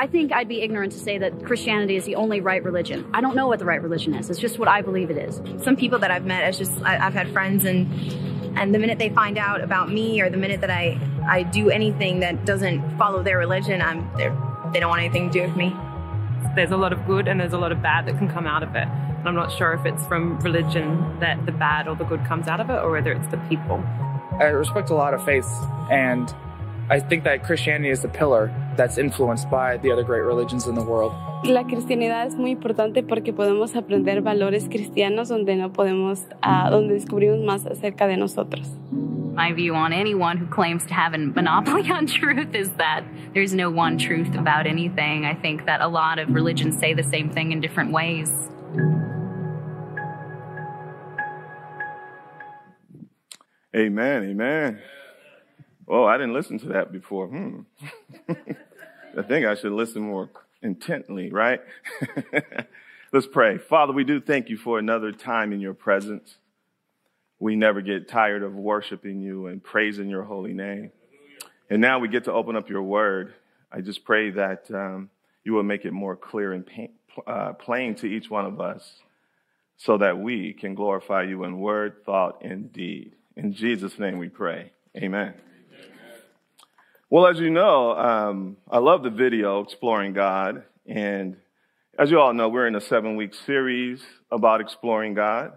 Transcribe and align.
I 0.00 0.06
think 0.06 0.32
I'd 0.32 0.48
be 0.48 0.62
ignorant 0.62 0.92
to 0.92 0.98
say 0.98 1.18
that 1.18 1.44
Christianity 1.44 1.94
is 1.94 2.06
the 2.06 2.14
only 2.14 2.40
right 2.40 2.64
religion. 2.64 3.06
I 3.12 3.20
don't 3.20 3.36
know 3.36 3.48
what 3.48 3.58
the 3.58 3.66
right 3.66 3.82
religion 3.82 4.14
is. 4.14 4.30
It's 4.30 4.38
just 4.38 4.58
what 4.58 4.66
I 4.66 4.80
believe 4.80 5.10
it 5.10 5.18
is. 5.18 5.42
Some 5.62 5.76
people 5.76 5.98
that 5.98 6.10
I've 6.10 6.24
met, 6.24 6.42
it's 6.44 6.56
just 6.56 6.72
I, 6.82 7.06
I've 7.06 7.12
had 7.12 7.30
friends, 7.34 7.66
and 7.66 7.86
and 8.58 8.74
the 8.74 8.78
minute 8.78 8.98
they 8.98 9.10
find 9.10 9.36
out 9.36 9.60
about 9.60 9.92
me, 9.92 10.22
or 10.22 10.30
the 10.30 10.38
minute 10.38 10.62
that 10.62 10.70
I 10.70 10.98
I 11.28 11.42
do 11.42 11.68
anything 11.68 12.20
that 12.20 12.46
doesn't 12.46 12.96
follow 12.96 13.22
their 13.22 13.36
religion, 13.36 13.82
I'm 13.82 14.10
they're, 14.16 14.34
they 14.72 14.80
don't 14.80 14.88
want 14.88 15.02
anything 15.02 15.28
to 15.28 15.32
do 15.38 15.46
with 15.46 15.54
me. 15.54 15.76
There's 16.56 16.70
a 16.70 16.78
lot 16.78 16.94
of 16.94 17.06
good 17.06 17.28
and 17.28 17.38
there's 17.38 17.52
a 17.52 17.58
lot 17.58 17.70
of 17.70 17.82
bad 17.82 18.06
that 18.06 18.16
can 18.16 18.26
come 18.30 18.46
out 18.46 18.62
of 18.62 18.74
it. 18.74 18.88
And 18.88 19.28
I'm 19.28 19.34
not 19.34 19.52
sure 19.52 19.74
if 19.74 19.84
it's 19.84 20.06
from 20.06 20.40
religion 20.40 21.20
that 21.20 21.44
the 21.44 21.52
bad 21.52 21.86
or 21.86 21.94
the 21.94 22.04
good 22.04 22.24
comes 22.24 22.48
out 22.48 22.58
of 22.58 22.70
it, 22.70 22.80
or 22.82 22.90
whether 22.90 23.12
it's 23.12 23.28
the 23.28 23.36
people. 23.50 23.84
I 24.40 24.44
respect 24.44 24.88
a 24.88 24.94
lot 24.94 25.12
of 25.12 25.22
faiths, 25.26 25.52
and 25.90 26.34
I 26.90 26.98
think 26.98 27.22
that 27.22 27.44
Christianity 27.44 27.90
is 27.90 28.02
the 28.02 28.08
pillar 28.08 28.50
that's 28.76 28.98
influenced 28.98 29.48
by 29.48 29.76
the 29.76 29.92
other 29.92 30.02
great 30.02 30.22
religions 30.22 30.66
in 30.66 30.74
the 30.74 30.82
world. 30.82 31.12
La 31.44 31.62
cristianidad 31.62 32.26
es 32.26 32.34
muy 32.34 32.50
importante 32.50 33.04
porque 33.04 33.32
podemos 33.32 33.76
aprender 33.76 34.20
valores 34.22 34.68
cristianos 34.68 35.28
donde 35.28 35.54
no 35.54 35.72
podemos, 35.72 36.26
uh, 36.42 36.68
donde 36.68 36.94
descubrimos 36.94 37.38
más 37.44 37.64
acerca 37.64 38.08
de 38.08 38.16
nosotros. 38.16 38.68
My 38.90 39.52
view 39.52 39.76
on 39.76 39.92
anyone 39.92 40.36
who 40.36 40.46
claims 40.46 40.84
to 40.86 40.94
have 40.94 41.14
a 41.14 41.18
monopoly 41.18 41.88
on 41.92 42.06
truth 42.06 42.56
is 42.56 42.70
that 42.78 43.04
there's 43.34 43.54
no 43.54 43.70
one 43.70 43.96
truth 43.96 44.34
about 44.34 44.66
anything. 44.66 45.24
I 45.24 45.34
think 45.34 45.66
that 45.66 45.80
a 45.80 45.86
lot 45.86 46.18
of 46.18 46.34
religions 46.34 46.76
say 46.76 46.92
the 46.92 47.04
same 47.04 47.30
thing 47.30 47.52
in 47.52 47.60
different 47.60 47.92
ways. 47.92 48.32
Amen, 53.76 54.24
amen. 54.24 54.80
Oh, 55.90 56.04
I 56.04 56.16
didn't 56.16 56.34
listen 56.34 56.58
to 56.60 56.68
that 56.68 56.92
before. 56.92 57.26
Hmm. 57.26 57.60
I 59.18 59.22
think 59.22 59.44
I 59.44 59.56
should 59.56 59.72
listen 59.72 60.02
more 60.02 60.30
intently, 60.62 61.30
right? 61.30 61.60
Let's 63.12 63.26
pray. 63.26 63.58
Father, 63.58 63.92
we 63.92 64.04
do 64.04 64.20
thank 64.20 64.48
you 64.48 64.56
for 64.56 64.78
another 64.78 65.10
time 65.10 65.52
in 65.52 65.60
your 65.60 65.74
presence. 65.74 66.36
We 67.40 67.56
never 67.56 67.80
get 67.80 68.08
tired 68.08 68.44
of 68.44 68.54
worshiping 68.54 69.20
you 69.20 69.48
and 69.48 69.62
praising 69.62 70.08
your 70.08 70.22
holy 70.22 70.52
name. 70.52 70.92
And 71.68 71.80
now 71.80 71.98
we 71.98 72.06
get 72.06 72.24
to 72.24 72.32
open 72.32 72.54
up 72.54 72.68
your 72.68 72.82
word. 72.82 73.34
I 73.72 73.80
just 73.80 74.04
pray 74.04 74.30
that 74.30 74.70
um, 74.72 75.10
you 75.42 75.54
will 75.54 75.64
make 75.64 75.84
it 75.84 75.92
more 75.92 76.14
clear 76.14 76.52
and 76.52 76.64
pain, 76.64 76.90
uh, 77.26 77.54
plain 77.54 77.96
to 77.96 78.06
each 78.06 78.30
one 78.30 78.46
of 78.46 78.60
us 78.60 79.00
so 79.76 79.98
that 79.98 80.18
we 80.18 80.52
can 80.52 80.76
glorify 80.76 81.24
you 81.24 81.42
in 81.42 81.58
word, 81.58 82.04
thought, 82.04 82.44
and 82.44 82.72
deed. 82.72 83.16
In 83.36 83.52
Jesus' 83.52 83.98
name 83.98 84.18
we 84.18 84.28
pray. 84.28 84.70
Amen. 84.96 85.34
Well, 87.12 87.26
as 87.26 87.40
you 87.40 87.50
know, 87.50 87.98
um, 87.98 88.56
I 88.70 88.78
love 88.78 89.02
the 89.02 89.10
video, 89.10 89.62
Exploring 89.62 90.12
God. 90.12 90.62
And 90.86 91.38
as 91.98 92.08
you 92.08 92.20
all 92.20 92.32
know, 92.32 92.48
we're 92.48 92.68
in 92.68 92.76
a 92.76 92.80
seven 92.80 93.16
week 93.16 93.34
series 93.34 94.00
about 94.30 94.60
exploring 94.60 95.14
God. 95.14 95.54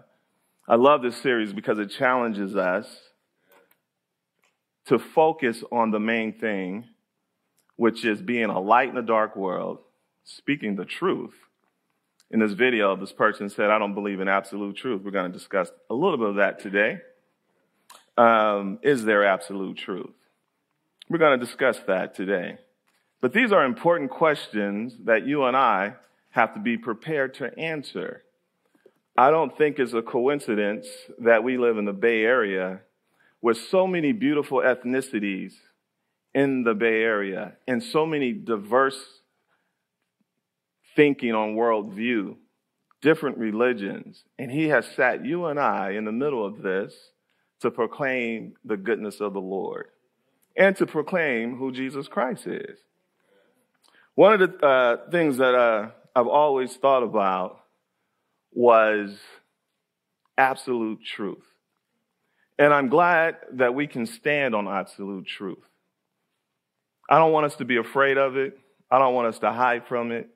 I 0.66 0.74
love 0.74 1.00
this 1.00 1.16
series 1.16 1.52
because 1.52 1.78
it 1.78 1.90
challenges 1.90 2.56
us 2.56 2.88
to 4.86 4.98
focus 4.98 5.62
on 5.70 5.92
the 5.92 6.00
main 6.00 6.32
thing, 6.32 6.86
which 7.76 8.04
is 8.04 8.20
being 8.20 8.46
a 8.46 8.58
light 8.58 8.88
in 8.88 8.96
a 8.96 9.02
dark 9.02 9.36
world, 9.36 9.78
speaking 10.24 10.74
the 10.74 10.84
truth. 10.84 11.34
In 12.32 12.40
this 12.40 12.54
video, 12.54 12.96
this 12.96 13.12
person 13.12 13.48
said, 13.48 13.70
I 13.70 13.78
don't 13.78 13.94
believe 13.94 14.18
in 14.18 14.26
absolute 14.26 14.76
truth. 14.76 15.02
We're 15.04 15.12
going 15.12 15.30
to 15.30 15.38
discuss 15.38 15.70
a 15.88 15.94
little 15.94 16.18
bit 16.18 16.30
of 16.30 16.36
that 16.36 16.58
today 16.58 16.98
um, 18.16 18.80
is 18.82 19.04
there 19.04 19.24
absolute 19.24 19.76
truth? 19.76 20.14
We're 21.08 21.18
going 21.18 21.38
to 21.38 21.44
discuss 21.44 21.78
that 21.86 22.14
today. 22.14 22.58
But 23.20 23.32
these 23.32 23.52
are 23.52 23.64
important 23.64 24.10
questions 24.10 24.94
that 25.04 25.26
you 25.26 25.44
and 25.44 25.56
I 25.56 25.94
have 26.30 26.54
to 26.54 26.60
be 26.60 26.76
prepared 26.76 27.34
to 27.34 27.58
answer. 27.58 28.22
I 29.16 29.30
don't 29.30 29.56
think 29.56 29.78
it's 29.78 29.92
a 29.92 30.02
coincidence 30.02 30.86
that 31.18 31.44
we 31.44 31.58
live 31.58 31.78
in 31.78 31.84
the 31.84 31.92
Bay 31.92 32.22
Area 32.22 32.80
with 33.40 33.58
so 33.58 33.86
many 33.86 34.12
beautiful 34.12 34.58
ethnicities 34.58 35.52
in 36.34 36.64
the 36.64 36.74
Bay 36.74 37.02
Area 37.02 37.52
and 37.68 37.82
so 37.82 38.06
many 38.06 38.32
diverse 38.32 38.98
thinking 40.96 41.32
on 41.32 41.54
worldview, 41.54 42.36
different 43.02 43.38
religions. 43.38 44.24
And 44.38 44.50
he 44.50 44.68
has 44.68 44.86
sat 44.86 45.24
you 45.24 45.46
and 45.46 45.60
I 45.60 45.92
in 45.92 46.04
the 46.04 46.12
middle 46.12 46.44
of 46.44 46.62
this 46.62 46.94
to 47.60 47.70
proclaim 47.70 48.54
the 48.64 48.76
goodness 48.76 49.20
of 49.20 49.34
the 49.34 49.40
Lord 49.40 49.86
and 50.56 50.76
to 50.76 50.86
proclaim 50.86 51.56
who 51.56 51.72
Jesus 51.72 52.08
Christ 52.08 52.46
is. 52.46 52.78
One 54.14 54.40
of 54.40 54.40
the 54.40 54.66
uh, 54.66 55.10
things 55.10 55.38
that 55.38 55.54
uh, 55.54 55.90
I've 56.14 56.28
always 56.28 56.74
thought 56.76 57.02
about 57.02 57.60
was 58.52 59.18
absolute 60.38 61.00
truth. 61.04 61.44
And 62.58 62.72
I'm 62.72 62.88
glad 62.88 63.36
that 63.54 63.74
we 63.74 63.88
can 63.88 64.06
stand 64.06 64.54
on 64.54 64.68
absolute 64.68 65.26
truth. 65.26 65.58
I 67.10 67.18
don't 67.18 67.32
want 67.32 67.46
us 67.46 67.56
to 67.56 67.64
be 67.64 67.76
afraid 67.76 68.16
of 68.16 68.36
it. 68.36 68.56
I 68.90 68.98
don't 68.98 69.14
want 69.14 69.28
us 69.28 69.40
to 69.40 69.50
hide 69.50 69.86
from 69.88 70.12
it. 70.12 70.28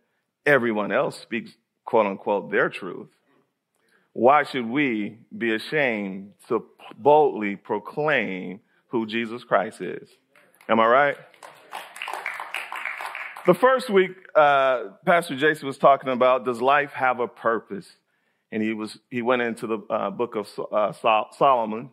Everyone 0.44 0.90
else 0.90 1.18
speaks, 1.18 1.52
quote 1.84 2.06
unquote, 2.06 2.50
their 2.50 2.68
truth. 2.68 3.08
Why 4.12 4.42
should 4.42 4.66
we 4.66 5.18
be 5.36 5.54
ashamed 5.54 6.32
to 6.48 6.66
boldly 6.96 7.54
proclaim 7.54 8.60
who 8.88 9.06
Jesus 9.06 9.44
Christ 9.44 9.80
is? 9.80 10.08
Am 10.68 10.80
I 10.80 10.86
right? 10.86 11.16
The 13.46 13.54
first 13.54 13.88
week, 13.88 14.10
uh, 14.34 14.90
Pastor 15.06 15.34
Jason 15.34 15.66
was 15.66 15.78
talking 15.78 16.10
about 16.10 16.44
does 16.44 16.60
life 16.60 16.92
have 16.92 17.20
a 17.20 17.28
purpose? 17.28 17.88
And 18.52 18.62
he 18.62 18.74
was 18.74 18.98
he 19.10 19.22
went 19.22 19.42
into 19.42 19.66
the 19.66 19.78
uh, 19.88 20.10
book 20.10 20.36
of 20.36 20.48
uh, 20.72 20.92
Solomon, 21.32 21.90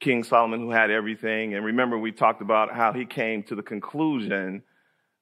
King 0.00 0.22
Solomon, 0.22 0.60
who 0.60 0.70
had 0.70 0.90
everything. 0.90 1.54
And 1.54 1.64
remember, 1.64 1.98
we 1.98 2.12
talked 2.12 2.42
about 2.42 2.72
how 2.72 2.92
he 2.92 3.06
came 3.06 3.42
to 3.44 3.54
the 3.54 3.62
conclusion 3.62 4.62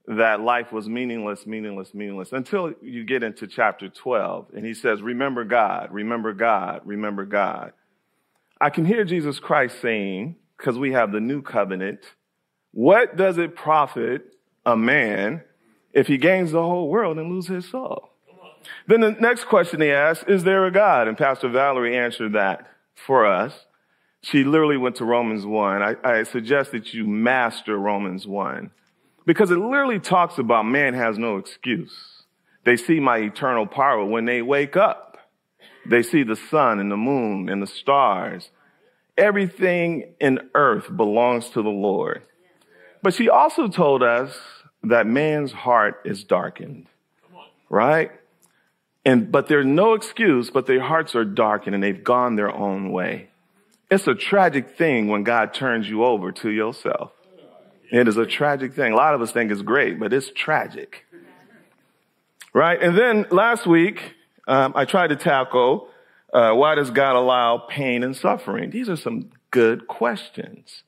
that 0.06 0.40
life 0.40 0.72
was 0.72 0.88
meaningless, 0.88 1.46
meaningless, 1.46 1.94
meaningless 1.94 2.32
until 2.32 2.74
you 2.82 3.04
get 3.04 3.22
into 3.22 3.46
chapter 3.46 3.88
12. 3.88 4.48
And 4.54 4.66
he 4.66 4.74
says, 4.74 5.00
Remember 5.00 5.44
God, 5.44 5.88
remember 5.92 6.32
God, 6.32 6.82
remember 6.84 7.24
God. 7.24 7.72
I 8.60 8.70
can 8.70 8.84
hear 8.84 9.04
Jesus 9.04 9.38
Christ 9.38 9.80
saying, 9.80 10.36
because 10.56 10.78
we 10.78 10.92
have 10.92 11.12
the 11.12 11.20
new 11.20 11.42
covenant, 11.42 12.00
what 12.72 13.16
does 13.16 13.38
it 13.38 13.54
profit 13.54 14.22
a 14.64 14.76
man 14.76 15.42
if 15.92 16.06
he 16.06 16.16
gains 16.16 16.52
the 16.52 16.62
whole 16.62 16.88
world 16.88 17.18
and 17.18 17.30
lose 17.30 17.46
his 17.46 17.68
soul? 17.68 18.10
Then 18.86 19.00
the 19.00 19.12
next 19.12 19.44
question 19.44 19.80
he 19.80 19.90
asked, 19.90 20.24
is 20.28 20.44
there 20.44 20.66
a 20.66 20.70
God? 20.70 21.08
And 21.08 21.18
Pastor 21.18 21.48
Valerie 21.48 21.96
answered 21.96 22.32
that 22.34 22.66
for 22.94 23.26
us. 23.26 23.66
She 24.22 24.44
literally 24.44 24.76
went 24.76 24.96
to 24.96 25.04
Romans 25.04 25.44
1. 25.44 25.82
I, 25.82 25.96
I 26.04 26.22
suggest 26.22 26.70
that 26.72 26.94
you 26.94 27.06
master 27.06 27.76
Romans 27.76 28.26
1 28.26 28.70
because 29.26 29.50
it 29.50 29.56
literally 29.56 29.98
talks 29.98 30.38
about 30.38 30.64
man 30.64 30.94
has 30.94 31.18
no 31.18 31.36
excuse. 31.36 32.24
They 32.64 32.76
see 32.76 33.00
my 33.00 33.18
eternal 33.18 33.66
power 33.66 34.04
when 34.04 34.24
they 34.24 34.42
wake 34.42 34.76
up. 34.76 35.18
They 35.88 36.02
see 36.02 36.22
the 36.22 36.36
sun 36.36 36.78
and 36.78 36.90
the 36.90 36.96
moon 36.96 37.48
and 37.48 37.60
the 37.60 37.66
stars. 37.66 38.50
Everything 39.22 40.14
in 40.20 40.50
earth 40.52 40.94
belongs 40.96 41.48
to 41.50 41.62
the 41.62 41.68
Lord. 41.68 42.22
But 43.02 43.14
she 43.14 43.28
also 43.28 43.68
told 43.68 44.02
us 44.02 44.36
that 44.82 45.06
man's 45.06 45.52
heart 45.52 46.02
is 46.04 46.24
darkened, 46.24 46.88
right? 47.70 48.10
And, 49.04 49.30
but 49.30 49.46
there's 49.46 49.64
no 49.64 49.94
excuse, 49.94 50.50
but 50.50 50.66
their 50.66 50.80
hearts 50.80 51.14
are 51.14 51.24
darkened 51.24 51.76
and 51.76 51.84
they've 51.84 52.02
gone 52.02 52.34
their 52.34 52.50
own 52.50 52.90
way. 52.90 53.28
It's 53.92 54.08
a 54.08 54.14
tragic 54.16 54.76
thing 54.76 55.06
when 55.06 55.22
God 55.22 55.54
turns 55.54 55.88
you 55.88 56.04
over 56.04 56.32
to 56.32 56.50
yourself. 56.50 57.12
It 57.92 58.08
is 58.08 58.16
a 58.16 58.26
tragic 58.26 58.74
thing. 58.74 58.92
A 58.92 58.96
lot 58.96 59.14
of 59.14 59.22
us 59.22 59.30
think 59.30 59.52
it's 59.52 59.62
great, 59.62 60.00
but 60.00 60.12
it's 60.12 60.32
tragic. 60.34 61.06
Right? 62.52 62.82
And 62.82 62.98
then 62.98 63.26
last 63.30 63.68
week, 63.68 64.14
um, 64.48 64.72
I 64.74 64.84
tried 64.84 65.10
to 65.10 65.16
tackle 65.16 65.91
uh, 66.32 66.52
why 66.52 66.74
does 66.74 66.90
God 66.90 67.16
allow 67.16 67.58
pain 67.58 68.02
and 68.02 68.16
suffering? 68.16 68.70
These 68.70 68.88
are 68.88 68.96
some 68.96 69.30
good 69.50 69.86
questions. 69.86 70.82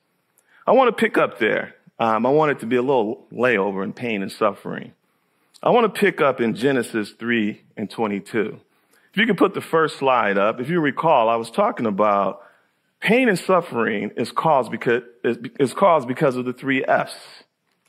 I 0.65 0.71
want 0.71 0.95
to 0.95 0.99
pick 0.99 1.17
up 1.17 1.39
there. 1.39 1.75
Um, 1.99 2.25
I 2.25 2.29
want 2.29 2.51
it 2.51 2.59
to 2.59 2.65
be 2.65 2.75
a 2.75 2.81
little 2.81 3.27
layover 3.31 3.83
in 3.83 3.93
pain 3.93 4.21
and 4.21 4.31
suffering. 4.31 4.93
I 5.63 5.69
want 5.69 5.93
to 5.93 5.99
pick 5.99 6.19
up 6.19 6.41
in 6.41 6.55
Genesis 6.55 7.11
3 7.11 7.61
and 7.77 7.89
22. 7.89 8.59
If 9.11 9.17
you 9.17 9.25
could 9.25 9.37
put 9.37 9.53
the 9.53 9.61
first 9.61 9.97
slide 9.97 10.37
up, 10.37 10.59
if 10.59 10.69
you 10.69 10.81
recall, 10.81 11.29
I 11.29 11.37
was 11.37 11.49
talking 11.49 11.85
about 11.85 12.41
Pain 13.05 13.29
and 13.29 13.37
suffering 13.37 14.11
is 14.17 14.31
caused 14.31 14.71
because, 14.71 15.03
is 15.23 15.75
caused 15.75 16.07
because 16.07 16.37
of 16.37 16.45
the 16.45 16.53
three 16.53 16.83
F's, 16.83 17.13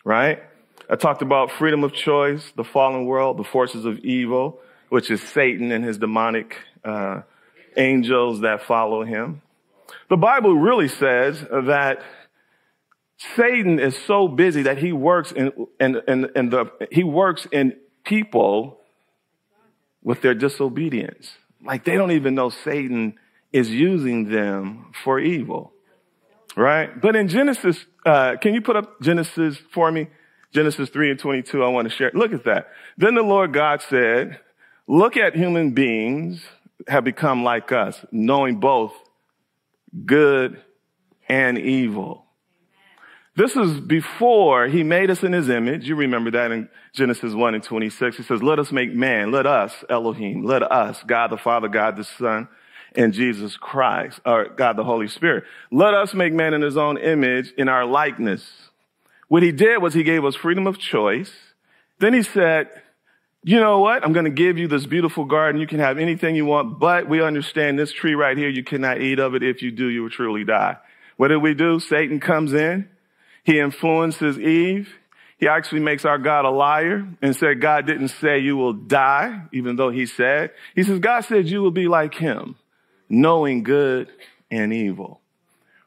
right? 0.05 0.43
I 0.91 0.97
talked 0.97 1.23
about 1.23 1.51
freedom 1.53 1.85
of 1.85 1.95
choice, 1.95 2.53
the 2.55 2.65
fallen 2.65 3.07
world, 3.07 3.39
the 3.39 3.45
forces 3.45 3.87
of 3.87 3.99
evil, 4.01 4.61
which 4.91 5.11
is 5.11 5.23
Satan 5.23 5.73
and 5.73 5.83
his 5.83 5.97
demonic 5.97 6.59
uh, 6.85 7.23
angels 7.77 8.41
that 8.41 8.63
follow 8.63 9.05
him. 9.05 9.43
The 10.09 10.17
Bible 10.17 10.55
really 10.55 10.89
says 10.89 11.41
that 11.51 12.03
Satan 13.35 13.79
is 13.79 13.97
so 14.07 14.29
busy 14.29 14.63
that 14.63 14.79
he 14.79 14.93
works 14.93 15.33
in, 15.33 15.53
in, 15.81 16.01
in, 16.07 16.31
in 16.37 16.51
the, 16.51 16.67
he 16.91 17.03
works 17.03 17.47
in 17.51 17.77
people 18.05 18.79
with 20.03 20.23
their 20.23 20.35
disobedience. 20.35 21.33
Like 21.65 21.85
they 21.85 21.97
don't 21.97 22.13
even 22.13 22.35
know 22.35 22.51
Satan 22.51 23.19
is 23.53 23.71
using 23.71 24.31
them 24.31 24.93
for 25.03 25.19
evil. 25.19 25.73
Right? 26.57 27.01
But 27.01 27.17
in 27.17 27.29
Genesis, 27.29 27.85
uh, 28.05 28.37
can 28.41 28.55
you 28.55 28.61
put 28.61 28.77
up 28.77 29.01
Genesis 29.01 29.59
for 29.73 29.91
me? 29.91 30.09
Genesis 30.53 30.89
3 30.89 31.11
and 31.11 31.19
22, 31.19 31.63
I 31.63 31.69
want 31.69 31.89
to 31.89 31.95
share. 31.95 32.11
Look 32.15 32.33
at 32.33 32.45
that. 32.45 32.69
Then 32.97 33.15
the 33.15 33.23
Lord 33.23 33.53
God 33.53 33.83
said, 33.83 34.41
look 34.87 35.17
at 35.17 35.35
human 35.35 35.73
beings 35.73 36.43
have 36.89 37.05
become 37.05 37.43
like 37.45 37.73
us, 37.73 38.05
knowing 38.11 38.61
both 38.61 38.93
good 40.05 40.61
and 41.29 41.59
evil. 41.59 42.25
This 43.37 43.55
is 43.55 43.81
before 43.81 44.67
he 44.67 44.83
made 44.83 45.11
us 45.11 45.23
in 45.23 45.33
his 45.33 45.51
image. 45.51 45.87
You 45.87 45.95
remember 45.95 46.31
that 46.31 46.51
in 46.51 46.69
Genesis 46.95 47.35
1 47.35 47.55
and 47.55 47.63
26. 47.63 48.17
He 48.17 48.23
says, 48.23 48.43
let 48.43 48.59
us 48.59 48.73
make 48.73 48.95
man, 48.95 49.31
let 49.31 49.47
us, 49.47 49.73
Elohim, 49.91 50.43
let 50.43 50.63
us, 50.63 51.03
God 51.07 51.29
the 51.29 51.37
Father, 51.37 51.69
God 51.69 51.97
the 51.97 52.05
Son, 52.05 52.49
and 52.95 53.13
Jesus 53.13 53.59
Christ, 53.59 54.21
or 54.25 54.49
God 54.49 54.77
the 54.77 54.85
Holy 54.85 55.07
Spirit. 55.07 55.45
Let 55.71 55.93
us 55.93 56.15
make 56.15 56.33
man 56.33 56.55
in 56.55 56.63
his 56.63 56.79
own 56.79 56.97
image, 56.97 57.53
in 57.59 57.69
our 57.69 57.85
likeness. 57.85 58.71
What 59.29 59.43
he 59.43 59.53
did 59.53 59.83
was 59.83 59.93
he 59.93 60.03
gave 60.03 60.25
us 60.25 60.35
freedom 60.35 60.67
of 60.67 60.79
choice. 60.79 61.33
Then 61.99 62.15
he 62.15 62.23
said, 62.23 62.71
you 63.47 63.61
know 63.61 63.79
what? 63.79 64.05
I'm 64.05 64.13
going 64.13 64.25
to 64.25 64.31
give 64.33 64.59
you 64.59 64.67
this 64.67 64.87
beautiful 64.87 65.25
garden. 65.25 65.61
You 65.61 65.69
can 65.69 65.79
have 65.79 65.99
anything 65.99 66.35
you 66.35 66.45
want, 66.45 66.81
but 66.81 67.09
we 67.09 67.23
understand 67.23 67.79
this 67.79 67.93
tree 67.93 68.17
right 68.17 68.37
here. 68.37 68.49
You 68.49 68.65
cannot 68.65 69.01
eat 69.01 69.21
of 69.21 69.37
it. 69.37 69.45
If 69.45 69.63
you 69.63 69.71
do, 69.71 69.87
you 69.87 70.03
will 70.03 70.11
truly 70.11 70.43
die. 70.43 70.79
What 71.17 71.29
did 71.29 71.37
we 71.37 71.55
do? 71.55 71.79
Satan 71.79 72.19
comes 72.19 72.53
in. 72.53 72.89
He 73.45 73.61
influences 73.61 74.37
Eve. 74.37 74.93
He 75.39 75.47
actually 75.47 75.79
makes 75.79 76.05
our 76.05 76.19
God 76.19 76.45
a 76.45 76.51
liar 76.51 77.07
and 77.23 77.37
said 77.37 77.61
God 77.61 77.87
didn't 77.87 78.09
say 78.09 78.41
you 78.41 78.57
will 78.57 78.73
die, 78.73 79.43
even 79.53 79.77
though 79.77 79.91
he 79.91 80.07
said. 80.07 80.51
He 80.75 80.83
says 80.83 80.99
God 80.99 81.21
said 81.21 81.49
you 81.49 81.63
will 81.63 81.71
be 81.71 81.87
like 81.87 82.15
him, 82.15 82.57
knowing 83.09 83.63
good 83.63 84.09
and 84.51 84.73
evil. 84.73 85.21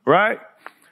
Right? 0.06 0.40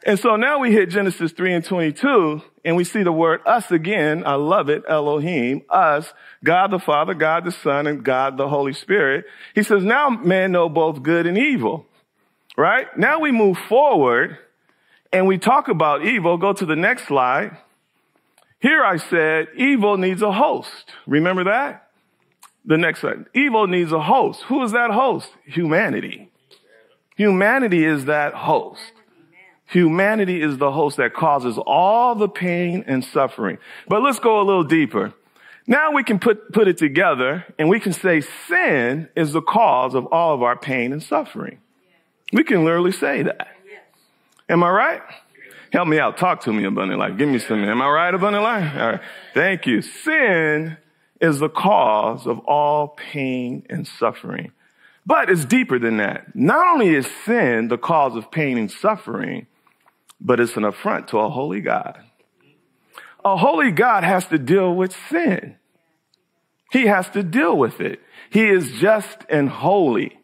And 0.07 0.17
so 0.17 0.37
now 0.37 0.59
we 0.59 0.71
hit 0.71 0.89
Genesis 0.89 1.33
3 1.33 1.55
and 1.55 1.65
22 1.65 2.41
and 2.63 2.77
we 2.77 2.85
see 2.85 3.03
the 3.03 3.11
word 3.11 3.41
us 3.45 3.69
again. 3.71 4.23
I 4.25 4.35
love 4.35 4.69
it. 4.69 4.83
Elohim, 4.87 5.63
us, 5.69 6.13
God 6.45 6.71
the 6.71 6.79
Father, 6.79 7.13
God 7.13 7.43
the 7.43 7.51
Son, 7.51 7.87
and 7.87 8.05
God 8.05 8.37
the 8.37 8.47
Holy 8.47 8.71
Spirit. 8.71 9.25
He 9.53 9.63
says 9.63 9.83
now 9.83 10.07
man 10.07 10.53
know 10.53 10.69
both 10.69 11.03
good 11.03 11.27
and 11.27 11.37
evil. 11.37 11.85
Right? 12.55 12.87
Now 12.97 13.19
we 13.19 13.33
move 13.33 13.57
forward 13.57 14.37
and 15.11 15.27
we 15.27 15.37
talk 15.37 15.67
about 15.67 16.05
evil, 16.05 16.37
go 16.37 16.53
to 16.53 16.65
the 16.65 16.77
next 16.77 17.07
slide. 17.07 17.57
Here 18.59 18.85
I 18.85 18.95
said 18.95 19.49
evil 19.57 19.97
needs 19.97 20.21
a 20.21 20.31
host. 20.31 20.93
Remember 21.05 21.43
that? 21.43 21.89
The 22.63 22.77
next 22.77 23.01
slide. 23.01 23.25
Evil 23.33 23.67
needs 23.67 23.91
a 23.91 24.01
host. 24.01 24.43
Who 24.43 24.63
is 24.63 24.71
that 24.71 24.89
host? 24.89 25.29
Humanity. 25.45 26.31
Humanity 27.17 27.83
is 27.83 28.05
that 28.05 28.33
host. 28.33 28.93
Humanity 29.67 30.41
is 30.41 30.57
the 30.57 30.71
host 30.71 30.97
that 30.97 31.13
causes 31.13 31.57
all 31.57 32.15
the 32.15 32.29
pain 32.29 32.85
and 32.87 33.03
suffering. 33.03 33.57
But 33.87 34.01
let's 34.01 34.19
go 34.19 34.41
a 34.41 34.43
little 34.43 34.63
deeper. 34.63 35.13
Now 35.67 35.91
we 35.91 36.03
can 36.03 36.19
put, 36.19 36.53
put 36.53 36.69
it 36.69 36.77
together 36.77 37.45
and 37.59 37.69
we 37.69 37.81
can 37.81 37.91
say 37.91 38.21
sin 38.21 39.09
is 39.15 39.33
the 39.33 39.41
cause 39.41 39.93
of 39.93 40.05
all 40.07 40.33
of 40.33 40.41
our 40.41 40.57
pain 40.57 40.93
and 40.93 41.03
suffering. 41.03 41.59
We 42.31 42.45
can 42.45 42.63
literally 42.63 42.93
say 42.93 43.23
that. 43.23 43.49
Am 44.47 44.63
I 44.63 44.69
right? 44.69 45.01
Help 45.73 45.89
me 45.89 45.99
out. 45.99 46.17
Talk 46.17 46.41
to 46.41 46.53
me, 46.53 46.63
abundant 46.63 46.99
life. 46.99 47.17
Give 47.17 47.27
me 47.27 47.39
some. 47.39 47.63
Am 47.63 47.81
I 47.81 47.89
right, 47.89 48.13
abundant 48.13 48.43
life? 48.43 48.73
All 48.73 48.91
right. 48.91 49.01
Thank 49.33 49.65
you. 49.65 49.81
Sin 49.81 50.77
is 51.19 51.39
the 51.39 51.49
cause 51.49 52.25
of 52.25 52.39
all 52.39 52.87
pain 52.87 53.65
and 53.69 53.85
suffering. 53.85 54.53
But 55.05 55.29
it's 55.29 55.43
deeper 55.43 55.79
than 55.79 55.97
that. 55.97 56.35
Not 56.35 56.67
only 56.67 56.95
is 56.95 57.07
sin 57.25 57.67
the 57.67 57.77
cause 57.77 58.15
of 58.15 58.31
pain 58.31 58.57
and 58.57 58.71
suffering, 58.71 59.47
but 60.19 60.39
it's 60.39 60.57
an 60.57 60.63
affront 60.63 61.09
to 61.09 61.19
a 61.19 61.29
holy 61.29 61.61
God. 61.61 61.99
A 63.23 63.37
holy 63.37 63.71
God 63.71 64.03
has 64.03 64.25
to 64.27 64.37
deal 64.37 64.73
with 64.73 64.95
sin. 65.09 65.57
He 66.71 66.87
has 66.87 67.09
to 67.11 67.23
deal 67.23 67.57
with 67.57 67.79
it. 67.79 67.99
He 68.29 68.47
is 68.47 68.71
just 68.79 69.25
and 69.29 69.49
holy. 69.49 70.19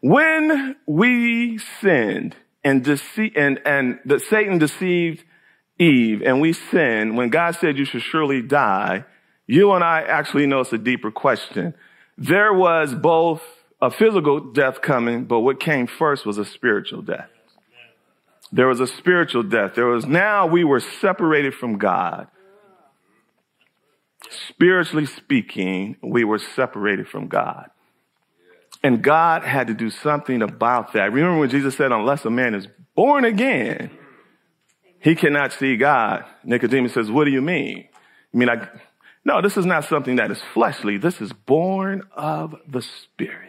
When 0.00 0.76
we 0.86 1.58
sinned, 1.80 2.36
and 2.64 2.84
deceive, 2.84 3.32
and, 3.36 3.60
and 3.64 3.98
that 4.04 4.22
Satan 4.22 4.58
deceived 4.58 5.24
Eve 5.78 6.22
and 6.22 6.40
we 6.40 6.52
sinned, 6.52 7.16
when 7.16 7.30
God 7.30 7.56
said 7.56 7.78
you 7.78 7.84
should 7.84 8.02
surely 8.02 8.42
die, 8.42 9.04
you 9.46 9.72
and 9.72 9.82
I 9.82 10.02
actually 10.02 10.46
know 10.46 10.60
it's 10.60 10.72
a 10.72 10.78
deeper 10.78 11.10
question. 11.10 11.74
There 12.18 12.52
was 12.52 12.94
both 12.94 13.42
a 13.80 13.90
physical 13.90 14.52
death 14.52 14.82
coming, 14.82 15.24
but 15.24 15.40
what 15.40 15.58
came 15.58 15.86
first 15.86 16.26
was 16.26 16.38
a 16.38 16.44
spiritual 16.44 17.02
death. 17.02 17.30
There 18.52 18.66
was 18.66 18.80
a 18.80 18.86
spiritual 18.86 19.44
death. 19.44 19.74
There 19.74 19.86
was 19.86 20.06
now 20.06 20.46
we 20.46 20.64
were 20.64 20.80
separated 20.80 21.54
from 21.54 21.78
God. 21.78 22.28
Spiritually 24.48 25.06
speaking, 25.06 25.96
we 26.02 26.24
were 26.24 26.38
separated 26.38 27.08
from 27.08 27.28
God. 27.28 27.70
And 28.82 29.02
God 29.02 29.42
had 29.42 29.66
to 29.66 29.74
do 29.74 29.90
something 29.90 30.42
about 30.42 30.94
that. 30.94 31.12
Remember 31.12 31.38
when 31.38 31.50
Jesus 31.50 31.76
said, 31.76 31.92
unless 31.92 32.24
a 32.24 32.30
man 32.30 32.54
is 32.54 32.66
born 32.94 33.24
again, 33.24 33.90
he 35.00 35.14
cannot 35.14 35.52
see 35.52 35.76
God. 35.76 36.24
Nicodemus 36.44 36.94
says, 36.94 37.10
what 37.10 37.24
do 37.24 37.30
you 37.30 37.42
mean? 37.42 37.88
I 38.32 38.36
mean, 38.36 38.48
like, 38.48 38.68
no, 39.24 39.42
this 39.42 39.56
is 39.56 39.66
not 39.66 39.84
something 39.84 40.16
that 40.16 40.30
is 40.30 40.40
fleshly. 40.54 40.96
This 40.96 41.20
is 41.20 41.32
born 41.32 42.02
of 42.12 42.54
the 42.66 42.82
Spirit. 42.82 43.48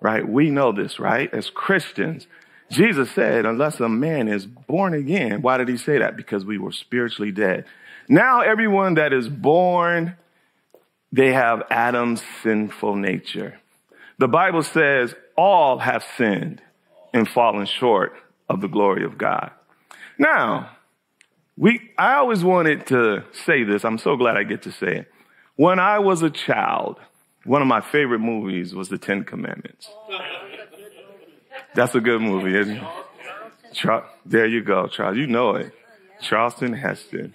Right? 0.00 0.28
We 0.28 0.50
know 0.50 0.72
this, 0.72 0.98
right? 0.98 1.32
As 1.32 1.50
Christians, 1.50 2.26
Jesus 2.70 3.10
said, 3.12 3.46
unless 3.46 3.80
a 3.80 3.88
man 3.88 4.28
is 4.28 4.46
born 4.46 4.94
again, 4.94 5.42
why 5.42 5.56
did 5.56 5.68
he 5.68 5.76
say 5.76 5.98
that? 5.98 6.16
Because 6.16 6.44
we 6.44 6.58
were 6.58 6.72
spiritually 6.72 7.32
dead. 7.32 7.64
Now 8.08 8.40
everyone 8.40 8.94
that 8.94 9.12
is 9.12 9.28
born, 9.28 10.16
they 11.12 11.32
have 11.32 11.62
Adam's 11.70 12.22
sinful 12.42 12.96
nature. 12.96 13.60
The 14.18 14.28
Bible 14.28 14.62
says 14.62 15.14
all 15.36 15.78
have 15.78 16.04
sinned 16.16 16.60
and 17.12 17.28
fallen 17.28 17.66
short 17.66 18.14
of 18.48 18.60
the 18.60 18.68
glory 18.68 19.04
of 19.04 19.18
God. 19.18 19.50
Now, 20.18 20.70
we, 21.56 21.90
I 21.96 22.14
always 22.14 22.44
wanted 22.44 22.86
to 22.88 23.24
say 23.32 23.64
this. 23.64 23.84
I'm 23.84 23.98
so 23.98 24.16
glad 24.16 24.36
I 24.36 24.44
get 24.44 24.62
to 24.62 24.72
say 24.72 24.98
it. 24.98 25.12
When 25.56 25.78
I 25.78 25.98
was 25.98 26.22
a 26.22 26.30
child, 26.30 26.98
one 27.44 27.62
of 27.62 27.68
my 27.68 27.80
favorite 27.80 28.18
movies 28.18 28.74
was 28.74 28.88
The 28.88 28.98
Ten 28.98 29.24
Commandments. 29.24 29.88
That's 31.76 31.94
a 31.94 32.00
good 32.00 32.20
movie, 32.22 32.58
isn't 32.58 32.76
it? 32.76 32.84
Char- 33.74 34.08
there 34.24 34.46
you 34.46 34.62
go, 34.62 34.86
Charles. 34.86 35.18
You 35.18 35.26
know 35.26 35.56
it. 35.56 35.72
Charleston 36.22 36.72
Heston. 36.72 37.34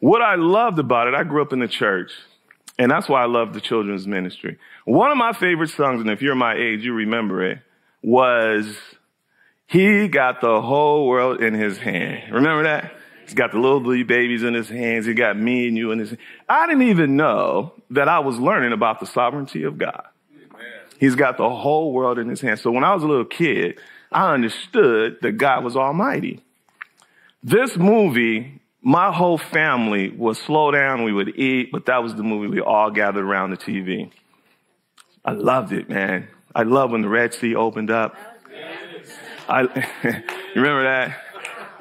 What 0.00 0.20
I 0.20 0.34
loved 0.34 0.78
about 0.78 1.08
it, 1.08 1.14
I 1.14 1.22
grew 1.22 1.42
up 1.42 1.52
in 1.52 1.60
the 1.60 1.68
church. 1.68 2.10
And 2.78 2.90
that's 2.90 3.08
why 3.08 3.22
I 3.22 3.26
love 3.26 3.54
the 3.54 3.60
children's 3.60 4.06
ministry. 4.06 4.58
One 4.84 5.10
of 5.10 5.16
my 5.16 5.32
favorite 5.32 5.70
songs, 5.70 6.00
and 6.00 6.10
if 6.10 6.22
you're 6.22 6.34
my 6.34 6.54
age, 6.54 6.84
you 6.84 6.92
remember 6.92 7.44
it, 7.44 7.58
was 8.02 8.76
He 9.66 10.08
Got 10.08 10.40
the 10.40 10.60
Whole 10.60 11.06
World 11.06 11.40
in 11.40 11.54
His 11.54 11.78
Hand. 11.78 12.32
Remember 12.32 12.64
that? 12.64 12.92
He's 13.24 13.34
got 13.34 13.52
the 13.52 13.58
little 13.58 13.80
babies 14.04 14.42
in 14.42 14.54
his 14.54 14.70
hands. 14.70 15.04
He 15.04 15.12
got 15.12 15.36
me 15.36 15.68
and 15.68 15.76
you 15.76 15.92
in 15.92 15.98
his. 15.98 16.16
I 16.48 16.66
didn't 16.66 16.88
even 16.88 17.16
know 17.16 17.74
that 17.90 18.08
I 18.08 18.20
was 18.20 18.38
learning 18.38 18.72
about 18.72 19.00
the 19.00 19.06
sovereignty 19.06 19.64
of 19.64 19.76
God. 19.76 20.06
He's 20.98 21.14
got 21.14 21.36
the 21.36 21.48
whole 21.48 21.92
world 21.92 22.18
in 22.18 22.28
his 22.28 22.40
hands. 22.40 22.60
So 22.60 22.70
when 22.70 22.84
I 22.84 22.94
was 22.94 23.02
a 23.02 23.06
little 23.06 23.24
kid, 23.24 23.78
I 24.10 24.34
understood 24.34 25.18
that 25.22 25.32
God 25.32 25.64
was 25.64 25.76
almighty. 25.76 26.42
This 27.42 27.76
movie 27.76 28.60
my 28.82 29.12
whole 29.12 29.38
family 29.38 30.10
would 30.10 30.36
slow 30.36 30.70
down. 30.70 31.04
We 31.04 31.12
would 31.12 31.36
eat, 31.36 31.70
but 31.72 31.86
that 31.86 32.02
was 32.02 32.14
the 32.14 32.22
movie 32.22 32.46
we 32.46 32.60
all 32.60 32.90
gathered 32.90 33.24
around 33.24 33.50
the 33.50 33.56
TV. 33.56 34.10
I 35.24 35.32
loved 35.32 35.72
it, 35.72 35.88
man. 35.88 36.28
I 36.54 36.62
love 36.62 36.92
when 36.92 37.02
the 37.02 37.08
Red 37.08 37.34
Sea 37.34 37.54
opened 37.54 37.90
up. 37.90 38.16
I, 39.48 39.62
you 40.04 40.62
remember 40.62 40.84
that? 40.84 41.24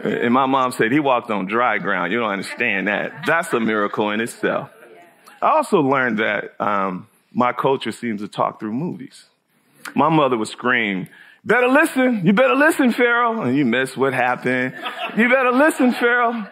And 0.03 0.33
my 0.33 0.45
mom 0.45 0.71
said 0.71 0.91
he 0.91 0.99
walked 0.99 1.31
on 1.31 1.45
dry 1.47 1.77
ground. 1.77 2.11
You 2.11 2.19
don't 2.19 2.29
understand 2.29 2.87
that. 2.87 3.25
That's 3.25 3.51
a 3.53 3.59
miracle 3.59 4.11
in 4.11 4.21
itself. 4.21 4.69
I 5.41 5.51
also 5.51 5.81
learned 5.81 6.19
that 6.19 6.59
um, 6.59 7.07
my 7.37 7.53
culture 7.53 7.91
seems 7.91 8.19
to 8.19 8.27
talk 8.27 8.59
through 8.59 8.73
movies. 8.73 9.25
My 9.95 10.09
mother 10.09 10.35
would 10.37 10.47
scream, 10.47 11.07
"Better 11.45 11.67
listen! 11.67 12.25
You 12.25 12.33
better 12.33 12.55
listen, 12.55 12.91
Pharaoh!" 12.91 13.41
And 13.41 13.55
you 13.55 13.63
miss 13.63 13.95
what 13.95 14.13
happened. 14.13 14.73
You 15.15 15.29
better 15.29 15.51
listen, 15.51 15.93
Pharaoh. 15.93 16.47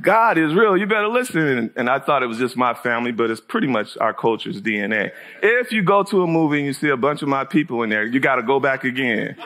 God 0.00 0.38
is 0.38 0.54
real. 0.54 0.76
You 0.76 0.86
better 0.86 1.08
listen. 1.08 1.70
And 1.76 1.90
I 1.90 1.98
thought 1.98 2.22
it 2.22 2.26
was 2.26 2.38
just 2.38 2.56
my 2.56 2.72
family, 2.72 3.12
but 3.12 3.30
it's 3.30 3.40
pretty 3.40 3.66
much 3.66 3.98
our 3.98 4.14
culture's 4.14 4.62
DNA. 4.62 5.10
If 5.42 5.72
you 5.72 5.82
go 5.82 6.02
to 6.04 6.22
a 6.22 6.26
movie 6.26 6.58
and 6.58 6.66
you 6.66 6.72
see 6.72 6.88
a 6.88 6.96
bunch 6.96 7.20
of 7.20 7.28
my 7.28 7.44
people 7.44 7.82
in 7.82 7.90
there, 7.90 8.04
you 8.04 8.20
got 8.20 8.36
to 8.36 8.42
go 8.42 8.58
back 8.58 8.84
again. 8.84 9.36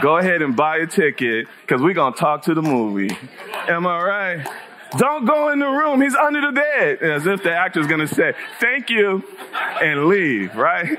Go 0.00 0.16
ahead 0.16 0.42
and 0.42 0.56
buy 0.56 0.78
a 0.78 0.86
ticket 0.86 1.46
because 1.60 1.82
we're 1.82 1.94
going 1.94 2.14
to 2.14 2.18
talk 2.18 2.42
to 2.42 2.54
the 2.54 2.62
movie. 2.62 3.16
Am 3.68 3.86
I 3.86 4.02
right? 4.02 4.48
Don't 4.98 5.24
go 5.24 5.50
in 5.50 5.58
the 5.58 5.66
room. 5.66 6.00
He's 6.00 6.14
under 6.14 6.40
the 6.40 6.52
bed. 6.52 7.02
As 7.02 7.26
if 7.26 7.42
the 7.42 7.54
actor's 7.54 7.86
going 7.86 8.06
to 8.06 8.14
say, 8.14 8.34
thank 8.60 8.90
you 8.90 9.24
and 9.82 10.06
leave, 10.06 10.54
right? 10.54 10.98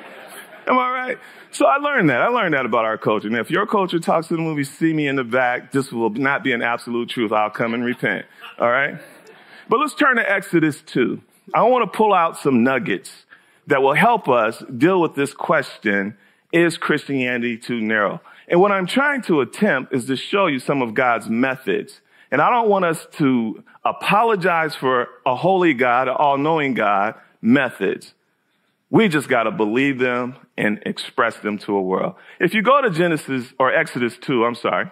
Am 0.67 0.77
I 0.77 0.91
right? 0.91 1.17
So 1.51 1.65
I 1.65 1.77
learned 1.77 2.09
that. 2.09 2.21
I 2.21 2.27
learned 2.27 2.53
that 2.53 2.65
about 2.65 2.85
our 2.85 2.97
culture. 2.97 3.29
Now, 3.29 3.39
if 3.39 3.49
your 3.49 3.65
culture 3.65 3.99
talks 3.99 4.27
to 4.27 4.35
the 4.35 4.41
movie, 4.41 4.63
see 4.63 4.93
me 4.93 5.07
in 5.07 5.15
the 5.15 5.23
back, 5.23 5.71
this 5.71 5.91
will 5.91 6.09
not 6.09 6.43
be 6.43 6.51
an 6.51 6.61
absolute 6.61 7.09
truth. 7.09 7.31
I'll 7.31 7.49
come 7.49 7.73
and 7.73 7.83
repent. 7.83 8.25
All 8.59 8.69
right? 8.69 8.99
But 9.69 9.79
let's 9.79 9.95
turn 9.95 10.17
to 10.17 10.29
Exodus 10.29 10.81
2. 10.81 11.21
I 11.53 11.63
want 11.63 11.91
to 11.91 11.97
pull 11.97 12.13
out 12.13 12.37
some 12.37 12.63
nuggets 12.63 13.25
that 13.67 13.81
will 13.81 13.93
help 13.93 14.27
us 14.27 14.63
deal 14.77 15.01
with 15.01 15.15
this 15.15 15.33
question, 15.33 16.17
is 16.51 16.77
Christianity 16.77 17.57
too 17.57 17.81
narrow? 17.81 18.21
And 18.47 18.61
what 18.61 18.71
I'm 18.71 18.87
trying 18.87 19.21
to 19.23 19.41
attempt 19.41 19.93
is 19.93 20.05
to 20.05 20.15
show 20.15 20.47
you 20.47 20.59
some 20.59 20.81
of 20.81 20.93
God's 20.93 21.29
methods. 21.29 22.01
And 22.31 22.41
I 22.41 22.49
don't 22.49 22.69
want 22.69 22.85
us 22.85 23.07
to 23.13 23.63
apologize 23.85 24.75
for 24.75 25.07
a 25.25 25.35
holy 25.35 25.73
God, 25.73 26.07
an 26.07 26.15
all-knowing 26.17 26.73
God 26.73 27.15
methods. 27.41 28.13
We 28.89 29.07
just 29.07 29.27
got 29.27 29.43
to 29.43 29.51
believe 29.51 29.99
them 29.99 30.35
and 30.57 30.81
express 30.85 31.37
them 31.37 31.57
to 31.59 31.75
a 31.75 31.81
world. 31.81 32.15
If 32.39 32.53
you 32.53 32.61
go 32.61 32.81
to 32.81 32.89
Genesis 32.89 33.53
or 33.59 33.73
Exodus 33.73 34.17
2, 34.17 34.45
I'm 34.45 34.55
sorry, 34.55 34.89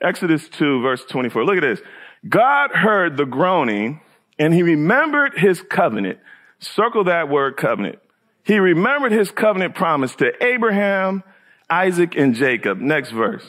Exodus 0.00 0.48
2 0.48 0.80
verse 0.82 1.04
24, 1.04 1.44
look 1.44 1.56
at 1.56 1.62
this. 1.62 1.80
God 2.28 2.70
heard 2.72 3.16
the 3.16 3.24
groaning 3.24 4.00
and 4.38 4.54
he 4.54 4.62
remembered 4.62 5.38
his 5.38 5.60
covenant. 5.62 6.18
Circle 6.58 7.04
that 7.04 7.28
word 7.28 7.56
covenant. 7.56 7.98
He 8.44 8.58
remembered 8.58 9.12
his 9.12 9.30
covenant 9.30 9.74
promise 9.74 10.14
to 10.16 10.32
Abraham, 10.44 11.22
Isaac, 11.68 12.16
and 12.16 12.34
Jacob. 12.34 12.78
Next 12.78 13.10
verse. 13.10 13.46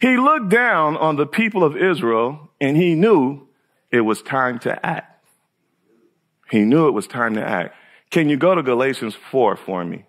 He 0.00 0.16
looked 0.16 0.48
down 0.48 0.96
on 0.96 1.16
the 1.16 1.26
people 1.26 1.64
of 1.64 1.76
Israel 1.76 2.50
and 2.60 2.76
he 2.76 2.94
knew 2.94 3.46
it 3.90 4.00
was 4.00 4.22
time 4.22 4.58
to 4.60 4.84
act. 4.84 5.10
He 6.50 6.60
knew 6.60 6.88
it 6.88 6.92
was 6.92 7.06
time 7.06 7.34
to 7.34 7.46
act. 7.46 7.74
Can 8.10 8.28
you 8.28 8.36
go 8.36 8.54
to 8.54 8.62
Galatians 8.62 9.14
4 9.30 9.56
for 9.56 9.84
me? 9.84 10.04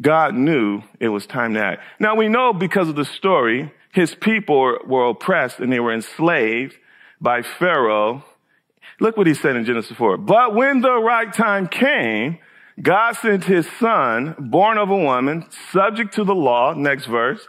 God 0.00 0.34
knew 0.34 0.82
it 0.98 1.08
was 1.08 1.26
time 1.26 1.54
to 1.54 1.60
act. 1.60 1.82
Now 1.98 2.16
we 2.16 2.28
know 2.28 2.52
because 2.52 2.88
of 2.88 2.96
the 2.96 3.04
story, 3.04 3.72
his 3.92 4.14
people 4.14 4.78
were 4.86 5.08
oppressed 5.08 5.60
and 5.60 5.72
they 5.72 5.80
were 5.80 5.92
enslaved 5.92 6.74
by 7.20 7.42
Pharaoh. 7.42 8.24
Look 9.00 9.16
what 9.16 9.26
he 9.26 9.34
said 9.34 9.56
in 9.56 9.64
Genesis 9.64 9.96
4. 9.96 10.18
But 10.18 10.54
when 10.54 10.80
the 10.80 10.94
right 10.94 11.32
time 11.32 11.68
came, 11.68 12.38
God 12.80 13.16
sent 13.16 13.44
his 13.44 13.68
son, 13.78 14.34
born 14.38 14.78
of 14.78 14.90
a 14.90 14.96
woman, 14.96 15.46
subject 15.70 16.14
to 16.14 16.24
the 16.24 16.34
law. 16.34 16.74
Next 16.74 17.06
verse. 17.06 17.46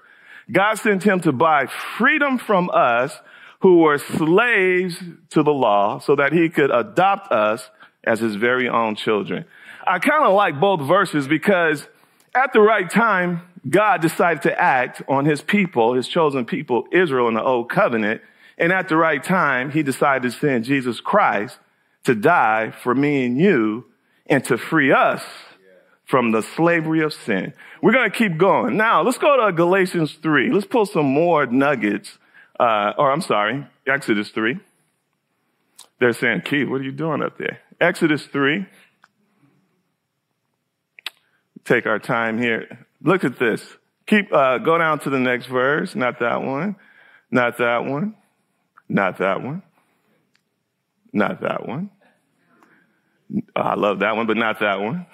God 0.51 0.75
sent 0.75 1.03
him 1.03 1.19
to 1.21 1.31
buy 1.31 1.67
freedom 1.97 2.37
from 2.37 2.69
us 2.73 3.17
who 3.59 3.79
were 3.79 3.97
slaves 3.97 4.97
to 5.31 5.41
the 5.41 5.53
law 5.53 5.99
so 5.99 6.15
that 6.15 6.33
he 6.33 6.49
could 6.49 6.71
adopt 6.71 7.31
us 7.31 7.69
as 8.03 8.19
his 8.19 8.35
very 8.35 8.69
own 8.69 8.95
children. 8.95 9.45
I 9.87 9.99
kind 9.99 10.23
of 10.23 10.33
like 10.33 10.59
both 10.59 10.81
verses 10.81 11.27
because 11.27 11.87
at 12.35 12.53
the 12.53 12.61
right 12.61 12.89
time, 12.89 13.41
God 13.67 14.01
decided 14.01 14.43
to 14.43 14.59
act 14.59 15.01
on 15.07 15.25
his 15.25 15.41
people, 15.41 15.93
his 15.93 16.07
chosen 16.07 16.45
people, 16.45 16.87
Israel 16.91 17.27
in 17.27 17.33
the 17.33 17.43
old 17.43 17.69
covenant. 17.69 18.21
And 18.57 18.71
at 18.71 18.87
the 18.87 18.97
right 18.97 19.23
time, 19.23 19.71
he 19.71 19.83
decided 19.83 20.31
to 20.31 20.37
send 20.37 20.65
Jesus 20.65 20.99
Christ 20.99 21.57
to 22.03 22.13
die 22.13 22.71
for 22.71 22.93
me 22.93 23.25
and 23.25 23.39
you 23.39 23.85
and 24.27 24.43
to 24.45 24.57
free 24.57 24.91
us 24.91 25.23
from 26.05 26.31
the 26.31 26.41
slavery 26.41 27.01
of 27.01 27.13
sin. 27.13 27.53
We're 27.81 27.93
going 27.93 28.09
to 28.09 28.15
keep 28.15 28.37
going. 28.37 28.77
Now, 28.77 29.01
let's 29.01 29.17
go 29.17 29.45
to 29.45 29.51
Galatians 29.51 30.13
3. 30.21 30.51
Let's 30.51 30.65
pull 30.65 30.85
some 30.85 31.05
more 31.05 31.45
nuggets, 31.45 32.17
uh, 32.59 32.93
or 32.97 33.11
I'm 33.11 33.21
sorry, 33.21 33.65
Exodus 33.87 34.29
3. 34.29 34.59
They're 35.99 36.13
saying, 36.13 36.41
Keith, 36.41 36.67
what 36.67 36.81
are 36.81 36.83
you 36.83 36.91
doing 36.91 37.23
up 37.23 37.37
there? 37.37 37.59
Exodus 37.79 38.25
3. 38.25 38.65
Take 41.63 41.87
our 41.87 41.99
time 41.99 42.37
here. 42.37 42.85
Look 43.01 43.23
at 43.23 43.39
this. 43.39 43.65
Keep, 44.05 44.31
uh, 44.31 44.59
go 44.59 44.77
down 44.77 44.99
to 44.99 45.09
the 45.09 45.19
next 45.19 45.47
verse. 45.47 45.95
Not 45.95 46.19
that 46.19 46.43
one. 46.43 46.75
Not 47.31 47.57
that 47.57 47.85
one. 47.85 48.15
Not 48.87 49.17
that 49.17 49.41
one. 49.41 49.63
Not 51.11 51.41
that 51.41 51.67
one. 51.67 51.89
Oh, 53.55 53.61
I 53.61 53.75
love 53.75 53.99
that 53.99 54.15
one, 54.15 54.27
but 54.27 54.37
not 54.37 54.59
that 54.59 54.79
one. 54.79 55.07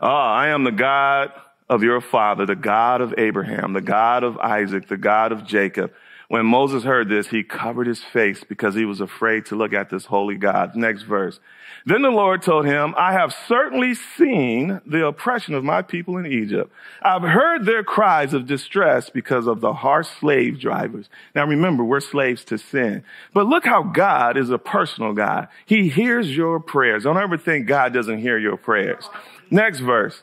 Oh, 0.00 0.06
I 0.06 0.48
am 0.48 0.64
the 0.64 0.70
God 0.70 1.32
of 1.68 1.82
your 1.82 2.00
father, 2.00 2.46
the 2.46 2.54
God 2.54 3.00
of 3.00 3.14
Abraham, 3.18 3.72
the 3.72 3.80
God 3.80 4.22
of 4.22 4.38
Isaac, 4.38 4.88
the 4.88 4.96
God 4.96 5.32
of 5.32 5.44
Jacob. 5.44 5.92
When 6.28 6.44
Moses 6.44 6.84
heard 6.84 7.08
this, 7.08 7.28
he 7.28 7.42
covered 7.42 7.86
his 7.86 8.02
face 8.02 8.44
because 8.44 8.74
he 8.74 8.84
was 8.84 9.00
afraid 9.00 9.46
to 9.46 9.56
look 9.56 9.72
at 9.72 9.88
this 9.90 10.04
holy 10.04 10.36
God. 10.36 10.76
Next 10.76 11.02
verse. 11.02 11.40
Then 11.86 12.02
the 12.02 12.10
Lord 12.10 12.42
told 12.42 12.66
him, 12.66 12.94
I 12.98 13.12
have 13.12 13.34
certainly 13.46 13.94
seen 13.94 14.80
the 14.84 15.06
oppression 15.06 15.54
of 15.54 15.64
my 15.64 15.80
people 15.80 16.18
in 16.18 16.26
Egypt. 16.26 16.70
I've 17.00 17.22
heard 17.22 17.64
their 17.64 17.82
cries 17.82 18.34
of 18.34 18.46
distress 18.46 19.08
because 19.08 19.46
of 19.46 19.60
the 19.62 19.72
harsh 19.72 20.08
slave 20.20 20.60
drivers. 20.60 21.08
Now 21.34 21.46
remember, 21.46 21.82
we're 21.82 22.00
slaves 22.00 22.44
to 22.46 22.58
sin. 22.58 23.04
But 23.32 23.46
look 23.46 23.64
how 23.64 23.82
God 23.84 24.36
is 24.36 24.50
a 24.50 24.58
personal 24.58 25.14
God. 25.14 25.48
He 25.64 25.88
hears 25.88 26.36
your 26.36 26.60
prayers. 26.60 27.04
Don't 27.04 27.16
ever 27.16 27.38
think 27.38 27.66
God 27.66 27.94
doesn't 27.94 28.18
hear 28.18 28.38
your 28.38 28.58
prayers. 28.58 29.08
Next 29.50 29.80
verse. 29.80 30.22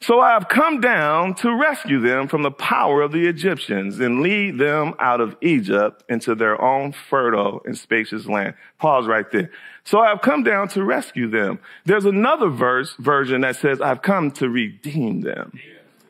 So 0.00 0.20
I 0.20 0.30
have 0.30 0.48
come 0.48 0.80
down 0.80 1.34
to 1.36 1.52
rescue 1.52 2.00
them 2.00 2.28
from 2.28 2.42
the 2.42 2.52
power 2.52 3.02
of 3.02 3.10
the 3.10 3.26
Egyptians 3.26 3.98
and 3.98 4.20
lead 4.20 4.56
them 4.58 4.94
out 5.00 5.20
of 5.20 5.36
Egypt 5.40 6.04
into 6.08 6.36
their 6.36 6.60
own 6.60 6.92
fertile 6.92 7.62
and 7.64 7.76
spacious 7.76 8.26
land. 8.26 8.54
Pause 8.78 9.08
right 9.08 9.30
there. 9.32 9.50
So 9.82 9.98
I 9.98 10.10
have 10.10 10.20
come 10.20 10.44
down 10.44 10.68
to 10.68 10.84
rescue 10.84 11.28
them. 11.28 11.58
There's 11.84 12.04
another 12.04 12.48
verse, 12.48 12.94
version 12.98 13.40
that 13.40 13.56
says, 13.56 13.80
I've 13.80 14.02
come 14.02 14.30
to 14.32 14.48
redeem 14.48 15.22
them. 15.22 15.58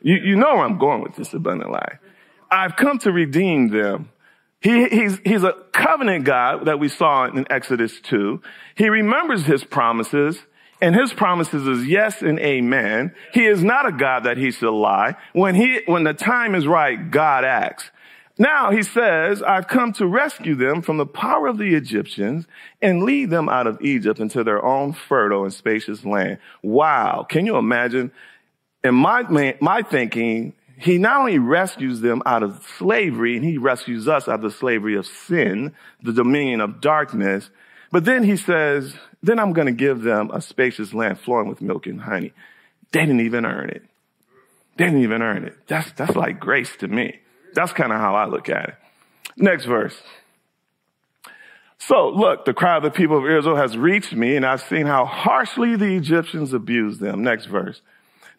You, 0.02 0.16
you 0.16 0.36
know 0.36 0.56
where 0.56 0.64
I'm 0.64 0.78
going 0.78 1.02
with 1.02 1.16
this 1.16 1.32
abundant 1.32 1.70
life. 1.70 1.98
I've 2.50 2.76
come 2.76 2.98
to 3.00 3.12
redeem 3.12 3.68
them. 3.68 4.10
He, 4.60 4.88
he's, 4.88 5.18
he's 5.24 5.44
a 5.44 5.54
covenant 5.72 6.24
God 6.24 6.66
that 6.66 6.78
we 6.78 6.88
saw 6.88 7.24
in 7.24 7.46
Exodus 7.50 8.00
2. 8.02 8.42
He 8.74 8.88
remembers 8.88 9.44
his 9.46 9.64
promises 9.64 10.38
and 10.80 10.94
his 10.94 11.12
promises 11.12 11.66
is 11.66 11.86
yes 11.86 12.22
and 12.22 12.38
amen. 12.38 13.12
He 13.32 13.46
is 13.46 13.62
not 13.62 13.86
a 13.86 13.92
God 13.92 14.24
that 14.24 14.36
he 14.36 14.50
should 14.50 14.72
lie. 14.72 15.16
When 15.32 15.54
he, 15.54 15.80
when 15.86 16.04
the 16.04 16.14
time 16.14 16.54
is 16.54 16.66
right, 16.66 17.10
God 17.10 17.44
acts. 17.44 17.90
Now 18.38 18.70
he 18.70 18.84
says, 18.84 19.42
I've 19.42 19.66
come 19.66 19.92
to 19.94 20.06
rescue 20.06 20.54
them 20.54 20.80
from 20.80 20.96
the 20.96 21.06
power 21.06 21.48
of 21.48 21.58
the 21.58 21.74
Egyptians 21.74 22.46
and 22.80 23.02
lead 23.02 23.30
them 23.30 23.48
out 23.48 23.66
of 23.66 23.82
Egypt 23.82 24.20
into 24.20 24.44
their 24.44 24.64
own 24.64 24.92
fertile 24.92 25.42
and 25.42 25.52
spacious 25.52 26.04
land. 26.04 26.38
Wow. 26.62 27.26
Can 27.28 27.46
you 27.46 27.56
imagine? 27.56 28.12
In 28.84 28.94
my, 28.94 29.56
my 29.60 29.82
thinking, 29.82 30.54
he 30.78 30.98
not 30.98 31.18
only 31.18 31.40
rescues 31.40 32.00
them 32.00 32.22
out 32.24 32.44
of 32.44 32.64
slavery 32.78 33.34
and 33.36 33.44
he 33.44 33.58
rescues 33.58 34.06
us 34.06 34.28
out 34.28 34.36
of 34.36 34.42
the 34.42 34.52
slavery 34.52 34.96
of 34.96 35.06
sin, 35.06 35.74
the 36.04 36.12
dominion 36.12 36.60
of 36.60 36.80
darkness, 36.80 37.50
but 37.90 38.04
then 38.04 38.22
he 38.22 38.36
says, 38.36 38.94
then 39.22 39.38
I'm 39.38 39.52
going 39.52 39.66
to 39.66 39.72
give 39.72 40.02
them 40.02 40.30
a 40.32 40.40
spacious 40.40 40.94
land 40.94 41.20
flowing 41.20 41.48
with 41.48 41.60
milk 41.60 41.86
and 41.86 42.00
honey. 42.00 42.32
They 42.92 43.00
didn't 43.00 43.20
even 43.20 43.44
earn 43.44 43.70
it. 43.70 43.82
They 44.76 44.84
didn't 44.84 45.02
even 45.02 45.22
earn 45.22 45.44
it. 45.44 45.56
That's, 45.66 45.90
that's 45.92 46.14
like 46.14 46.38
grace 46.38 46.74
to 46.78 46.88
me. 46.88 47.18
That's 47.54 47.72
kind 47.72 47.92
of 47.92 47.98
how 47.98 48.14
I 48.14 48.26
look 48.26 48.48
at 48.48 48.68
it. 48.68 48.74
Next 49.36 49.64
verse. 49.64 50.00
So 51.78 52.10
look, 52.10 52.44
the 52.44 52.54
cry 52.54 52.76
of 52.76 52.82
the 52.82 52.90
people 52.90 53.18
of 53.18 53.24
Israel 53.24 53.56
has 53.56 53.76
reached 53.76 54.12
me 54.12 54.36
and 54.36 54.44
I've 54.44 54.62
seen 54.62 54.86
how 54.86 55.04
harshly 55.04 55.76
the 55.76 55.96
Egyptians 55.96 56.52
abused 56.52 57.00
them. 57.00 57.22
Next 57.22 57.46
verse. 57.46 57.80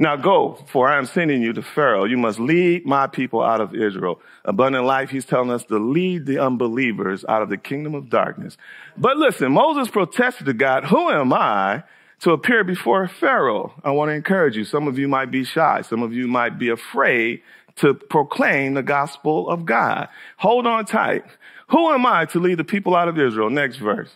Now 0.01 0.15
go, 0.15 0.57
for 0.67 0.87
I 0.87 0.97
am 0.97 1.05
sending 1.05 1.41
you 1.41 1.51
to 1.51 1.61
Pharaoh. 1.61 2.05
You 2.05 2.15
must 2.15 2.39
lead 2.39 2.85
my 2.85 3.05
people 3.05 3.43
out 3.43 3.59
of 3.59 3.75
Israel. 3.75 4.21
Abundant 4.45 4.85
life, 4.85 5.09
he's 5.09 5.25
telling 5.25 5.51
us 5.51 5.65
to 5.65 5.77
lead 5.77 6.25
the 6.25 6.39
unbelievers 6.39 7.25
out 7.27 7.41
of 7.41 7.49
the 7.49 7.57
kingdom 7.57 7.93
of 7.95 8.09
darkness. 8.09 8.55
But 8.97 9.17
listen, 9.17 9.51
Moses 9.51 9.89
protested 9.89 10.45
to 10.45 10.53
God, 10.53 10.85
who 10.85 11.09
am 11.09 11.33
I 11.33 11.83
to 12.21 12.31
appear 12.31 12.63
before 12.63 13.09
Pharaoh? 13.09 13.73
I 13.83 13.91
want 13.91 14.07
to 14.07 14.13
encourage 14.13 14.55
you. 14.55 14.63
Some 14.63 14.87
of 14.87 14.97
you 14.97 15.09
might 15.09 15.31
be 15.31 15.43
shy. 15.43 15.81
Some 15.81 16.01
of 16.01 16.13
you 16.13 16.27
might 16.29 16.57
be 16.57 16.69
afraid 16.69 17.41
to 17.75 17.93
proclaim 17.93 18.75
the 18.75 18.83
gospel 18.83 19.49
of 19.49 19.65
God. 19.65 20.07
Hold 20.37 20.65
on 20.65 20.85
tight. 20.85 21.25
Who 21.69 21.91
am 21.91 22.05
I 22.05 22.23
to 22.25 22.39
lead 22.39 22.57
the 22.57 22.63
people 22.63 22.95
out 22.95 23.09
of 23.09 23.19
Israel? 23.19 23.49
Next 23.49 23.77
verse. 23.77 24.11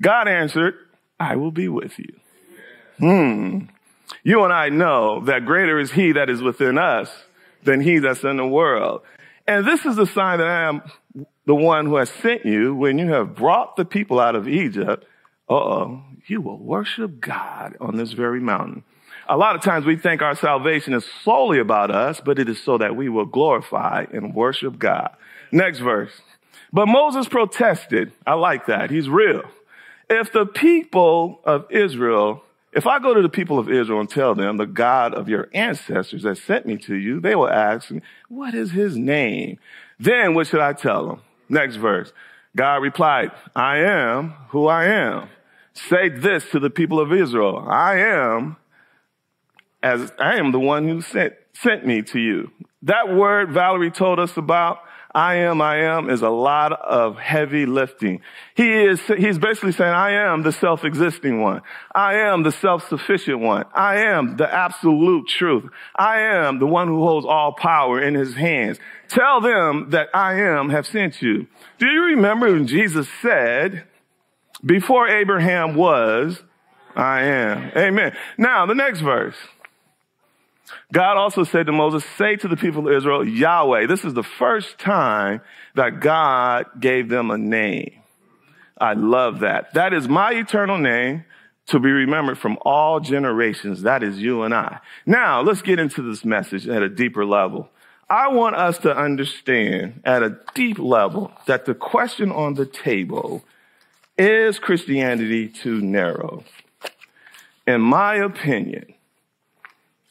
God 0.00 0.26
answered, 0.26 0.74
I 1.20 1.36
will 1.36 1.52
be 1.52 1.68
with 1.68 1.96
you. 1.98 2.12
Hmm. 2.98 3.60
You 4.22 4.44
and 4.44 4.52
I 4.52 4.68
know 4.68 5.24
that 5.24 5.44
greater 5.44 5.78
is 5.78 5.90
he 5.90 6.12
that 6.12 6.28
is 6.28 6.42
within 6.42 6.78
us 6.78 7.10
than 7.62 7.80
he 7.80 7.98
that's 7.98 8.24
in 8.24 8.36
the 8.36 8.46
world. 8.46 9.02
And 9.46 9.66
this 9.66 9.84
is 9.84 9.96
the 9.96 10.06
sign 10.06 10.38
that 10.38 10.46
I 10.46 10.68
am 10.68 10.82
the 11.46 11.54
one 11.54 11.86
who 11.86 11.96
has 11.96 12.10
sent 12.10 12.44
you 12.44 12.74
when 12.74 12.98
you 12.98 13.10
have 13.12 13.34
brought 13.34 13.76
the 13.76 13.84
people 13.84 14.20
out 14.20 14.36
of 14.36 14.46
Egypt. 14.46 15.06
Uh-oh, 15.48 16.02
you 16.26 16.42
will 16.42 16.58
worship 16.58 17.20
God 17.20 17.76
on 17.80 17.96
this 17.96 18.12
very 18.12 18.40
mountain. 18.40 18.84
A 19.30 19.36
lot 19.36 19.56
of 19.56 19.62
times 19.62 19.86
we 19.86 19.96
think 19.96 20.20
our 20.20 20.36
salvation 20.36 20.92
is 20.92 21.06
solely 21.22 21.58
about 21.58 21.90
us, 21.90 22.20
but 22.22 22.38
it 22.38 22.48
is 22.48 22.62
so 22.62 22.78
that 22.78 22.96
we 22.96 23.08
will 23.08 23.26
glorify 23.26 24.04
and 24.12 24.34
worship 24.34 24.78
God. 24.78 25.16
Next 25.50 25.78
verse. 25.78 26.12
But 26.72 26.86
Moses 26.86 27.28
protested. 27.28 28.12
I 28.26 28.34
like 28.34 28.66
that. 28.66 28.90
He's 28.90 29.08
real. 29.08 29.42
If 30.10 30.32
the 30.32 30.46
people 30.46 31.40
of 31.44 31.66
Israel, 31.70 32.42
if 32.78 32.86
I 32.86 33.00
go 33.00 33.12
to 33.12 33.22
the 33.22 33.28
people 33.28 33.58
of 33.58 33.68
Israel 33.68 33.98
and 33.98 34.08
tell 34.08 34.36
them 34.36 34.56
the 34.56 34.64
God 34.64 35.12
of 35.12 35.28
your 35.28 35.48
ancestors 35.52 36.22
that 36.22 36.38
sent 36.38 36.64
me 36.64 36.76
to 36.76 36.94
you, 36.94 37.18
they 37.18 37.34
will 37.34 37.50
ask 37.50 37.90
me, 37.90 38.02
what 38.28 38.54
is 38.54 38.70
his 38.70 38.96
name? 38.96 39.58
Then 39.98 40.32
what 40.32 40.46
should 40.46 40.60
I 40.60 40.74
tell 40.74 41.08
them? 41.08 41.22
Next 41.48 41.74
verse. 41.74 42.12
God 42.54 42.76
replied, 42.76 43.32
I 43.56 43.78
am 43.78 44.30
who 44.50 44.68
I 44.68 44.84
am. 44.84 45.28
Say 45.72 46.08
this 46.08 46.48
to 46.50 46.60
the 46.60 46.70
people 46.70 47.00
of 47.00 47.12
Israel. 47.12 47.66
I 47.68 47.98
am 47.98 48.56
as 49.82 50.12
I 50.20 50.36
am 50.36 50.52
the 50.52 50.60
one 50.60 50.86
who 50.86 51.00
sent, 51.00 51.34
sent 51.54 51.84
me 51.84 52.02
to 52.02 52.20
you. 52.20 52.52
That 52.82 53.12
word 53.12 53.50
Valerie 53.50 53.90
told 53.90 54.20
us 54.20 54.36
about, 54.36 54.78
I 55.18 55.34
am, 55.38 55.60
I 55.60 55.78
am, 55.78 56.10
is 56.10 56.22
a 56.22 56.28
lot 56.28 56.70
of 56.70 57.18
heavy 57.18 57.66
lifting. 57.66 58.20
He 58.54 58.70
is, 58.70 59.00
he's 59.00 59.36
basically 59.36 59.72
saying, 59.72 59.92
I 59.92 60.12
am 60.12 60.44
the 60.44 60.52
self-existing 60.52 61.40
one. 61.40 61.62
I 61.92 62.18
am 62.18 62.44
the 62.44 62.52
self-sufficient 62.52 63.40
one. 63.40 63.64
I 63.74 63.96
am 64.02 64.36
the 64.36 64.48
absolute 64.48 65.26
truth. 65.26 65.64
I 65.96 66.20
am 66.20 66.60
the 66.60 66.68
one 66.68 66.86
who 66.86 67.02
holds 67.02 67.26
all 67.26 67.52
power 67.52 68.00
in 68.00 68.14
his 68.14 68.36
hands. 68.36 68.78
Tell 69.08 69.40
them 69.40 69.90
that 69.90 70.06
I 70.14 70.34
am 70.34 70.70
have 70.70 70.86
sent 70.86 71.20
you. 71.20 71.48
Do 71.80 71.86
you 71.88 72.02
remember 72.14 72.52
when 72.52 72.68
Jesus 72.68 73.08
said, 73.20 73.88
before 74.64 75.08
Abraham 75.08 75.74
was, 75.74 76.40
I 76.94 77.22
am. 77.22 77.72
Amen. 77.76 78.16
Now, 78.36 78.66
the 78.66 78.74
next 78.76 79.00
verse. 79.00 79.36
God 80.92 81.16
also 81.16 81.44
said 81.44 81.66
to 81.66 81.72
Moses, 81.72 82.04
say 82.16 82.36
to 82.36 82.48
the 82.48 82.56
people 82.56 82.88
of 82.88 82.94
Israel, 82.94 83.26
Yahweh. 83.26 83.86
This 83.86 84.04
is 84.04 84.14
the 84.14 84.22
first 84.22 84.78
time 84.78 85.40
that 85.74 86.00
God 86.00 86.66
gave 86.80 87.08
them 87.08 87.30
a 87.30 87.38
name. 87.38 87.92
I 88.80 88.94
love 88.94 89.40
that. 89.40 89.74
That 89.74 89.92
is 89.92 90.08
my 90.08 90.32
eternal 90.32 90.78
name 90.78 91.24
to 91.66 91.78
be 91.78 91.90
remembered 91.90 92.38
from 92.38 92.58
all 92.62 93.00
generations. 93.00 93.82
That 93.82 94.02
is 94.02 94.18
you 94.18 94.42
and 94.42 94.54
I. 94.54 94.78
Now, 95.04 95.42
let's 95.42 95.62
get 95.62 95.78
into 95.78 96.02
this 96.02 96.24
message 96.24 96.66
at 96.68 96.82
a 96.82 96.88
deeper 96.88 97.26
level. 97.26 97.68
I 98.10 98.28
want 98.28 98.56
us 98.56 98.78
to 98.78 98.96
understand 98.96 100.00
at 100.04 100.22
a 100.22 100.38
deep 100.54 100.78
level 100.78 101.30
that 101.46 101.66
the 101.66 101.74
question 101.74 102.32
on 102.32 102.54
the 102.54 102.64
table 102.64 103.44
is 104.16 104.58
Christianity 104.58 105.48
too 105.48 105.80
narrow? 105.80 106.44
In 107.66 107.80
my 107.80 108.16
opinion, 108.16 108.94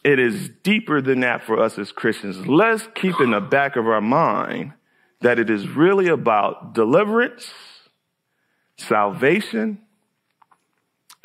it 0.08 0.20
is 0.20 0.50
deeper 0.64 1.02
than 1.02 1.20
that 1.20 1.44
for 1.44 1.60
us 1.60 1.78
as 1.78 1.92
Christians. 1.92 2.48
Let's 2.48 2.88
keep 2.96 3.20
in 3.20 3.32
the 3.32 3.42
back 3.42 3.76
of 3.76 3.86
our 3.88 4.00
mind 4.00 4.72
that 5.20 5.38
it 5.38 5.50
is 5.50 5.68
really 5.68 6.08
about 6.08 6.74
deliverance, 6.74 7.52
salvation, 8.78 9.80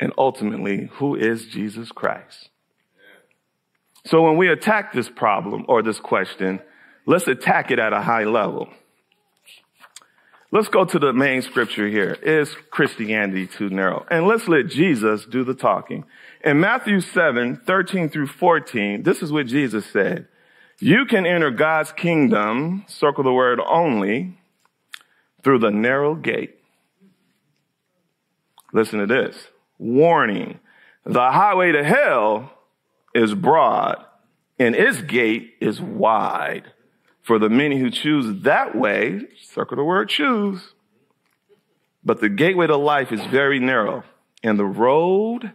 and 0.01 0.11
ultimately, 0.17 0.89
who 0.95 1.15
is 1.15 1.45
Jesus 1.45 1.93
Christ? 1.93 2.49
So 4.05 4.21
when 4.21 4.35
we 4.35 4.49
attack 4.49 4.91
this 4.91 5.07
problem 5.07 5.63
or 5.69 5.81
this 5.81 6.01
question, 6.01 6.59
let's 7.05 7.27
attack 7.29 7.71
it 7.71 7.79
at 7.79 7.93
a 7.93 8.01
high 8.01 8.25
level. 8.25 8.67
Let's 10.51 10.67
go 10.67 10.83
to 10.83 10.99
the 10.99 11.13
main 11.13 11.41
scripture 11.41 11.87
here. 11.87 12.17
Is 12.21 12.53
Christianity 12.69 13.47
too 13.47 13.69
narrow? 13.69 14.05
And 14.11 14.27
let's 14.27 14.49
let 14.49 14.67
Jesus 14.67 15.25
do 15.25 15.45
the 15.45 15.53
talking. 15.53 16.03
In 16.43 16.59
Matthew 16.59 16.99
7, 16.99 17.61
13 17.65 18.09
through 18.09 18.27
14, 18.27 19.03
this 19.03 19.21
is 19.21 19.31
what 19.31 19.47
Jesus 19.47 19.85
said. 19.85 20.27
You 20.79 21.05
can 21.05 21.25
enter 21.25 21.51
God's 21.51 21.91
kingdom, 21.93 22.83
circle 22.87 23.23
the 23.23 23.31
word 23.31 23.61
only, 23.65 24.37
through 25.43 25.59
the 25.59 25.71
narrow 25.71 26.15
gate. 26.15 26.55
Listen 28.73 28.99
to 28.99 29.05
this. 29.05 29.47
Warning. 29.77 30.59
The 31.05 31.31
highway 31.31 31.71
to 31.71 31.83
hell 31.83 32.51
is 33.13 33.33
broad 33.33 34.03
and 34.59 34.75
its 34.75 35.01
gate 35.01 35.55
is 35.59 35.81
wide 35.81 36.71
for 37.21 37.39
the 37.39 37.49
many 37.49 37.79
who 37.79 37.89
choose 37.89 38.43
that 38.43 38.75
way, 38.75 39.21
circle 39.41 39.77
the 39.77 39.83
word 39.83 40.09
choose. 40.09 40.73
But 42.03 42.19
the 42.19 42.29
gateway 42.29 42.67
to 42.67 42.75
life 42.75 43.11
is 43.11 43.23
very 43.25 43.59
narrow, 43.59 44.03
and 44.43 44.59
the 44.59 44.65
road 44.65 45.53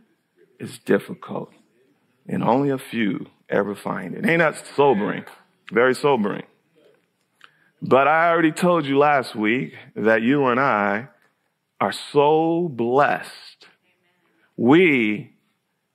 is 0.58 0.78
difficult, 0.78 1.50
and 2.26 2.42
only 2.42 2.70
a 2.70 2.78
few 2.78 3.26
ever 3.48 3.74
find 3.74 4.14
it. 4.14 4.26
Ain't 4.26 4.40
that 4.40 4.64
sobering? 4.76 5.24
Very 5.72 5.94
sobering. 5.94 6.44
But 7.80 8.08
I 8.08 8.30
already 8.30 8.52
told 8.52 8.86
you 8.86 8.98
last 8.98 9.36
week 9.36 9.74
that 9.94 10.22
you 10.22 10.46
and 10.46 10.58
I 10.58 11.08
are 11.80 11.92
so 11.92 12.68
blessed. 12.68 13.66
We 14.56 15.34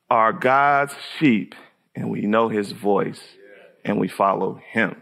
are 0.10 0.32
God's 0.32 0.96
sheep, 1.18 1.56
and 1.96 2.10
we 2.10 2.22
know 2.22 2.50
his 2.50 2.72
voice, 2.72 3.22
and 3.84 4.00
we 4.00 4.08
follow 4.08 4.62
him. 4.72 4.96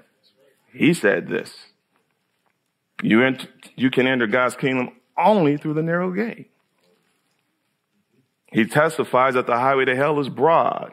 He 0.74 0.94
said 0.94 1.28
this. 1.28 1.54
You, 3.04 3.36
you 3.76 3.92
can 3.92 4.08
enter 4.08 4.28
God's 4.28 4.56
kingdom 4.56 4.92
only 5.18 5.58
through 5.58 5.74
the 5.74 5.84
narrow 5.84 6.12
gate. 6.12 6.51
He 8.52 8.66
testifies 8.66 9.36
that 9.36 9.48
the 9.48 9.58
highway 9.58 9.86
to 9.86 9.96
hell 9.96 10.20
is 10.20 10.30
broad. 10.30 10.92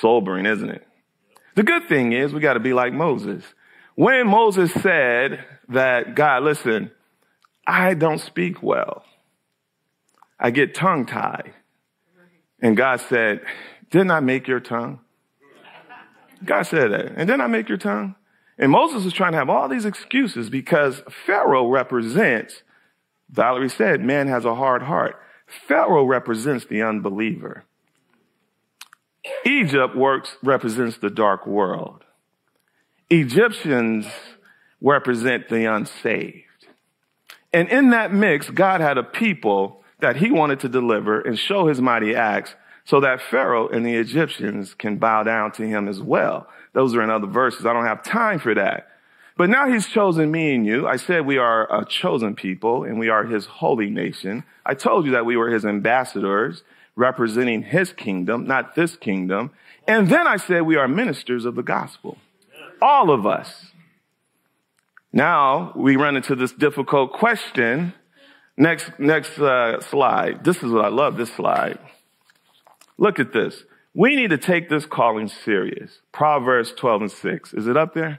Sobering, 0.00 0.46
isn't 0.46 0.70
it? 0.70 0.86
The 1.54 1.62
good 1.62 1.88
thing 1.88 2.12
is 2.12 2.32
we 2.32 2.40
got 2.40 2.54
to 2.54 2.60
be 2.60 2.72
like 2.72 2.92
Moses. 2.92 3.44
When 3.94 4.28
Moses 4.28 4.72
said 4.72 5.44
that, 5.68 6.14
God, 6.14 6.42
listen, 6.44 6.90
I 7.66 7.94
don't 7.94 8.20
speak 8.20 8.62
well. 8.62 9.04
I 10.38 10.50
get 10.50 10.74
tongue 10.74 11.04
tied. 11.04 11.52
And 12.60 12.76
God 12.76 13.00
said, 13.00 13.40
didn't 13.90 14.10
I 14.10 14.20
make 14.20 14.48
your 14.48 14.60
tongue? 14.60 15.00
God 16.44 16.62
said 16.62 16.92
that. 16.92 17.06
And 17.06 17.26
didn't 17.26 17.40
I 17.40 17.46
make 17.46 17.68
your 17.68 17.78
tongue? 17.78 18.14
And 18.56 18.72
Moses 18.72 19.04
was 19.04 19.12
trying 19.12 19.32
to 19.32 19.38
have 19.38 19.50
all 19.50 19.68
these 19.68 19.84
excuses 19.84 20.48
because 20.50 21.02
Pharaoh 21.26 21.68
represents, 21.68 22.62
Valerie 23.30 23.68
said, 23.68 24.00
man 24.00 24.28
has 24.28 24.44
a 24.44 24.54
hard 24.54 24.82
heart. 24.82 25.16
Pharaoh 25.66 26.04
represents 26.04 26.66
the 26.66 26.82
unbeliever. 26.82 27.64
Egypt 29.44 29.96
works, 29.96 30.36
represents 30.42 30.98
the 30.98 31.10
dark 31.10 31.46
world. 31.46 32.04
Egyptians 33.10 34.06
represent 34.80 35.48
the 35.48 35.64
unsaved. 35.64 36.44
And 37.52 37.68
in 37.68 37.90
that 37.90 38.12
mix, 38.12 38.50
God 38.50 38.80
had 38.80 38.98
a 38.98 39.02
people 39.02 39.82
that 40.00 40.16
he 40.16 40.30
wanted 40.30 40.60
to 40.60 40.68
deliver 40.68 41.20
and 41.20 41.38
show 41.38 41.66
his 41.66 41.80
mighty 41.80 42.14
acts 42.14 42.54
so 42.84 43.00
that 43.00 43.20
Pharaoh 43.20 43.68
and 43.68 43.84
the 43.84 43.94
Egyptians 43.94 44.74
can 44.74 44.96
bow 44.96 45.22
down 45.22 45.52
to 45.52 45.66
him 45.66 45.88
as 45.88 46.00
well. 46.00 46.46
Those 46.72 46.94
are 46.94 47.02
in 47.02 47.10
other 47.10 47.26
verses. 47.26 47.66
I 47.66 47.72
don't 47.72 47.86
have 47.86 48.02
time 48.02 48.38
for 48.38 48.54
that. 48.54 48.88
But 49.38 49.50
now 49.50 49.70
he's 49.70 49.86
chosen 49.86 50.32
me 50.32 50.52
and 50.52 50.66
you. 50.66 50.88
I 50.88 50.96
said 50.96 51.24
we 51.24 51.38
are 51.38 51.72
a 51.72 51.84
chosen 51.84 52.34
people 52.34 52.82
and 52.82 52.98
we 52.98 53.08
are 53.08 53.24
his 53.24 53.46
holy 53.46 53.88
nation. 53.88 54.42
I 54.66 54.74
told 54.74 55.06
you 55.06 55.12
that 55.12 55.24
we 55.24 55.36
were 55.36 55.48
his 55.48 55.64
ambassadors 55.64 56.64
representing 56.96 57.62
his 57.62 57.92
kingdom, 57.92 58.48
not 58.48 58.74
this 58.74 58.96
kingdom. 58.96 59.52
And 59.86 60.08
then 60.08 60.26
I 60.26 60.38
said 60.38 60.62
we 60.62 60.74
are 60.74 60.88
ministers 60.88 61.44
of 61.44 61.54
the 61.54 61.62
gospel. 61.62 62.18
All 62.82 63.12
of 63.12 63.26
us. 63.26 63.66
Now 65.12 65.72
we 65.76 65.94
run 65.94 66.16
into 66.16 66.34
this 66.34 66.50
difficult 66.50 67.12
question. 67.12 67.94
Next, 68.56 68.90
next 68.98 69.38
uh, 69.38 69.80
slide. 69.82 70.42
This 70.42 70.64
is 70.64 70.72
what 70.72 70.84
I 70.84 70.88
love 70.88 71.16
this 71.16 71.32
slide. 71.32 71.78
Look 72.96 73.20
at 73.20 73.32
this. 73.32 73.62
We 73.94 74.16
need 74.16 74.30
to 74.30 74.38
take 74.38 74.68
this 74.68 74.84
calling 74.84 75.28
serious. 75.28 76.00
Proverbs 76.10 76.72
12 76.72 77.02
and 77.02 77.12
6. 77.12 77.54
Is 77.54 77.68
it 77.68 77.76
up 77.76 77.94
there? 77.94 78.18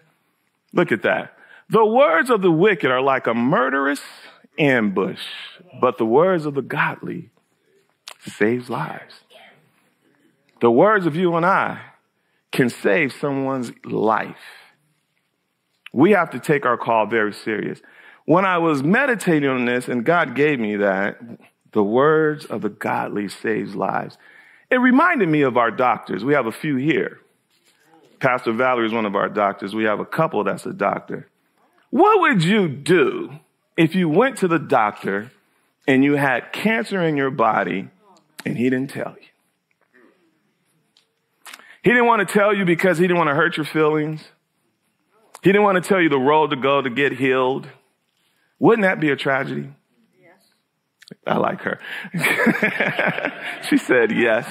Look 0.73 0.91
at 0.91 1.03
that. 1.03 1.37
The 1.69 1.85
words 1.85 2.29
of 2.29 2.41
the 2.41 2.51
wicked 2.51 2.89
are 2.89 3.01
like 3.01 3.27
a 3.27 3.33
murderous 3.33 4.01
ambush, 4.57 5.21
but 5.79 5.97
the 5.97 6.05
words 6.05 6.45
of 6.45 6.55
the 6.55 6.61
godly 6.61 7.29
saves 8.25 8.69
lives. 8.69 9.13
The 10.61 10.71
words 10.71 11.05
of 11.05 11.15
you 11.15 11.35
and 11.35 11.45
I 11.45 11.79
can 12.51 12.69
save 12.69 13.13
someone's 13.13 13.71
life. 13.85 14.35
We 15.93 16.11
have 16.11 16.31
to 16.31 16.39
take 16.39 16.65
our 16.65 16.77
call 16.77 17.05
very 17.05 17.33
serious. 17.33 17.81
When 18.25 18.45
I 18.45 18.57
was 18.57 18.83
meditating 18.83 19.49
on 19.49 19.65
this 19.65 19.87
and 19.87 20.05
God 20.05 20.35
gave 20.35 20.59
me 20.59 20.75
that, 20.77 21.19
the 21.71 21.83
words 21.83 22.45
of 22.45 22.61
the 22.61 22.69
godly 22.69 23.27
saves 23.27 23.75
lives. 23.75 24.17
It 24.69 24.77
reminded 24.77 25.29
me 25.29 25.41
of 25.41 25.57
our 25.57 25.71
doctors. 25.71 26.23
We 26.23 26.33
have 26.33 26.45
a 26.45 26.51
few 26.51 26.75
here. 26.75 27.21
Pastor 28.19 28.51
Valerie 28.51 28.87
is 28.87 28.93
one 28.93 29.05
of 29.05 29.15
our 29.15 29.29
doctors. 29.29 29.73
We 29.73 29.85
have 29.85 29.99
a 29.99 30.05
couple 30.05 30.43
that's 30.43 30.65
a 30.65 30.73
doctor. 30.73 31.27
What 31.89 32.21
would 32.21 32.43
you 32.43 32.67
do 32.67 33.31
if 33.77 33.95
you 33.95 34.09
went 34.09 34.37
to 34.39 34.47
the 34.47 34.59
doctor 34.59 35.31
and 35.87 36.03
you 36.03 36.15
had 36.15 36.51
cancer 36.51 37.01
in 37.01 37.17
your 37.17 37.31
body 37.31 37.89
and 38.45 38.57
he 38.57 38.69
didn't 38.69 38.91
tell 38.91 39.15
you? 39.19 39.27
He 41.81 41.91
didn't 41.91 42.07
want 42.07 42.27
to 42.27 42.31
tell 42.31 42.53
you 42.53 42.65
because 42.65 42.97
he 42.97 43.05
didn't 43.05 43.17
want 43.17 43.29
to 43.29 43.35
hurt 43.35 43.55
your 43.55 43.65
feelings. 43.65 44.21
He 45.41 45.49
didn't 45.51 45.63
want 45.63 45.81
to 45.81 45.87
tell 45.87 46.01
you 46.01 46.09
the 46.09 46.19
road 46.19 46.49
to 46.49 46.57
go 46.57 46.81
to 46.81 46.89
get 46.89 47.13
healed. 47.13 47.67
Wouldn't 48.59 48.83
that 48.83 48.99
be 48.99 49.09
a 49.09 49.15
tragedy? 49.15 49.69
Yes. 50.21 50.41
I 51.25 51.37
like 51.37 51.61
her. 51.61 51.79
she 53.69 53.77
said 53.77 54.11
yes. 54.11 54.45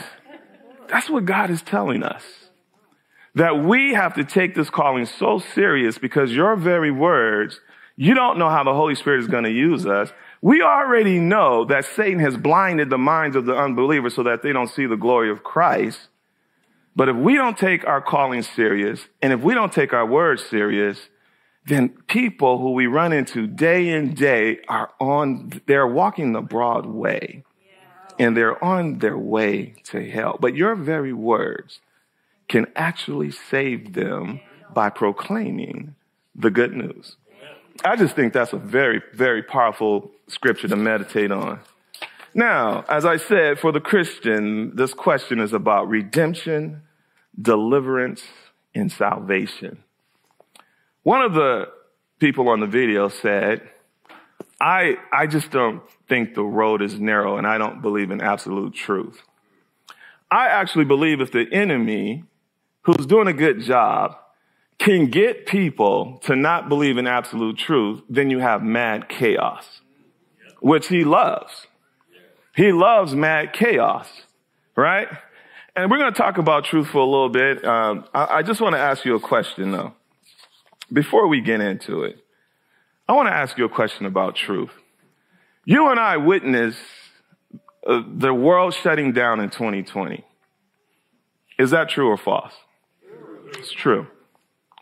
That's 0.89 1.11
what 1.11 1.27
God 1.27 1.51
is 1.51 1.61
telling 1.61 2.03
us. 2.03 2.25
That 3.39 3.63
we 3.63 3.95
have 3.95 4.15
to 4.15 4.25
take 4.25 4.57
this 4.57 4.69
calling 4.69 5.07
so 5.07 5.39
serious 5.39 5.97
because 5.97 6.33
your 6.33 6.57
very 6.57 6.91
words, 6.91 7.61
you 7.95 8.13
don't 8.13 8.37
know 8.37 8.51
how 8.51 8.65
the 8.65 8.75
Holy 8.75 8.97
Spirit 8.97 9.21
is 9.21 9.29
going 9.29 9.45
to 9.45 9.53
use 9.53 9.87
us. 9.87 10.11
We 10.43 10.61
already 10.61 11.21
know 11.21 11.65
that 11.67 11.85
Satan 11.85 12.19
has 12.19 12.37
blinded 12.37 12.91
the 12.91 12.99
minds 12.99 13.37
of 13.37 13.47
the 13.47 13.55
unbelievers 13.55 14.17
so 14.17 14.25
that 14.25 14.43
they 14.43 14.53
don't 14.53 14.69
see 14.69 14.87
the 14.87 14.97
glory 14.97 15.31
of 15.31 15.45
Christ. 15.45 16.09
But 16.97 17.09
if 17.09 17.15
we 17.15 17.37
don't 17.37 17.57
take 17.57 17.87
our 17.87 18.01
calling 18.01 18.43
serious 18.43 19.07
and 19.23 19.33
if 19.33 19.41
we 19.41 19.55
don't 19.55 19.73
take 19.73 19.93
our 19.93 20.05
words 20.05 20.45
serious, 20.45 20.99
then 21.65 21.91
people 22.09 22.59
who 22.59 22.73
we 22.73 22.89
run 22.89 23.13
into 23.13 23.47
day 23.47 23.91
in 23.91 24.15
day 24.15 24.59
are 24.67 24.91
on, 24.99 25.63
they're 25.67 25.87
walking 25.87 26.33
the 26.33 26.41
broad 26.41 26.87
way 26.87 27.45
and 28.19 28.37
they're 28.37 28.63
on 28.65 28.99
their 28.99 29.17
way 29.17 29.77
to 29.85 30.11
hell. 30.11 30.39
But 30.41 30.57
your 30.57 30.75
very 30.75 31.13
words 31.13 31.79
can 32.49 32.67
actually 32.75 33.31
save 33.31 33.93
them 33.93 34.41
by 34.75 34.91
proclaiming 34.91 35.95
the 36.35 36.51
good 36.51 36.75
news. 36.75 37.17
I 37.85 37.97
just 37.97 38.17
think 38.17 38.33
that's 38.33 38.53
a 38.53 38.59
very, 38.59 39.03
very 39.15 39.43
powerful 39.43 40.11
scripture 40.27 40.69
to 40.69 40.77
meditate 40.77 41.31
on. 41.31 41.61
Now, 42.35 42.85
as 42.89 43.05
I 43.05 43.17
said, 43.17 43.59
for 43.59 43.73
the 43.73 43.81
Christian, 43.81 44.75
this 44.77 44.95
question 44.95 45.41
is 45.41 45.53
about 45.53 45.89
redemption, 45.89 46.83
deliverance, 47.41 48.23
and 48.75 48.91
salvation. 48.91 49.83
One 51.03 51.23
of 51.23 51.35
the 51.35 51.69
people 52.19 52.49
on 52.49 52.61
the 52.61 52.67
video 52.67 53.09
said, 53.09 53.63
I, 54.61 54.97
I 55.13 55.27
just 55.27 55.51
don't 55.51 55.83
think 56.09 56.35
the 56.35 56.43
road 56.43 56.83
is 56.83 56.99
narrow 56.99 57.39
and 57.39 57.47
I 57.47 57.59
don't 57.59 57.81
believe 57.81 58.11
in 58.11 58.21
absolute 58.21 58.75
truth. 58.75 59.23
I 60.31 60.49
actually 60.49 60.85
believe 60.85 61.21
if 61.21 61.33
the 61.33 61.47
enemy, 61.53 62.25
who's 62.83 63.07
doing 63.07 63.29
a 63.29 63.33
good 63.33 63.61
job, 63.61 64.17
can 64.79 65.07
get 65.07 65.47
people 65.47 66.19
to 66.25 66.37
not 66.37 66.69
believe 66.69 66.99
in 66.99 67.07
absolute 67.07 67.59
truth, 67.59 68.03
then 68.09 68.31
you 68.31 68.39
have 68.39 68.63
mad 68.63 69.09
chaos, 69.09 69.81
which 70.61 70.89
he 70.89 71.05
loves. 71.05 71.67
He 72.55 72.73
loves 72.73 73.15
mad 73.15 73.53
chaos, 73.53 74.09
right? 74.77 75.09
And 75.75 75.91
we're 75.91 75.99
going 75.99 76.13
to 76.13 76.19
talk 76.19 76.39
about 76.39 76.65
truth 76.65 76.89
for 76.89 76.99
a 76.99 77.05
little 77.05 77.29
bit. 77.29 77.65
Um, 77.65 78.05
I, 78.15 78.39
I 78.39 78.43
just 78.43 78.61
want 78.61 78.75
to 78.75 78.81
ask 78.81 79.05
you 79.05 79.15
a 79.15 79.21
question 79.21 79.71
though. 79.71 79.95
Before 80.93 81.29
we 81.29 81.41
get 81.41 81.61
into 81.61 82.03
it, 82.05 82.19
I 83.09 83.13
want 83.13 83.29
to 83.29 83.35
ask 83.35 83.59
you 83.59 83.65
a 83.65 83.69
question 83.69 84.07
about 84.07 84.35
truth. 84.35 84.71
You 85.65 85.91
and 85.91 86.01
I 86.01 86.17
witnessed 86.17 86.79
uh, 87.87 88.03
the 88.07 88.33
world 88.33 88.75
shutting 88.75 89.13
down 89.13 89.41
in 89.41 89.51
2020. 89.51 90.25
Is 91.59 91.71
that 91.71 91.91
true 91.91 92.09
or 92.09 92.17
false? 92.17 92.53
It's 93.57 93.73
true. 93.73 94.07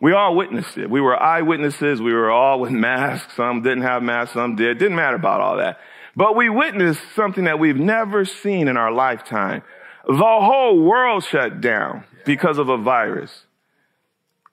We 0.00 0.12
all 0.12 0.36
witnessed 0.36 0.76
it. 0.76 0.90
We 0.90 1.00
were 1.00 1.20
eyewitnesses. 1.20 2.02
We 2.02 2.12
were 2.12 2.30
all 2.30 2.60
with 2.60 2.70
masks. 2.70 3.34
Some 3.34 3.62
didn't 3.62 3.82
have 3.82 4.02
masks. 4.02 4.34
Some 4.34 4.56
did. 4.56 4.78
Didn't 4.78 4.96
matter 4.96 5.16
about 5.16 5.40
all 5.40 5.56
that. 5.56 5.78
But 6.14 6.36
we 6.36 6.48
witnessed 6.48 7.00
something 7.14 7.44
that 7.44 7.58
we've 7.58 7.76
never 7.76 8.24
seen 8.24 8.68
in 8.68 8.76
our 8.76 8.92
lifetime. 8.92 9.62
The 10.06 10.14
whole 10.14 10.80
world 10.80 11.24
shut 11.24 11.60
down 11.60 12.04
because 12.24 12.58
of 12.58 12.68
a 12.68 12.76
virus. 12.76 13.44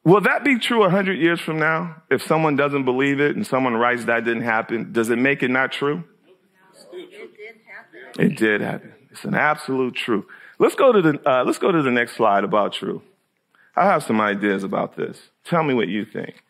Will 0.03 0.21
that 0.21 0.43
be 0.43 0.59
true 0.59 0.79
100 0.79 1.13
years 1.13 1.39
from 1.39 1.59
now? 1.59 2.01
If 2.09 2.23
someone 2.23 2.55
doesn't 2.55 2.83
believe 2.83 3.21
it 3.21 3.35
and 3.35 3.47
someone 3.47 3.73
writes 3.73 4.05
that 4.05 4.25
didn't 4.25 4.43
happen, 4.43 4.91
does 4.91 5.09
it 5.09 5.17
make 5.17 5.43
it 5.43 5.49
not 5.49 5.71
true? 5.71 6.03
It 6.91 7.11
did 7.11 7.55
happen. 7.65 8.25
It 8.25 8.37
did 8.37 8.61
happen. 8.61 8.93
It's 9.11 9.23
an 9.23 9.35
absolute 9.35 9.95
truth. 9.95 10.25
Let's 10.59 10.75
go 10.75 10.91
to 10.91 11.01
the, 11.01 11.29
uh, 11.29 11.43
let's 11.45 11.59
go 11.59 11.71
to 11.71 11.81
the 11.81 11.91
next 11.91 12.15
slide 12.15 12.43
about 12.43 12.73
truth. 12.73 13.01
I 13.75 13.85
have 13.85 14.03
some 14.03 14.21
ideas 14.21 14.63
about 14.63 14.95
this. 14.95 15.29
Tell 15.43 15.63
me 15.63 15.73
what 15.73 15.87
you 15.87 16.05
think. 16.05 16.43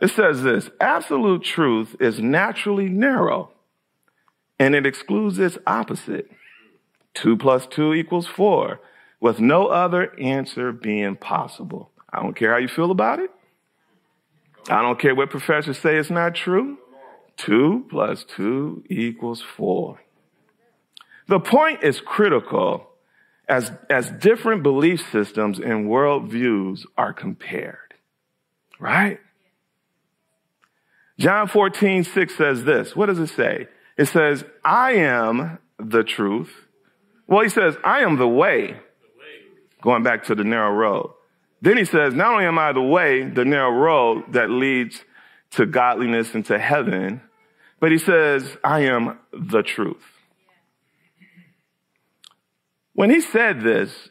It 0.00 0.10
says 0.10 0.42
this, 0.42 0.70
absolute 0.80 1.42
truth 1.42 1.96
is 2.00 2.20
naturally 2.20 2.88
narrow 2.88 3.50
and 4.58 4.74
it 4.74 4.86
excludes 4.86 5.38
its 5.38 5.58
opposite. 5.66 6.30
Two 7.14 7.36
plus 7.36 7.66
two 7.66 7.94
equals 7.94 8.26
four 8.26 8.80
with 9.20 9.40
no 9.40 9.66
other 9.66 10.18
answer 10.20 10.72
being 10.72 11.16
possible. 11.16 11.90
I 12.12 12.22
don't 12.22 12.36
care 12.36 12.52
how 12.52 12.58
you 12.58 12.68
feel 12.68 12.90
about 12.90 13.18
it. 13.18 13.30
I 14.68 14.82
don't 14.82 14.98
care 14.98 15.14
what 15.14 15.30
professors 15.30 15.78
say 15.78 15.96
it's 15.96 16.10
not 16.10 16.34
true. 16.34 16.78
Two 17.36 17.86
plus 17.90 18.24
two 18.24 18.84
equals 18.88 19.42
four. 19.42 20.00
The 21.26 21.40
point 21.40 21.82
is 21.82 22.00
critical 22.00 22.87
as, 23.48 23.72
as 23.88 24.10
different 24.10 24.62
belief 24.62 25.10
systems 25.10 25.58
and 25.58 25.88
worldviews 25.88 26.84
are 26.96 27.12
compared. 27.12 27.94
Right? 28.78 29.20
John 31.18 31.48
14, 31.48 32.04
6 32.04 32.36
says 32.36 32.64
this. 32.64 32.94
What 32.94 33.06
does 33.06 33.18
it 33.18 33.28
say? 33.28 33.66
It 33.96 34.06
says, 34.06 34.44
I 34.64 34.92
am 34.92 35.58
the 35.78 36.04
truth. 36.04 36.52
Well, 37.26 37.42
he 37.42 37.48
says, 37.48 37.76
I 37.84 38.00
am 38.00 38.16
the 38.16 38.28
way. 38.28 38.76
Going 39.82 40.02
back 40.02 40.24
to 40.24 40.34
the 40.34 40.44
narrow 40.44 40.72
road. 40.72 41.12
Then 41.60 41.76
he 41.76 41.84
says, 41.84 42.14
not 42.14 42.32
only 42.32 42.44
am 42.44 42.58
I 42.58 42.72
the 42.72 42.80
way, 42.80 43.24
the 43.24 43.44
narrow 43.44 43.70
road 43.70 44.32
that 44.32 44.50
leads 44.50 45.04
to 45.52 45.66
godliness 45.66 46.34
and 46.34 46.44
to 46.46 46.58
heaven, 46.58 47.20
but 47.80 47.90
he 47.90 47.98
says, 47.98 48.56
I 48.62 48.80
am 48.80 49.18
the 49.32 49.62
truth. 49.62 50.04
When 52.98 53.10
he 53.10 53.20
said 53.20 53.60
this, 53.60 54.08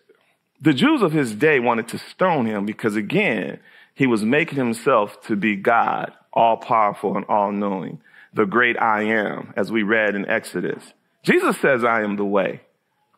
the 0.61 0.73
Jews 0.73 1.01
of 1.01 1.11
his 1.11 1.35
day 1.35 1.59
wanted 1.59 1.89
to 1.89 1.97
stone 1.97 2.45
him 2.45 2.65
because 2.65 2.95
again, 2.95 3.59
he 3.93 4.07
was 4.07 4.23
making 4.23 4.57
himself 4.57 5.19
to 5.23 5.35
be 5.35 5.57
God, 5.57 6.13
all 6.31 6.55
powerful 6.55 7.17
and 7.17 7.25
all 7.25 7.51
knowing, 7.51 7.99
the 8.33 8.45
great 8.45 8.81
I 8.81 9.03
am, 9.03 9.53
as 9.57 9.73
we 9.73 9.83
read 9.83 10.15
in 10.15 10.25
Exodus. 10.25 10.81
Jesus 11.21 11.59
says, 11.59 11.83
I 11.83 12.03
am 12.03 12.15
the 12.15 12.23
way. 12.23 12.61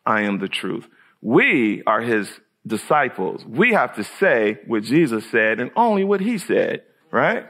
I 0.07 0.21
am 0.21 0.39
the 0.39 0.47
truth. 0.47 0.87
We 1.21 1.83
are 1.85 2.01
his 2.01 2.27
disciples. 2.65 3.45
We 3.45 3.73
have 3.73 3.93
to 3.97 4.03
say 4.03 4.57
what 4.65 4.81
Jesus 4.81 5.23
said 5.29 5.59
and 5.59 5.69
only 5.75 6.03
what 6.03 6.19
he 6.19 6.39
said, 6.39 6.81
right? 7.11 7.45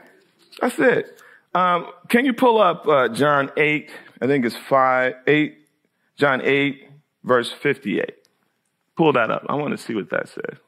That's 0.60 0.78
it. 0.78 1.22
Um, 1.54 1.86
can 2.10 2.26
you 2.26 2.34
pull 2.34 2.60
up 2.60 2.86
uh, 2.86 3.08
John 3.08 3.50
8? 3.56 3.90
I 4.20 4.26
think 4.26 4.44
it's 4.44 4.56
5, 4.68 5.14
8, 5.26 5.58
John 6.18 6.42
8, 6.44 6.89
verse 7.24 7.52
58. 7.52 8.14
Pull 8.96 9.12
that 9.14 9.30
up. 9.30 9.46
I 9.48 9.54
want 9.54 9.76
to 9.76 9.78
see 9.78 9.94
what 9.94 10.10
that 10.10 10.28
says. 10.28 10.58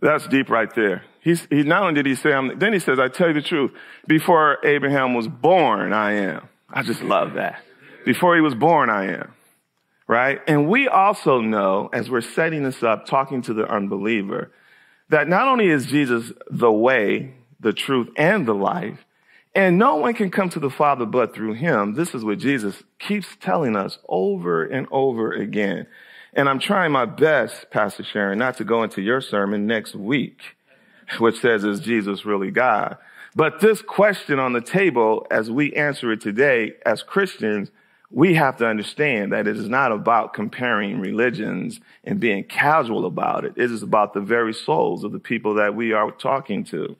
That's 0.00 0.26
deep 0.28 0.50
right 0.50 0.72
there. 0.74 1.04
He's, 1.20 1.46
he 1.50 1.62
not 1.62 1.82
only 1.82 1.94
did 1.94 2.06
he 2.06 2.14
say, 2.14 2.32
I'm, 2.32 2.58
then 2.58 2.72
he 2.72 2.78
says, 2.78 2.98
I 2.98 3.08
tell 3.08 3.28
you 3.28 3.34
the 3.34 3.42
truth. 3.42 3.72
Before 4.06 4.58
Abraham 4.64 5.14
was 5.14 5.26
born, 5.26 5.92
I 5.92 6.12
am. 6.12 6.48
I 6.68 6.82
just 6.82 7.02
love 7.02 7.34
that. 7.34 7.62
Before 8.04 8.34
he 8.34 8.40
was 8.40 8.54
born, 8.54 8.90
I 8.90 9.12
am 9.12 9.32
right? 10.06 10.40
And 10.46 10.68
we 10.68 10.88
also 10.88 11.40
know, 11.40 11.88
as 11.92 12.10
we're 12.10 12.20
setting 12.20 12.62
this 12.62 12.82
up, 12.82 13.06
talking 13.06 13.42
to 13.42 13.54
the 13.54 13.68
unbeliever, 13.68 14.52
that 15.08 15.28
not 15.28 15.48
only 15.48 15.68
is 15.68 15.86
Jesus 15.86 16.32
the 16.50 16.70
way, 16.70 17.34
the 17.60 17.72
truth, 17.72 18.08
and 18.16 18.46
the 18.46 18.54
life, 18.54 19.04
and 19.56 19.78
no 19.78 19.96
one 19.96 20.12
can 20.12 20.30
come 20.30 20.50
to 20.50 20.60
the 20.60 20.68
Father 20.68 21.06
but 21.06 21.34
through 21.34 21.54
him. 21.54 21.94
This 21.94 22.14
is 22.14 22.22
what 22.22 22.38
Jesus 22.38 22.82
keeps 22.98 23.26
telling 23.40 23.74
us 23.74 23.96
over 24.06 24.62
and 24.66 24.86
over 24.90 25.32
again. 25.32 25.86
And 26.34 26.46
I'm 26.46 26.58
trying 26.58 26.92
my 26.92 27.06
best, 27.06 27.70
Pastor 27.70 28.04
Sharon, 28.04 28.38
not 28.38 28.58
to 28.58 28.64
go 28.64 28.82
into 28.82 29.00
your 29.00 29.22
sermon 29.22 29.66
next 29.66 29.94
week, 29.94 30.56
which 31.18 31.40
says, 31.40 31.64
is 31.64 31.80
Jesus 31.80 32.26
really 32.26 32.50
God? 32.50 32.98
But 33.34 33.60
this 33.60 33.80
question 33.80 34.38
on 34.38 34.52
the 34.52 34.60
table, 34.60 35.26
as 35.30 35.50
we 35.50 35.72
answer 35.72 36.12
it 36.12 36.20
today 36.20 36.74
as 36.84 37.02
Christians, 37.02 37.70
we 38.10 38.34
have 38.34 38.58
to 38.58 38.66
understand 38.66 39.32
that 39.32 39.46
it 39.46 39.56
is 39.56 39.70
not 39.70 39.90
about 39.90 40.34
comparing 40.34 41.00
religions 41.00 41.80
and 42.04 42.20
being 42.20 42.44
casual 42.44 43.06
about 43.06 43.46
it. 43.46 43.54
It 43.56 43.72
is 43.72 43.82
about 43.82 44.12
the 44.12 44.20
very 44.20 44.52
souls 44.52 45.02
of 45.02 45.12
the 45.12 45.18
people 45.18 45.54
that 45.54 45.74
we 45.74 45.94
are 45.94 46.10
talking 46.10 46.62
to. 46.64 46.94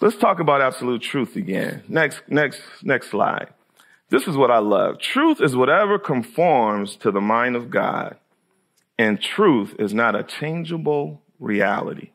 Let's 0.00 0.16
talk 0.16 0.40
about 0.40 0.60
absolute 0.60 1.02
truth 1.02 1.36
again. 1.36 1.82
Next, 1.88 2.22
next, 2.28 2.60
next 2.82 3.10
slide. 3.10 3.48
This 4.10 4.28
is 4.28 4.36
what 4.36 4.50
I 4.50 4.58
love. 4.58 4.98
Truth 4.98 5.40
is 5.40 5.56
whatever 5.56 5.98
conforms 5.98 6.96
to 6.96 7.10
the 7.10 7.20
mind 7.20 7.56
of 7.56 7.70
God, 7.70 8.16
and 8.98 9.20
truth 9.20 9.74
is 9.78 9.94
not 9.94 10.14
a 10.14 10.22
changeable 10.22 11.22
reality. 11.38 12.10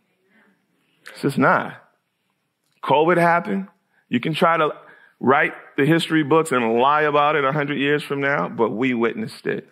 It's 1.10 1.22
just 1.22 1.38
not. 1.38 1.82
COVID 2.84 3.18
happened. 3.18 3.68
You 4.08 4.20
can 4.20 4.34
try 4.34 4.58
to 4.58 4.70
write 5.20 5.54
the 5.78 5.86
history 5.86 6.24
books 6.24 6.52
and 6.52 6.80
lie 6.80 7.04
about 7.04 7.36
it 7.36 7.44
a 7.44 7.52
hundred 7.52 7.78
years 7.78 8.04
from 8.04 8.22
now, 8.22 8.48
but 8.50 8.70
we 8.70 8.94
witnessed 8.94 9.46
it. 9.46 9.68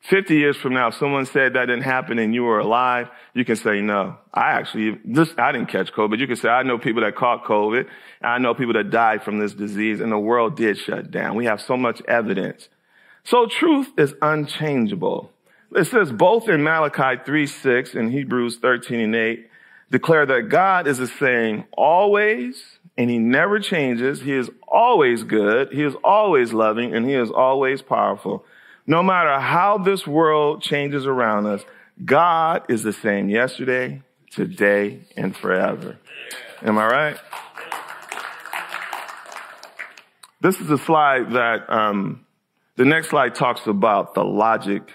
50 0.00 0.36
years 0.36 0.56
from 0.56 0.74
now, 0.74 0.88
if 0.88 0.94
someone 0.94 1.26
said 1.26 1.54
that 1.54 1.66
didn't 1.66 1.82
happen 1.82 2.18
and 2.18 2.32
you 2.32 2.44
were 2.44 2.60
alive, 2.60 3.08
you 3.34 3.44
can 3.44 3.56
say, 3.56 3.80
no, 3.80 4.16
I 4.32 4.52
actually, 4.52 4.98
this, 5.04 5.34
I 5.36 5.52
didn't 5.52 5.68
catch 5.68 5.92
COVID. 5.92 6.18
You 6.18 6.26
can 6.26 6.36
say, 6.36 6.48
I 6.48 6.62
know 6.62 6.78
people 6.78 7.02
that 7.02 7.16
caught 7.16 7.44
COVID. 7.44 7.86
I 8.22 8.38
know 8.38 8.54
people 8.54 8.74
that 8.74 8.90
died 8.90 9.24
from 9.24 9.38
this 9.38 9.54
disease 9.54 10.00
and 10.00 10.12
the 10.12 10.18
world 10.18 10.56
did 10.56 10.78
shut 10.78 11.10
down. 11.10 11.34
We 11.34 11.46
have 11.46 11.60
so 11.60 11.76
much 11.76 12.00
evidence. 12.06 12.68
So 13.24 13.46
truth 13.46 13.88
is 13.98 14.14
unchangeable. 14.22 15.32
It 15.74 15.84
says 15.86 16.12
both 16.12 16.48
in 16.48 16.62
Malachi 16.62 17.20
3, 17.24 17.46
6 17.46 17.94
and 17.94 18.12
Hebrews 18.12 18.58
13 18.58 19.00
and 19.00 19.14
8 19.14 19.50
declare 19.90 20.26
that 20.26 20.48
God 20.48 20.86
is 20.86 20.98
the 20.98 21.06
same 21.06 21.64
always 21.72 22.78
and 22.96 23.10
he 23.10 23.18
never 23.18 23.60
changes. 23.60 24.20
He 24.22 24.32
is 24.32 24.50
always 24.66 25.24
good. 25.24 25.72
He 25.72 25.82
is 25.82 25.94
always 26.02 26.52
loving 26.52 26.94
and 26.94 27.06
he 27.06 27.14
is 27.14 27.30
always 27.30 27.82
powerful. 27.82 28.44
No 28.88 29.02
matter 29.02 29.38
how 29.38 29.76
this 29.76 30.06
world 30.06 30.62
changes 30.62 31.06
around 31.06 31.44
us, 31.44 31.62
God 32.02 32.62
is 32.70 32.82
the 32.82 32.94
same 32.94 33.28
yesterday, 33.28 34.00
today, 34.30 35.00
and 35.14 35.36
forever. 35.36 35.98
Am 36.62 36.78
I 36.78 36.86
right? 36.86 37.16
This 40.40 40.58
is 40.58 40.70
a 40.70 40.78
slide 40.78 41.32
that 41.32 41.68
um, 41.68 42.24
the 42.76 42.86
next 42.86 43.10
slide 43.10 43.34
talks 43.34 43.66
about 43.66 44.14
the 44.14 44.24
logic 44.24 44.90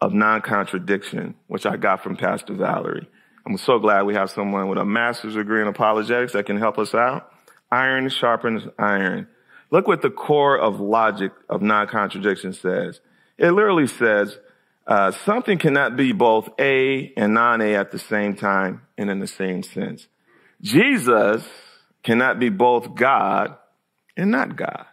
of 0.00 0.14
non-contradiction, 0.14 1.34
which 1.46 1.66
I 1.66 1.76
got 1.76 2.02
from 2.02 2.16
Pastor 2.16 2.54
Valerie. 2.54 3.06
I'm 3.44 3.58
so 3.58 3.78
glad 3.78 4.04
we 4.04 4.14
have 4.14 4.30
someone 4.30 4.68
with 4.68 4.78
a 4.78 4.84
master's 4.86 5.34
degree 5.34 5.60
in 5.60 5.68
apologetics 5.68 6.32
that 6.32 6.46
can 6.46 6.56
help 6.56 6.78
us 6.78 6.94
out. 6.94 7.30
Iron 7.70 8.08
sharpens 8.08 8.62
iron. 8.78 9.28
Look 9.70 9.86
what 9.86 10.00
the 10.00 10.08
core 10.08 10.58
of 10.58 10.80
logic 10.80 11.32
of 11.50 11.60
non-contradiction 11.60 12.54
says. 12.54 13.00
It 13.38 13.50
literally 13.50 13.86
says 13.86 14.38
uh, 14.86 15.10
something 15.10 15.58
cannot 15.58 15.96
be 15.96 16.12
both 16.12 16.48
A 16.58 17.12
and 17.16 17.34
non-A 17.34 17.74
at 17.74 17.90
the 17.90 17.98
same 17.98 18.34
time 18.36 18.82
and 18.96 19.10
in 19.10 19.18
the 19.18 19.26
same 19.26 19.62
sense. 19.62 20.06
Jesus 20.62 21.44
cannot 22.02 22.38
be 22.38 22.48
both 22.48 22.94
God 22.94 23.56
and 24.16 24.30
not 24.30 24.56
God. 24.56 24.86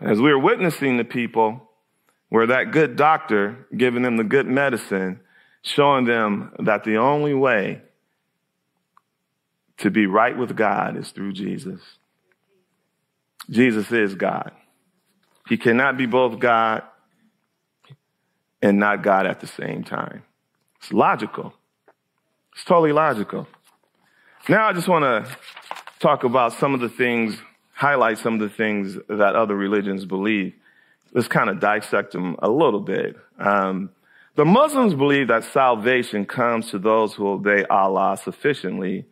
As 0.00 0.20
we 0.20 0.30
are 0.30 0.38
witnessing 0.38 0.96
the 0.96 1.04
people, 1.04 1.68
where 2.28 2.46
that 2.46 2.72
good 2.72 2.96
doctor 2.96 3.66
giving 3.76 4.02
them 4.02 4.16
the 4.16 4.24
good 4.24 4.46
medicine, 4.46 5.20
showing 5.60 6.06
them 6.06 6.50
that 6.60 6.82
the 6.82 6.96
only 6.96 7.34
way 7.34 7.82
to 9.76 9.90
be 9.90 10.06
right 10.06 10.36
with 10.36 10.56
God 10.56 10.96
is 10.96 11.10
through 11.10 11.34
Jesus. 11.34 11.80
Jesus 13.50 13.90
is 13.92 14.14
God. 14.14 14.52
He 15.48 15.56
cannot 15.56 15.96
be 15.96 16.06
both 16.06 16.38
God 16.38 16.82
and 18.60 18.78
not 18.78 19.02
God 19.02 19.26
at 19.26 19.40
the 19.40 19.46
same 19.46 19.84
time. 19.84 20.22
It's 20.80 20.92
logical. 20.92 21.52
It's 22.54 22.64
totally 22.64 22.92
logical. 22.92 23.46
Now 24.48 24.68
I 24.68 24.72
just 24.72 24.88
want 24.88 25.04
to 25.04 25.36
talk 26.00 26.24
about 26.24 26.52
some 26.54 26.74
of 26.74 26.80
the 26.80 26.88
things, 26.88 27.36
highlight 27.72 28.18
some 28.18 28.34
of 28.34 28.40
the 28.40 28.48
things 28.48 28.96
that 29.08 29.36
other 29.36 29.56
religions 29.56 30.04
believe. 30.04 30.54
Let's 31.12 31.28
kind 31.28 31.50
of 31.50 31.60
dissect 31.60 32.12
them 32.12 32.36
a 32.40 32.48
little 32.48 32.80
bit. 32.80 33.16
Um, 33.38 33.90
the 34.34 34.44
Muslims 34.44 34.94
believe 34.94 35.28
that 35.28 35.44
salvation 35.44 36.24
comes 36.24 36.70
to 36.70 36.78
those 36.78 37.14
who 37.14 37.28
obey 37.28 37.64
Allah 37.64 38.16
sufficiently 38.16 39.06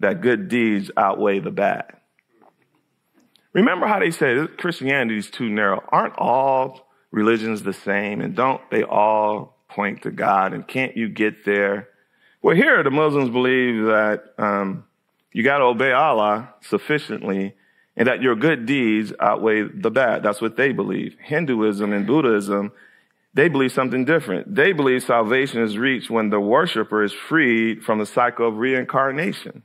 that 0.00 0.20
good 0.20 0.48
deeds 0.48 0.90
outweigh 0.96 1.38
the 1.38 1.50
bad. 1.50 1.84
Remember 3.52 3.86
how 3.86 3.98
they 3.98 4.10
say 4.10 4.46
Christianity 4.56 5.18
is 5.18 5.30
too 5.30 5.48
narrow. 5.48 5.84
Aren't 5.88 6.18
all 6.18 6.88
religions 7.10 7.62
the 7.62 7.72
same? 7.72 8.20
And 8.20 8.34
don't 8.34 8.62
they 8.70 8.82
all 8.82 9.58
point 9.68 10.02
to 10.02 10.10
God? 10.10 10.52
And 10.52 10.66
can't 10.66 10.96
you 10.96 11.08
get 11.08 11.44
there? 11.44 11.88
Well, 12.40 12.56
here 12.56 12.82
the 12.82 12.90
Muslims 12.90 13.30
believe 13.30 13.84
that 13.84 14.34
um, 14.38 14.84
you 15.32 15.42
got 15.42 15.58
to 15.58 15.64
obey 15.64 15.92
Allah 15.92 16.54
sufficiently 16.62 17.54
and 17.96 18.08
that 18.08 18.22
your 18.22 18.34
good 18.34 18.66
deeds 18.66 19.12
outweigh 19.20 19.64
the 19.64 19.90
bad. 19.90 20.22
That's 20.22 20.40
what 20.40 20.56
they 20.56 20.72
believe. 20.72 21.16
Hinduism 21.22 21.92
and 21.92 22.06
Buddhism, 22.06 22.72
they 23.34 23.48
believe 23.48 23.72
something 23.72 24.04
different. 24.04 24.54
They 24.54 24.72
believe 24.72 25.02
salvation 25.02 25.62
is 25.62 25.76
reached 25.76 26.10
when 26.10 26.30
the 26.30 26.40
worshiper 26.40 27.02
is 27.02 27.12
freed 27.12 27.82
from 27.82 27.98
the 27.98 28.06
cycle 28.06 28.48
of 28.48 28.56
reincarnation. 28.56 29.62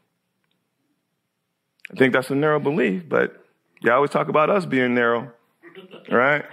I 1.91 1.95
think 1.95 2.11
that's 2.13 2.29
a 2.29 2.35
narrow 2.35 2.59
belief, 2.59 3.07
but 3.07 3.46
you 3.81 3.91
always 3.91 4.09
talk 4.09 4.27
about 4.27 4.49
us 4.49 4.65
being 4.65 4.93
narrow, 4.93 5.31
right? 6.11 6.45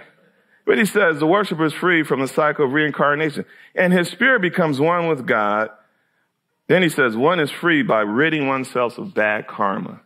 But 0.65 0.77
he 0.77 0.85
says 0.85 1.19
the 1.19 1.27
worshiper 1.27 1.65
is 1.65 1.73
free 1.73 2.03
from 2.03 2.19
the 2.19 2.27
cycle 2.27 2.65
of 2.65 2.73
reincarnation 2.73 3.45
and 3.75 3.93
his 3.93 4.09
spirit 4.09 4.41
becomes 4.41 4.79
one 4.79 5.07
with 5.07 5.25
God. 5.27 5.69
Then 6.67 6.81
he 6.81 6.89
says 6.89 7.15
one 7.15 7.39
is 7.39 7.51
free 7.51 7.83
by 7.83 8.01
ridding 8.01 8.47
oneself 8.47 8.97
of 8.97 9.13
bad 9.13 9.47
karma. 9.47 10.01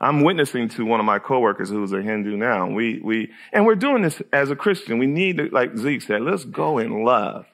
I'm 0.00 0.22
witnessing 0.22 0.68
to 0.70 0.84
one 0.84 1.00
of 1.00 1.06
my 1.06 1.18
coworkers 1.18 1.70
who's 1.70 1.92
a 1.92 2.02
Hindu 2.02 2.36
now. 2.36 2.68
We, 2.70 3.00
we, 3.02 3.30
and 3.52 3.64
we're 3.64 3.76
doing 3.76 4.02
this 4.02 4.20
as 4.32 4.50
a 4.50 4.56
Christian. 4.56 4.98
We 4.98 5.06
need 5.06 5.38
to, 5.38 5.48
like 5.50 5.76
Zeke 5.76 6.02
said, 6.02 6.22
let's 6.22 6.44
go 6.44 6.78
in 6.78 7.04
love. 7.04 7.46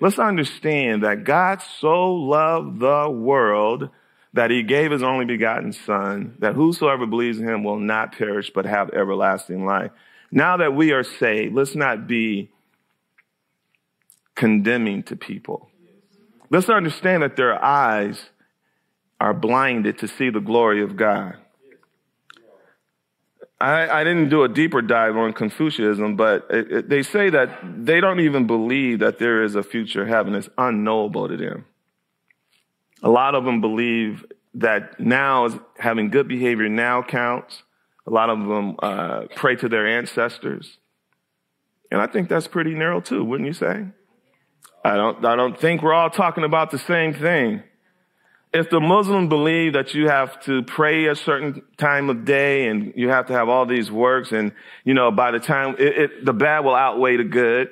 Let's 0.00 0.18
understand 0.18 1.02
that 1.02 1.24
God 1.24 1.60
so 1.60 2.14
loved 2.14 2.80
the 2.80 3.10
world 3.10 3.90
that 4.32 4.50
he 4.50 4.62
gave 4.62 4.90
his 4.90 5.02
only 5.02 5.24
begotten 5.24 5.72
son, 5.72 6.36
that 6.38 6.54
whosoever 6.54 7.06
believes 7.06 7.38
in 7.38 7.48
him 7.48 7.64
will 7.64 7.78
not 7.78 8.16
perish, 8.16 8.50
but 8.54 8.64
have 8.64 8.90
everlasting 8.90 9.66
life. 9.66 9.90
Now 10.30 10.58
that 10.58 10.74
we 10.74 10.92
are 10.92 11.02
saved, 11.02 11.54
let's 11.54 11.74
not 11.74 12.06
be 12.06 12.50
condemning 14.36 15.02
to 15.04 15.16
people. 15.16 15.68
Let's 16.48 16.68
understand 16.68 17.22
that 17.22 17.36
their 17.36 17.62
eyes 17.62 18.30
are 19.20 19.34
blinded 19.34 19.98
to 19.98 20.08
see 20.08 20.30
the 20.30 20.40
glory 20.40 20.82
of 20.82 20.96
God. 20.96 21.36
I, 23.60 24.00
I 24.00 24.04
didn't 24.04 24.30
do 24.30 24.42
a 24.42 24.48
deeper 24.48 24.80
dive 24.80 25.16
on 25.16 25.34
Confucianism, 25.34 26.16
but 26.16 26.46
it, 26.48 26.72
it, 26.72 26.88
they 26.88 27.02
say 27.02 27.28
that 27.28 27.60
they 27.62 28.00
don't 28.00 28.20
even 28.20 28.46
believe 28.46 29.00
that 29.00 29.18
there 29.18 29.42
is 29.42 29.54
a 29.54 29.62
future 29.62 30.06
heaven. 30.06 30.34
It's 30.34 30.48
unknowable 30.56 31.28
to 31.28 31.36
them. 31.36 31.66
A 33.02 33.10
lot 33.10 33.34
of 33.34 33.44
them 33.44 33.60
believe 33.60 34.24
that 34.54 34.98
now 35.00 35.48
having 35.78 36.10
good 36.10 36.28
behavior 36.28 36.68
now 36.68 37.02
counts. 37.02 37.62
A 38.06 38.10
lot 38.10 38.30
of 38.30 38.38
them 38.40 38.76
uh, 38.82 39.22
pray 39.36 39.56
to 39.56 39.68
their 39.68 39.86
ancestors. 39.86 40.78
And 41.90 42.00
I 42.00 42.06
think 42.06 42.28
that's 42.28 42.46
pretty 42.46 42.74
narrow 42.74 43.00
too, 43.00 43.24
wouldn't 43.24 43.46
you 43.46 43.52
say? 43.52 43.86
I 44.84 44.96
don't, 44.96 45.24
I 45.24 45.36
don't 45.36 45.58
think 45.58 45.82
we're 45.82 45.92
all 45.92 46.10
talking 46.10 46.44
about 46.44 46.70
the 46.70 46.78
same 46.78 47.14
thing. 47.14 47.62
If 48.52 48.68
the 48.68 48.80
Muslims 48.80 49.28
believe 49.28 49.74
that 49.74 49.94
you 49.94 50.08
have 50.08 50.40
to 50.42 50.62
pray 50.64 51.06
a 51.06 51.14
certain 51.14 51.62
time 51.76 52.10
of 52.10 52.24
day 52.24 52.66
and 52.66 52.92
you 52.96 53.08
have 53.08 53.26
to 53.26 53.32
have 53.32 53.48
all 53.48 53.64
these 53.64 53.90
works 53.90 54.32
and, 54.32 54.52
you 54.84 54.94
know, 54.94 55.12
by 55.12 55.30
the 55.30 55.38
time 55.38 55.76
it, 55.78 55.98
it, 55.98 56.24
the 56.24 56.32
bad 56.32 56.60
will 56.60 56.74
outweigh 56.74 57.16
the 57.16 57.24
good, 57.24 57.68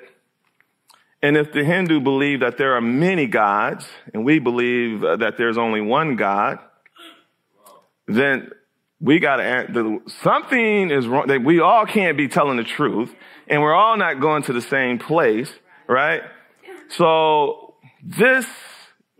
and 1.22 1.36
if 1.36 1.52
the 1.52 1.64
Hindu 1.64 2.00
believe 2.00 2.40
that 2.40 2.58
there 2.58 2.74
are 2.76 2.80
many 2.80 3.26
gods, 3.26 3.86
and 4.12 4.24
we 4.24 4.38
believe 4.38 5.02
uh, 5.02 5.16
that 5.16 5.36
there's 5.36 5.58
only 5.58 5.80
one 5.80 6.16
God, 6.16 6.58
then 8.06 8.50
we 9.00 9.18
got 9.18 9.36
to, 9.36 10.02
something 10.22 10.90
is 10.90 11.06
wrong. 11.06 11.28
That 11.28 11.44
we 11.44 11.60
all 11.60 11.86
can't 11.86 12.16
be 12.16 12.28
telling 12.28 12.56
the 12.56 12.64
truth, 12.64 13.14
and 13.46 13.62
we're 13.62 13.74
all 13.74 13.96
not 13.96 14.20
going 14.20 14.42
to 14.44 14.52
the 14.52 14.62
same 14.62 14.98
place, 14.98 15.52
right? 15.86 16.22
So 16.90 17.74
this 18.02 18.46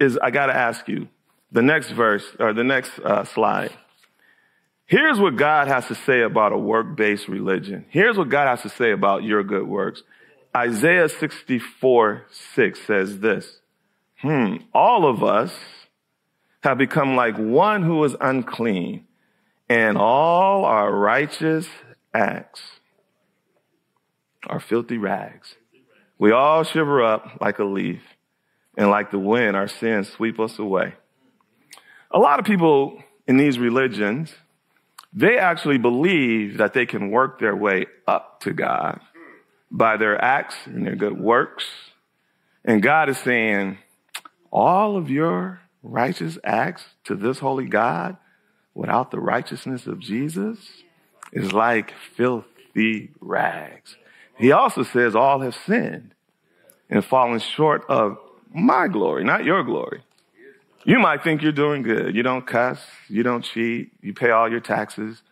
is, 0.00 0.18
I 0.18 0.30
got 0.30 0.46
to 0.46 0.54
ask 0.54 0.88
you, 0.88 1.08
the 1.50 1.62
next 1.62 1.90
verse, 1.90 2.24
or 2.38 2.52
the 2.52 2.64
next 2.64 2.98
uh, 2.98 3.24
slide. 3.24 3.72
Here's 4.86 5.18
what 5.20 5.36
God 5.36 5.68
has 5.68 5.86
to 5.88 5.94
say 5.94 6.22
about 6.22 6.52
a 6.52 6.58
work-based 6.58 7.28
religion. 7.28 7.84
Here's 7.90 8.16
what 8.16 8.30
God 8.30 8.48
has 8.48 8.62
to 8.62 8.70
say 8.70 8.92
about 8.92 9.22
your 9.22 9.42
good 9.42 9.66
works. 9.66 10.02
Isaiah 10.56 11.08
64, 11.08 12.26
6 12.30 12.80
says 12.86 13.18
this. 13.20 13.60
Hmm, 14.20 14.56
all 14.72 15.08
of 15.08 15.22
us 15.22 15.52
have 16.62 16.78
become 16.78 17.14
like 17.14 17.36
one 17.36 17.82
who 17.82 18.02
is 18.04 18.16
unclean, 18.20 19.06
and 19.68 19.96
all 19.96 20.64
our 20.64 20.92
righteous 20.92 21.68
acts 22.12 22.62
are 24.46 24.58
filthy 24.58 24.98
rags. 24.98 25.54
We 26.18 26.32
all 26.32 26.64
shiver 26.64 27.04
up 27.04 27.38
like 27.40 27.58
a 27.58 27.64
leaf, 27.64 28.00
and 28.76 28.90
like 28.90 29.10
the 29.10 29.18
wind, 29.18 29.56
our 29.56 29.68
sins 29.68 30.08
sweep 30.08 30.40
us 30.40 30.58
away. 30.58 30.94
A 32.10 32.18
lot 32.18 32.40
of 32.40 32.46
people 32.46 33.02
in 33.26 33.36
these 33.36 33.58
religions, 33.58 34.34
they 35.12 35.38
actually 35.38 35.78
believe 35.78 36.58
that 36.58 36.72
they 36.72 36.86
can 36.86 37.10
work 37.10 37.38
their 37.38 37.54
way 37.54 37.86
up 38.06 38.40
to 38.40 38.52
God 38.52 39.00
by 39.70 39.96
their 39.96 40.22
acts 40.22 40.56
and 40.66 40.86
their 40.86 40.96
good 40.96 41.18
works. 41.18 41.64
And 42.64 42.82
God 42.82 43.08
is 43.08 43.18
saying, 43.18 43.78
all 44.50 44.96
of 44.96 45.10
your 45.10 45.60
righteous 45.82 46.38
acts 46.44 46.84
to 47.04 47.14
this 47.14 47.38
holy 47.38 47.66
God 47.66 48.16
without 48.74 49.10
the 49.10 49.20
righteousness 49.20 49.86
of 49.86 49.98
Jesus 49.98 50.58
is 51.32 51.52
like 51.52 51.92
filthy 52.16 53.10
rags. 53.20 53.96
He 54.36 54.52
also 54.52 54.82
says 54.82 55.14
all 55.14 55.40
have 55.40 55.54
sinned 55.54 56.14
and 56.88 57.04
fallen 57.04 57.40
short 57.40 57.84
of 57.88 58.18
my 58.54 58.88
glory, 58.88 59.24
not 59.24 59.44
your 59.44 59.62
glory. 59.62 60.02
You 60.84 60.98
might 60.98 61.22
think 61.22 61.42
you're 61.42 61.52
doing 61.52 61.82
good. 61.82 62.14
You 62.14 62.22
don't 62.22 62.46
cuss. 62.46 62.80
You 63.08 63.22
don't 63.22 63.42
cheat. 63.42 63.92
You 64.00 64.14
pay 64.14 64.30
all 64.30 64.50
your 64.50 64.60
taxes. 64.60 65.22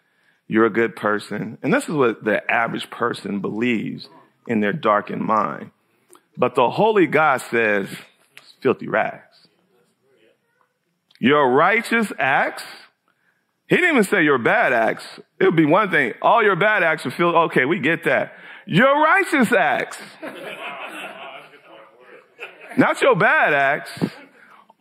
You're 0.49 0.66
a 0.66 0.70
good 0.70 0.96
person. 0.96 1.57
And 1.62 1.72
this 1.72 1.85
is 1.85 1.94
what 1.94 2.22
the 2.25 2.49
average 2.51 2.90
person 2.90 3.40
believes 3.40 4.09
in 4.46 4.61
their 4.61 4.72
darkened 4.72 5.22
mind. 5.22 5.70
But 6.37 6.54
the 6.54 6.70
holy 6.70 7.06
God 7.06 7.40
says, 7.40 7.88
filthy 8.61 8.88
rags. 8.88 9.22
Your 11.18 11.50
righteous 11.50 12.12
acts, 12.18 12.62
he 13.68 13.76
didn't 13.76 13.90
even 13.90 14.04
say 14.04 14.22
your 14.22 14.38
bad 14.38 14.72
acts. 14.72 15.04
It 15.40 15.44
would 15.44 15.56
be 15.56 15.64
one 15.64 15.90
thing. 15.90 16.12
All 16.20 16.42
your 16.42 16.56
bad 16.56 16.82
acts 16.82 17.04
would 17.04 17.14
feel, 17.14 17.28
okay, 17.28 17.64
we 17.64 17.78
get 17.78 18.04
that. 18.04 18.35
Your 18.66 19.02
righteous 19.02 19.52
acts. 19.52 19.98
Not 22.76 23.00
your 23.00 23.16
bad 23.16 23.54
acts. 23.54 23.90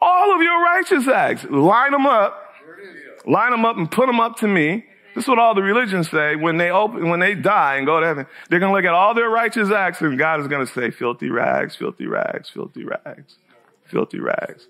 All 0.01 0.35
of 0.35 0.41
your 0.41 0.61
righteous 0.61 1.07
acts. 1.07 1.45
Line 1.49 1.91
them 1.91 2.05
up. 2.05 2.41
Line 3.25 3.51
them 3.51 3.65
up 3.65 3.77
and 3.77 3.89
put 3.89 4.07
them 4.07 4.19
up 4.19 4.35
to 4.37 4.47
me. 4.47 4.85
This 5.15 5.23
is 5.23 5.27
what 5.29 5.39
all 5.39 5.55
the 5.55 5.63
religions 5.63 6.11
say 6.11 6.35
when 6.35 6.57
they 6.57 6.69
open, 6.69 7.09
when 7.09 7.21
they 7.21 7.35
die 7.35 7.77
and 7.77 7.85
go 7.85 8.01
to 8.01 8.05
heaven. 8.05 8.27
They're 8.49 8.59
going 8.59 8.73
to 8.73 8.75
look 8.75 8.85
at 8.85 8.93
all 8.93 9.13
their 9.13 9.29
righteous 9.29 9.71
acts 9.71 10.01
and 10.01 10.19
God 10.19 10.41
is 10.41 10.47
going 10.47 10.65
to 10.65 10.71
say, 10.71 10.91
filthy 10.91 11.29
rags, 11.29 11.73
filthy 11.75 12.05
rags, 12.05 12.49
filthy 12.49 12.83
rags, 12.83 13.37
filthy 13.85 14.19
rags. 14.19 14.67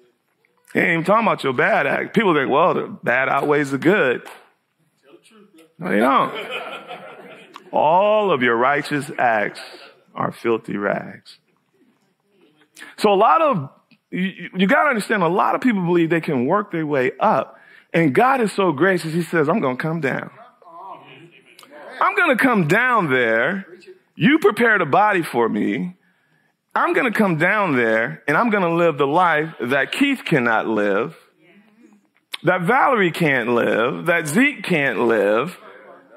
He 0.71 0.79
ain't 0.79 0.89
even 0.91 1.03
talking 1.03 1.25
about 1.25 1.43
your 1.43 1.53
bad 1.53 1.87
act. 1.87 2.13
People 2.13 2.35
think, 2.35 2.51
well, 2.51 2.75
the 2.75 2.95
bad 3.01 3.27
outweighs 3.27 3.71
the 3.71 3.79
good. 3.79 4.21
No, 5.79 5.89
they 5.89 5.97
don't. 5.97 6.33
All 7.71 8.31
of 8.31 8.43
your 8.43 8.55
righteous 8.55 9.09
acts 9.17 9.61
are 10.13 10.31
filthy 10.31 10.77
rags. 10.77 11.39
So 12.97 13.11
a 13.11 13.15
lot 13.15 13.41
of, 13.41 13.69
you, 14.11 14.49
you 14.55 14.67
got 14.67 14.83
to 14.83 14.89
understand, 14.89 15.23
a 15.23 15.27
lot 15.27 15.55
of 15.55 15.61
people 15.61 15.83
believe 15.83 16.11
they 16.11 16.21
can 16.21 16.45
work 16.45 16.71
their 16.71 16.85
way 16.85 17.13
up. 17.19 17.54
And 17.95 18.13
God 18.13 18.41
is 18.41 18.51
so 18.51 18.73
gracious, 18.73 19.13
He 19.13 19.23
says, 19.23 19.47
I'm 19.47 19.61
going 19.61 19.77
to 19.77 19.81
come 19.81 20.01
down. 20.01 20.29
I'm 22.01 22.13
going 22.15 22.37
to 22.37 22.43
come 22.43 22.67
down 22.67 23.09
there. 23.09 23.65
You 24.15 24.37
prepared 24.39 24.81
a 24.81 24.85
body 24.85 25.23
for 25.23 25.47
me. 25.47 25.95
I'm 26.75 26.93
going 26.93 27.11
to 27.11 27.17
come 27.17 27.37
down 27.37 27.77
there 27.77 28.21
and 28.27 28.35
I'm 28.35 28.49
going 28.49 28.63
to 28.63 28.73
live 28.75 28.97
the 28.97 29.07
life 29.07 29.55
that 29.61 29.93
Keith 29.93 30.23
cannot 30.25 30.67
live, 30.67 31.15
that 32.43 32.63
Valerie 32.63 33.11
can't 33.11 33.55
live, 33.55 34.07
that 34.07 34.27
Zeke 34.27 34.61
can't 34.61 34.99
live, 35.07 35.57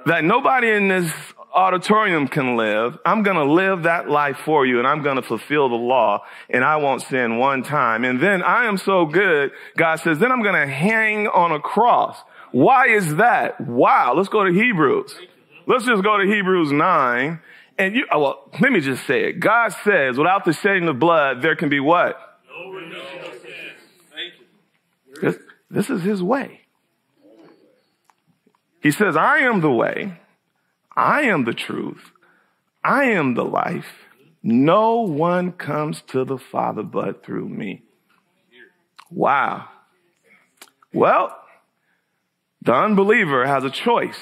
that 0.06 0.24
nobody 0.24 0.72
in 0.72 0.88
this 0.88 1.12
auditorium 1.54 2.28
can 2.28 2.56
live. 2.56 2.98
I'm 3.04 3.22
going 3.22 3.36
to 3.36 3.52
live 3.52 3.84
that 3.84 4.08
life 4.08 4.38
for 4.44 4.66
you 4.66 4.78
and 4.78 4.86
I'm 4.86 5.02
going 5.02 5.16
to 5.16 5.22
fulfill 5.22 5.68
the 5.68 5.74
law 5.74 6.24
and 6.50 6.64
I 6.64 6.76
won't 6.76 7.02
sin 7.02 7.38
one 7.38 7.62
time. 7.62 8.04
And 8.04 8.20
then 8.20 8.42
I 8.42 8.66
am 8.66 8.76
so 8.76 9.06
good. 9.06 9.50
God 9.76 9.96
says, 9.96 10.18
then 10.18 10.30
I'm 10.30 10.42
going 10.42 10.54
to 10.54 10.72
hang 10.72 11.26
on 11.26 11.52
a 11.52 11.60
cross. 11.60 12.18
Why 12.52 12.88
is 12.88 13.16
that? 13.16 13.60
Wow. 13.60 14.14
Let's 14.16 14.28
go 14.28 14.44
to 14.44 14.52
Hebrews. 14.52 15.14
Let's 15.66 15.84
just 15.84 16.02
go 16.02 16.16
to 16.16 16.24
Hebrews 16.24 16.72
9 16.72 17.40
and 17.78 17.94
you, 17.94 18.06
oh, 18.10 18.20
well, 18.20 18.50
let 18.60 18.72
me 18.72 18.80
just 18.80 19.06
say 19.06 19.24
it. 19.28 19.40
God 19.40 19.72
says, 19.84 20.18
without 20.18 20.44
the 20.44 20.52
shedding 20.52 20.88
of 20.88 20.98
blood, 20.98 21.42
there 21.42 21.54
can 21.54 21.68
be 21.68 21.78
what? 21.78 22.18
This, 25.20 25.36
this 25.70 25.90
is 25.90 26.02
his 26.02 26.22
way. 26.22 26.62
He 28.80 28.90
says, 28.90 29.16
I 29.16 29.38
am 29.38 29.60
the 29.60 29.70
way. 29.70 30.18
I 30.98 31.22
am 31.22 31.44
the 31.44 31.54
truth. 31.54 32.10
I 32.82 33.04
am 33.04 33.34
the 33.34 33.44
life. 33.44 33.86
No 34.42 35.02
one 35.02 35.52
comes 35.52 36.02
to 36.08 36.24
the 36.24 36.38
Father 36.38 36.82
but 36.82 37.24
through 37.24 37.48
me. 37.48 37.82
Wow. 39.08 39.68
Well, 40.92 41.36
the 42.62 42.74
unbeliever 42.74 43.46
has 43.46 43.62
a 43.62 43.70
choice. 43.70 44.18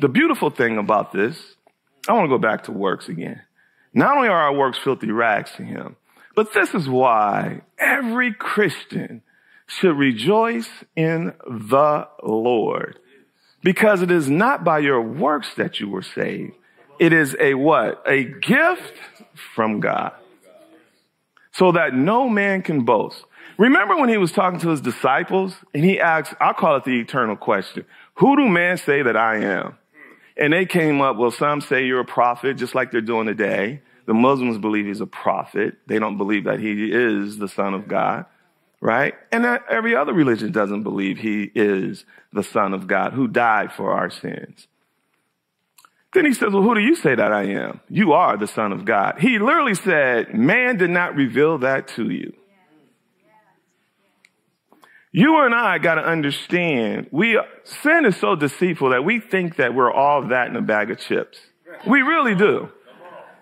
The 0.00 0.08
beautiful 0.08 0.48
thing 0.48 0.78
about 0.78 1.12
this 1.12 1.56
I 2.08 2.14
want 2.14 2.24
to 2.24 2.28
go 2.28 2.38
back 2.38 2.64
to 2.64 2.72
works 2.72 3.10
again. 3.10 3.42
Not 3.92 4.16
only 4.16 4.28
are 4.28 4.44
our 4.44 4.54
works 4.54 4.78
filthy 4.78 5.10
rags 5.10 5.52
to 5.56 5.62
him, 5.62 5.96
but 6.34 6.54
this 6.54 6.74
is 6.74 6.88
why 6.88 7.60
every 7.78 8.32
Christian 8.32 9.22
should 9.66 9.96
rejoice 9.96 10.70
in 10.96 11.34
the 11.46 12.08
Lord. 12.22 12.98
Because 13.64 14.02
it 14.02 14.12
is 14.12 14.30
not 14.30 14.62
by 14.62 14.78
your 14.78 15.00
works 15.00 15.54
that 15.56 15.80
you 15.80 15.88
were 15.88 16.02
saved. 16.02 16.52
It 17.00 17.12
is 17.12 17.34
a 17.40 17.54
what? 17.54 18.02
A 18.06 18.22
gift 18.22 18.92
from 19.56 19.80
God. 19.80 20.12
So 21.52 21.72
that 21.72 21.94
no 21.94 22.28
man 22.28 22.62
can 22.62 22.84
boast. 22.84 23.24
Remember 23.58 23.96
when 23.96 24.08
he 24.08 24.16
was 24.16 24.32
talking 24.32 24.60
to 24.60 24.68
his 24.68 24.80
disciples 24.80 25.54
and 25.72 25.84
he 25.84 26.00
asked, 26.00 26.34
I'll 26.40 26.54
call 26.54 26.76
it 26.76 26.84
the 26.84 27.00
eternal 27.00 27.36
question. 27.36 27.84
Who 28.16 28.36
do 28.36 28.48
men 28.48 28.76
say 28.76 29.02
that 29.02 29.16
I 29.16 29.36
am? 29.38 29.78
And 30.36 30.52
they 30.52 30.66
came 30.66 31.00
up, 31.00 31.16
well, 31.16 31.30
some 31.30 31.60
say 31.60 31.86
you're 31.86 32.00
a 32.00 32.04
prophet, 32.04 32.56
just 32.56 32.74
like 32.74 32.90
they're 32.90 33.00
doing 33.00 33.26
today. 33.26 33.80
The 34.06 34.14
Muslims 34.14 34.58
believe 34.58 34.86
he's 34.86 35.00
a 35.00 35.06
prophet. 35.06 35.76
They 35.86 35.98
don't 35.98 36.18
believe 36.18 36.44
that 36.44 36.60
he 36.60 36.92
is 36.92 37.38
the 37.38 37.48
son 37.48 37.72
of 37.72 37.88
God, 37.88 38.26
right? 38.84 39.14
And 39.32 39.46
every 39.46 39.96
other 39.96 40.12
religion 40.12 40.52
doesn't 40.52 40.82
believe 40.82 41.16
he 41.16 41.50
is 41.54 42.04
the 42.34 42.42
son 42.42 42.74
of 42.74 42.86
God 42.86 43.14
who 43.14 43.26
died 43.26 43.72
for 43.72 43.92
our 43.92 44.10
sins. 44.10 44.68
Then 46.12 46.26
he 46.26 46.34
says, 46.34 46.52
well, 46.52 46.62
who 46.62 46.74
do 46.74 46.82
you 46.82 46.94
say 46.94 47.14
that 47.14 47.32
I 47.32 47.44
am? 47.44 47.80
You 47.88 48.12
are 48.12 48.36
the 48.36 48.46
son 48.46 48.72
of 48.72 48.84
God. 48.84 49.16
He 49.18 49.38
literally 49.38 49.74
said, 49.74 50.34
man 50.34 50.76
did 50.76 50.90
not 50.90 51.16
reveal 51.16 51.58
that 51.58 51.88
to 51.96 52.10
you. 52.10 52.34
You 55.12 55.40
and 55.40 55.54
I 55.54 55.78
got 55.78 55.94
to 55.94 56.04
understand, 56.04 57.08
we, 57.10 57.40
sin 57.64 58.04
is 58.04 58.18
so 58.18 58.36
deceitful 58.36 58.90
that 58.90 59.02
we 59.02 59.18
think 59.18 59.56
that 59.56 59.74
we're 59.74 59.90
all 59.90 60.28
that 60.28 60.48
in 60.48 60.56
a 60.56 60.62
bag 60.62 60.90
of 60.90 60.98
chips. 60.98 61.38
We 61.86 62.02
really 62.02 62.34
do. 62.34 62.68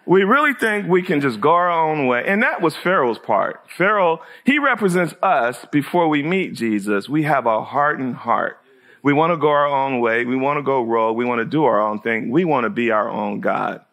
We 0.04 0.24
really 0.24 0.52
think 0.54 0.88
we 0.88 1.02
can 1.02 1.20
just 1.20 1.40
go 1.40 1.50
our 1.50 1.70
own 1.70 2.06
way. 2.06 2.24
And 2.26 2.42
that 2.42 2.60
was 2.60 2.74
Pharaoh's 2.74 3.18
part. 3.18 3.60
Pharaoh, 3.76 4.20
he 4.44 4.58
represents 4.58 5.14
us 5.22 5.64
before 5.70 6.08
we 6.08 6.22
meet 6.22 6.54
Jesus. 6.54 7.08
We 7.08 7.22
have 7.22 7.46
a 7.46 7.62
hardened 7.62 8.16
heart. 8.16 8.58
We 9.02 9.12
want 9.12 9.32
to 9.32 9.36
go 9.36 9.48
our 9.48 9.66
own 9.66 10.00
way. 10.00 10.24
We 10.24 10.36
want 10.36 10.58
to 10.58 10.62
go 10.62 10.82
rogue. 10.82 11.16
We 11.16 11.24
want 11.24 11.40
to 11.40 11.44
do 11.44 11.64
our 11.64 11.80
own 11.80 12.00
thing. 12.00 12.30
We 12.30 12.44
want 12.44 12.64
to 12.64 12.70
be 12.70 12.90
our 12.90 13.08
own 13.08 13.40
God. 13.40 13.84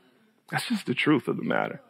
That's 0.50 0.68
just 0.68 0.86
the 0.86 0.96
truth 0.96 1.28
of 1.28 1.38
the 1.38 1.44
matter 1.44 1.82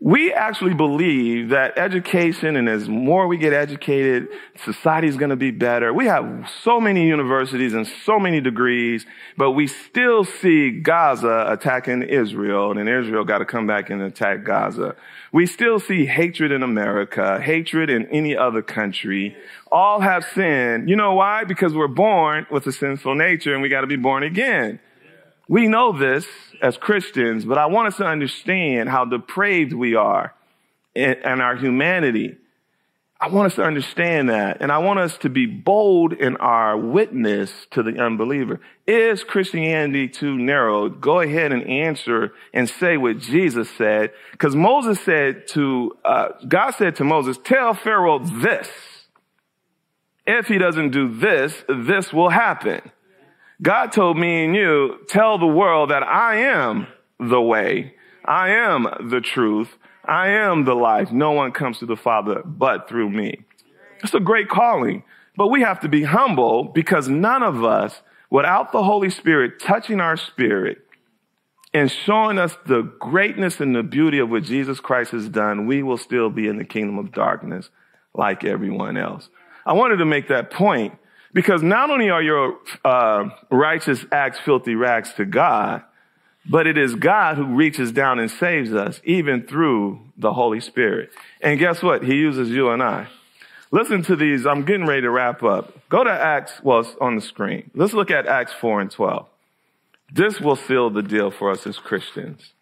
we 0.00 0.32
actually 0.32 0.74
believe 0.74 1.48
that 1.50 1.78
education 1.78 2.56
and 2.56 2.68
as 2.68 2.88
more 2.88 3.26
we 3.26 3.38
get 3.38 3.52
educated, 3.52 4.28
society 4.64 5.08
is 5.08 5.16
going 5.16 5.30
to 5.30 5.36
be 5.36 5.50
better. 5.50 5.92
We 5.92 6.06
have 6.06 6.50
so 6.62 6.80
many 6.80 7.06
universities 7.06 7.72
and 7.72 7.86
so 8.04 8.18
many 8.18 8.40
degrees, 8.40 9.06
but 9.36 9.52
we 9.52 9.66
still 9.66 10.24
see 10.24 10.70
Gaza 10.70 11.46
attacking 11.48 12.02
Israel 12.02 12.76
and 12.76 12.88
Israel 12.88 13.24
got 13.24 13.38
to 13.38 13.44
come 13.44 13.66
back 13.66 13.88
and 13.88 14.02
attack 14.02 14.44
Gaza. 14.44 14.96
We 15.32 15.46
still 15.46 15.80
see 15.80 16.06
hatred 16.06 16.52
in 16.52 16.62
America, 16.62 17.40
hatred 17.40 17.88
in 17.88 18.06
any 18.06 18.36
other 18.36 18.62
country. 18.62 19.36
All 19.72 20.00
have 20.00 20.24
sinned. 20.34 20.88
You 20.88 20.96
know 20.96 21.14
why? 21.14 21.44
Because 21.44 21.74
we're 21.74 21.88
born 21.88 22.46
with 22.50 22.66
a 22.66 22.72
sinful 22.72 23.14
nature 23.14 23.54
and 23.54 23.62
we 23.62 23.68
got 23.68 23.80
to 23.80 23.86
be 23.86 23.96
born 23.96 24.22
again. 24.22 24.78
We 25.48 25.68
know 25.68 25.92
this 25.92 26.26
as 26.60 26.76
Christians, 26.76 27.44
but 27.44 27.58
I 27.58 27.66
want 27.66 27.88
us 27.88 27.96
to 27.98 28.04
understand 28.04 28.88
how 28.88 29.04
depraved 29.04 29.72
we 29.72 29.94
are 29.94 30.34
and 30.94 31.42
our 31.42 31.56
humanity. 31.56 32.36
I 33.18 33.28
want 33.28 33.46
us 33.46 33.56
to 33.56 33.62
understand 33.62 34.28
that. 34.28 34.58
And 34.60 34.70
I 34.70 34.78
want 34.78 34.98
us 34.98 35.16
to 35.18 35.30
be 35.30 35.46
bold 35.46 36.12
in 36.12 36.36
our 36.36 36.76
witness 36.76 37.66
to 37.70 37.82
the 37.82 37.98
unbeliever. 37.98 38.60
Is 38.86 39.24
Christianity 39.24 40.08
too 40.08 40.36
narrow? 40.36 40.88
Go 40.90 41.20
ahead 41.20 41.52
and 41.52 41.62
answer 41.66 42.34
and 42.52 42.68
say 42.68 42.96
what 42.96 43.18
Jesus 43.18 43.70
said. 43.70 44.10
Because 44.32 44.54
Moses 44.54 45.00
said 45.00 45.48
to, 45.48 45.96
uh, 46.04 46.28
God 46.46 46.72
said 46.72 46.96
to 46.96 47.04
Moses, 47.04 47.38
tell 47.42 47.72
Pharaoh 47.72 48.18
this. 48.18 48.68
If 50.26 50.48
he 50.48 50.58
doesn't 50.58 50.90
do 50.90 51.08
this, 51.08 51.54
this 51.68 52.12
will 52.12 52.30
happen. 52.30 52.82
God 53.62 53.92
told 53.92 54.18
me 54.18 54.44
and 54.44 54.54
you, 54.54 54.98
tell 55.08 55.38
the 55.38 55.46
world 55.46 55.90
that 55.90 56.02
I 56.02 56.36
am 56.36 56.86
the 57.18 57.40
way. 57.40 57.94
I 58.24 58.50
am 58.50 58.86
the 59.08 59.20
truth. 59.20 59.76
I 60.04 60.28
am 60.28 60.64
the 60.64 60.74
life. 60.74 61.10
No 61.10 61.32
one 61.32 61.52
comes 61.52 61.78
to 61.78 61.86
the 61.86 61.96
Father 61.96 62.42
but 62.44 62.88
through 62.88 63.10
me. 63.10 63.44
It's 64.02 64.14
a 64.14 64.20
great 64.20 64.48
calling, 64.48 65.02
but 65.36 65.48
we 65.48 65.62
have 65.62 65.80
to 65.80 65.88
be 65.88 66.04
humble 66.04 66.64
because 66.64 67.08
none 67.08 67.42
of 67.42 67.64
us, 67.64 68.02
without 68.30 68.72
the 68.72 68.82
Holy 68.82 69.10
Spirit 69.10 69.58
touching 69.58 70.00
our 70.00 70.16
spirit 70.16 70.78
and 71.72 71.90
showing 71.90 72.38
us 72.38 72.56
the 72.66 72.82
greatness 72.82 73.60
and 73.60 73.74
the 73.74 73.82
beauty 73.82 74.18
of 74.18 74.30
what 74.30 74.42
Jesus 74.42 74.80
Christ 74.80 75.12
has 75.12 75.28
done, 75.28 75.66
we 75.66 75.82
will 75.82 75.98
still 75.98 76.30
be 76.30 76.46
in 76.46 76.58
the 76.58 76.64
kingdom 76.64 76.98
of 76.98 77.12
darkness 77.12 77.70
like 78.14 78.44
everyone 78.44 78.96
else. 78.96 79.28
I 79.64 79.72
wanted 79.72 79.96
to 79.96 80.04
make 80.04 80.28
that 80.28 80.50
point 80.50 80.96
Because 81.36 81.62
not 81.62 81.90
only 81.90 82.08
are 82.08 82.22
your 82.22 82.56
uh, 82.82 83.28
righteous 83.50 84.06
acts 84.10 84.38
filthy 84.38 84.74
rags 84.74 85.12
to 85.18 85.26
God, 85.26 85.82
but 86.48 86.66
it 86.66 86.78
is 86.78 86.94
God 86.94 87.36
who 87.36 87.44
reaches 87.44 87.92
down 87.92 88.18
and 88.18 88.30
saves 88.30 88.72
us, 88.72 89.02
even 89.04 89.46
through 89.46 90.00
the 90.16 90.32
Holy 90.32 90.60
Spirit. 90.60 91.10
And 91.42 91.58
guess 91.58 91.82
what? 91.82 92.02
He 92.02 92.14
uses 92.14 92.48
you 92.48 92.70
and 92.70 92.82
I. 92.82 93.08
Listen 93.70 94.02
to 94.04 94.16
these. 94.16 94.46
I'm 94.46 94.64
getting 94.64 94.86
ready 94.86 95.02
to 95.02 95.10
wrap 95.10 95.42
up. 95.42 95.74
Go 95.90 96.02
to 96.02 96.10
Acts, 96.10 96.54
well, 96.62 96.80
it's 96.80 96.96
on 97.02 97.16
the 97.16 97.20
screen. 97.20 97.70
Let's 97.74 97.92
look 97.92 98.10
at 98.10 98.26
Acts 98.26 98.54
4 98.54 98.80
and 98.80 98.90
12. 98.90 99.26
This 100.10 100.40
will 100.40 100.56
seal 100.56 100.88
the 100.88 101.02
deal 101.02 101.30
for 101.30 101.50
us 101.50 101.66
as 101.66 101.76
Christians. 101.76 102.54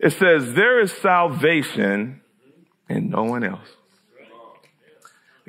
It 0.00 0.10
says, 0.10 0.54
There 0.54 0.80
is 0.80 0.90
salvation 0.90 2.20
in 2.88 3.10
no 3.10 3.22
one 3.22 3.44
else. 3.44 3.77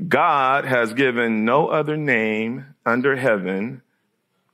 God 0.08 0.66
has 0.66 0.94
given 0.94 1.46
no 1.46 1.68
other 1.68 1.98
name 1.98 2.76
under 2.86 3.16
heaven 3.16 3.82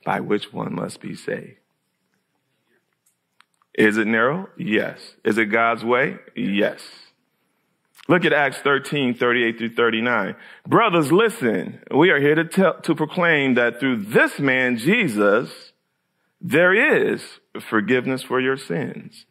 by 0.03 0.19
which 0.19 0.51
one 0.51 0.73
must 0.73 1.01
be 1.01 1.15
saved. 1.15 1.57
Is 3.73 3.97
it 3.97 4.07
narrow? 4.07 4.49
Yes. 4.57 5.15
Is 5.23 5.37
it 5.37 5.45
God's 5.45 5.83
way? 5.83 6.17
Yes. 6.35 6.81
Look 8.07 8.23
at 8.23 8.33
Acts 8.33 8.59
13, 8.59 9.15
38 9.15 9.57
through 9.57 9.75
39. 9.75 10.35
Brothers, 10.67 11.11
listen. 11.11 11.81
We 11.93 12.11
are 12.11 12.19
here 12.19 12.35
to 12.35 12.45
tell, 12.45 12.79
to 12.81 12.95
proclaim 12.95 13.55
that 13.55 13.79
through 13.79 14.05
this 14.05 14.39
man, 14.39 14.77
Jesus, 14.77 15.73
there 16.39 17.11
is 17.11 17.23
forgiveness 17.59 18.21
for 18.21 18.39
your 18.39 18.57
sins. 18.57 19.25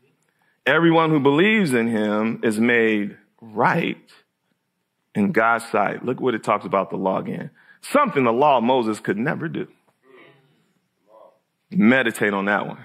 Everyone 0.66 1.10
who 1.10 1.20
believes 1.20 1.72
in 1.72 1.88
him 1.88 2.40
is 2.42 2.58
made 2.58 3.16
right 3.40 4.10
in 5.14 5.32
God's 5.32 5.66
sight. 5.66 6.04
Look 6.04 6.20
what 6.20 6.34
it 6.34 6.42
talks 6.42 6.64
about 6.64 6.90
the 6.90 6.96
law 6.96 7.18
again. 7.18 7.50
Something 7.82 8.24
the 8.24 8.32
law 8.32 8.58
of 8.58 8.64
Moses 8.64 9.00
could 9.00 9.18
never 9.18 9.48
do. 9.48 9.68
Meditate 11.70 12.32
on 12.32 12.46
that 12.46 12.66
one. 12.66 12.84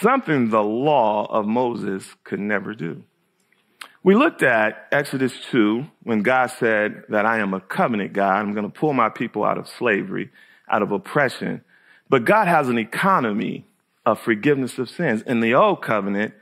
Something 0.00 0.50
the 0.50 0.62
law 0.62 1.26
of 1.26 1.46
Moses 1.46 2.06
could 2.24 2.40
never 2.40 2.74
do. 2.74 3.02
We 4.04 4.16
looked 4.16 4.42
at 4.42 4.88
Exodus 4.90 5.32
2 5.50 5.86
when 6.02 6.22
God 6.22 6.46
said 6.58 7.04
that 7.08 7.24
I 7.24 7.38
am 7.38 7.54
a 7.54 7.60
covenant 7.60 8.12
God. 8.12 8.36
I'm 8.36 8.52
going 8.52 8.70
to 8.70 8.78
pull 8.78 8.92
my 8.92 9.08
people 9.08 9.44
out 9.44 9.58
of 9.58 9.68
slavery, 9.68 10.30
out 10.68 10.82
of 10.82 10.90
oppression. 10.90 11.62
But 12.08 12.24
God 12.24 12.48
has 12.48 12.68
an 12.68 12.78
economy 12.78 13.64
of 14.04 14.20
forgiveness 14.20 14.78
of 14.78 14.90
sins. 14.90 15.22
In 15.22 15.40
the 15.40 15.54
old 15.54 15.82
covenant, 15.82 16.34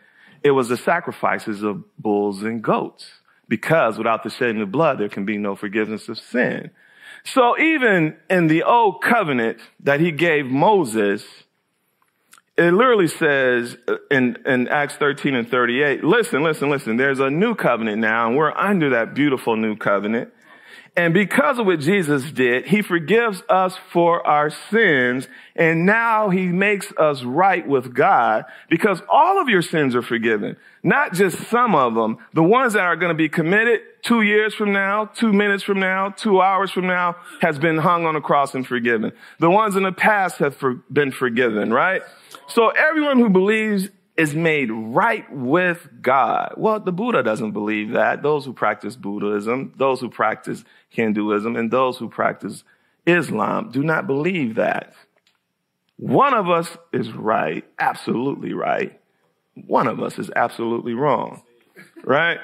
it 0.43 0.53
was 0.53 0.69
the 0.69 0.77
sacrifices 0.77 1.63
of 1.63 1.85
bulls 1.99 2.43
and 2.43 2.63
goats 2.63 3.20
because 3.51 3.99
without 3.99 4.23
the 4.23 4.31
shedding 4.31 4.63
of 4.63 4.71
blood, 4.71 4.99
there 4.99 5.09
can 5.09 5.27
be 5.27 5.37
no 5.37 5.57
forgiveness 5.57 6.09
of 6.09 6.19
sin. 6.19 6.71
So 7.25 7.59
even 7.59 8.17
in 8.31 8.47
the 8.47 8.63
old 8.63 9.03
covenant 9.03 9.59
that 9.81 10.01
he 10.01 10.13
gave 10.13 10.47
Moses, 10.47 11.27
it 12.57 12.73
literally 12.73 13.09
says 13.09 13.77
in, 14.11 14.39
in 14.47 14.69
Acts 14.69 14.95
13 14.95 15.35
and 15.35 15.51
38, 15.51 16.05
listen, 16.05 16.45
listen, 16.45 16.71
listen, 16.71 16.97
there's 16.97 17.19
a 17.19 17.29
new 17.29 17.57
covenant 17.57 17.99
now 17.99 18.29
and 18.29 18.37
we're 18.37 18.57
under 18.57 18.91
that 18.91 19.15
beautiful 19.15 19.57
new 19.57 19.77
covenant. 19.77 20.33
And 21.01 21.15
because 21.15 21.59
of 21.59 21.65
what 21.65 21.81
Jesus 21.81 22.31
did, 22.31 22.67
he 22.67 22.83
forgives 22.83 23.43
us 23.49 23.75
for 23.91 24.25
our 24.27 24.51
sins. 24.51 25.29
And 25.57 25.87
now 25.87 26.29
he 26.29 26.49
makes 26.49 26.93
us 26.99 27.23
right 27.23 27.67
with 27.67 27.95
God 27.95 28.45
because 28.69 29.01
all 29.09 29.41
of 29.41 29.49
your 29.49 29.63
sins 29.63 29.97
are 29.97 30.03
forgiven. 30.03 30.59
Not 30.83 31.15
just 31.15 31.39
some 31.49 31.75
of 31.75 31.95
them. 31.95 32.19
The 32.35 32.43
ones 32.43 32.75
that 32.75 32.83
are 32.83 32.97
going 32.97 33.09
to 33.09 33.15
be 33.15 33.31
committed 33.31 33.81
two 34.03 34.21
years 34.21 34.55
from 34.55 34.75
now, 34.75 35.07
two 35.07 35.33
minutes 35.33 35.63
from 35.63 35.81
now, 35.81 36.11
two 36.11 36.43
hours 36.43 36.71
from 36.71 36.87
now 36.87 37.17
has 37.41 37.59
been 37.59 37.79
hung 37.79 38.05
on 38.05 38.15
a 38.15 38.21
cross 38.21 38.55
and 38.55 38.67
forgiven. 38.67 39.13
The 39.39 39.49
ones 39.49 39.77
in 39.77 39.85
the 39.85 39.93
past 39.93 40.37
have 40.37 40.55
for, 40.55 40.75
been 40.93 41.13
forgiven, 41.13 41.73
right? 41.73 42.03
So 42.49 42.69
everyone 42.69 43.19
who 43.19 43.31
believes 43.31 43.89
is 44.17 44.35
made 44.35 44.71
right 44.71 45.25
with 45.33 45.89
God. 46.03 46.55
Well, 46.57 46.81
the 46.81 46.93
Buddha 46.93 47.23
doesn't 47.23 47.53
believe 47.53 47.93
that. 47.93 48.23
Those 48.23 48.45
who 48.45 48.53
practice 48.53 48.97
Buddhism, 48.97 49.73
those 49.77 50.01
who 50.01 50.11
practice 50.11 50.65
Hinduism, 50.89 51.57
and 51.57 51.71
those 51.71 51.99
who 51.99 52.09
practice 52.09 52.65
Islam 53.07 53.71
do 53.71 53.83
not 53.83 54.07
believe 54.07 54.57
that. 54.57 54.95
One 55.97 56.35
of 56.35 56.49
us 56.49 56.77
is 56.93 57.13
right, 57.13 57.65
absolutely 57.79 58.53
right. 58.53 58.99
One 59.55 59.87
of 59.87 60.01
us 60.01 60.19
is 60.19 60.31
absolutely 60.35 60.95
wrong, 60.95 61.43
right? 62.05 62.39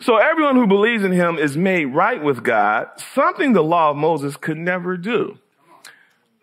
So 0.00 0.16
everyone 0.16 0.56
who 0.56 0.66
believes 0.66 1.04
in 1.04 1.12
him 1.12 1.38
is 1.38 1.56
made 1.56 1.86
right 1.86 2.22
with 2.22 2.42
God, 2.42 2.88
something 3.14 3.52
the 3.52 3.62
law 3.62 3.90
of 3.90 3.96
Moses 3.96 4.36
could 4.36 4.56
never 4.56 4.96
do. 4.96 5.38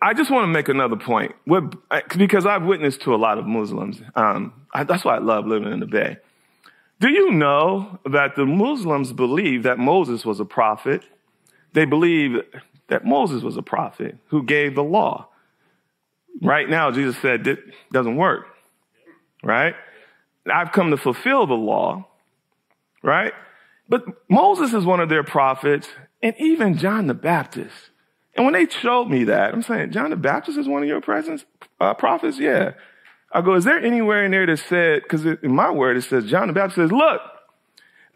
I 0.02 0.14
just 0.14 0.30
want 0.30 0.44
to 0.44 0.48
make 0.48 0.68
another 0.68 0.96
point 0.96 1.34
because 2.16 2.46
I've 2.46 2.64
witnessed 2.64 3.02
to 3.02 3.14
a 3.14 3.16
lot 3.16 3.38
of 3.38 3.46
Muslims. 3.46 4.00
Um, 4.14 4.54
I, 4.72 4.84
that's 4.84 5.04
why 5.04 5.16
I 5.16 5.18
love 5.18 5.46
living 5.46 5.72
in 5.72 5.80
the 5.80 5.86
Bay. 5.86 6.18
Do 7.00 7.08
you 7.08 7.32
know 7.32 7.98
that 8.04 8.36
the 8.36 8.46
Muslims 8.46 9.12
believe 9.12 9.62
that 9.62 9.78
Moses 9.78 10.24
was 10.24 10.38
a 10.38 10.44
prophet? 10.44 11.02
They 11.72 11.84
believe 11.84 12.42
that 12.88 13.04
Moses 13.04 13.42
was 13.42 13.56
a 13.56 13.62
prophet 13.62 14.16
who 14.28 14.42
gave 14.42 14.74
the 14.74 14.84
law. 14.84 15.28
Right 16.42 16.68
now, 16.68 16.90
Jesus 16.90 17.16
said 17.18 17.46
it 17.46 17.58
doesn't 17.92 18.16
work. 18.16 18.46
Right? 19.42 19.74
I've 20.52 20.72
come 20.72 20.90
to 20.90 20.96
fulfill 20.96 21.46
the 21.46 21.54
law. 21.54 22.06
Right? 23.02 23.32
But 23.88 24.04
Moses 24.28 24.74
is 24.74 24.84
one 24.84 25.00
of 25.00 25.08
their 25.08 25.24
prophets, 25.24 25.88
and 26.22 26.34
even 26.38 26.76
John 26.76 27.06
the 27.06 27.14
Baptist 27.14 27.90
and 28.34 28.44
when 28.44 28.54
they 28.54 28.66
showed 28.68 29.06
me 29.06 29.24
that, 29.24 29.52
I'm 29.52 29.62
saying, 29.62 29.90
John 29.92 30.10
the 30.10 30.16
Baptist 30.16 30.56
is 30.56 30.68
one 30.68 30.82
of 30.82 30.88
your 30.88 31.00
presence, 31.00 31.44
uh, 31.80 31.94
prophets? 31.94 32.38
Yeah. 32.38 32.72
I 33.32 33.42
go, 33.42 33.54
is 33.54 33.64
there 33.64 33.78
anywhere 33.78 34.24
in 34.24 34.32
there 34.32 34.46
that 34.46 34.58
said, 34.58 35.02
because 35.02 35.24
in 35.24 35.54
my 35.54 35.70
word 35.70 35.96
it 35.96 36.02
says, 36.02 36.26
John 36.26 36.48
the 36.48 36.52
Baptist 36.52 36.76
says, 36.76 36.92
look, 36.92 37.20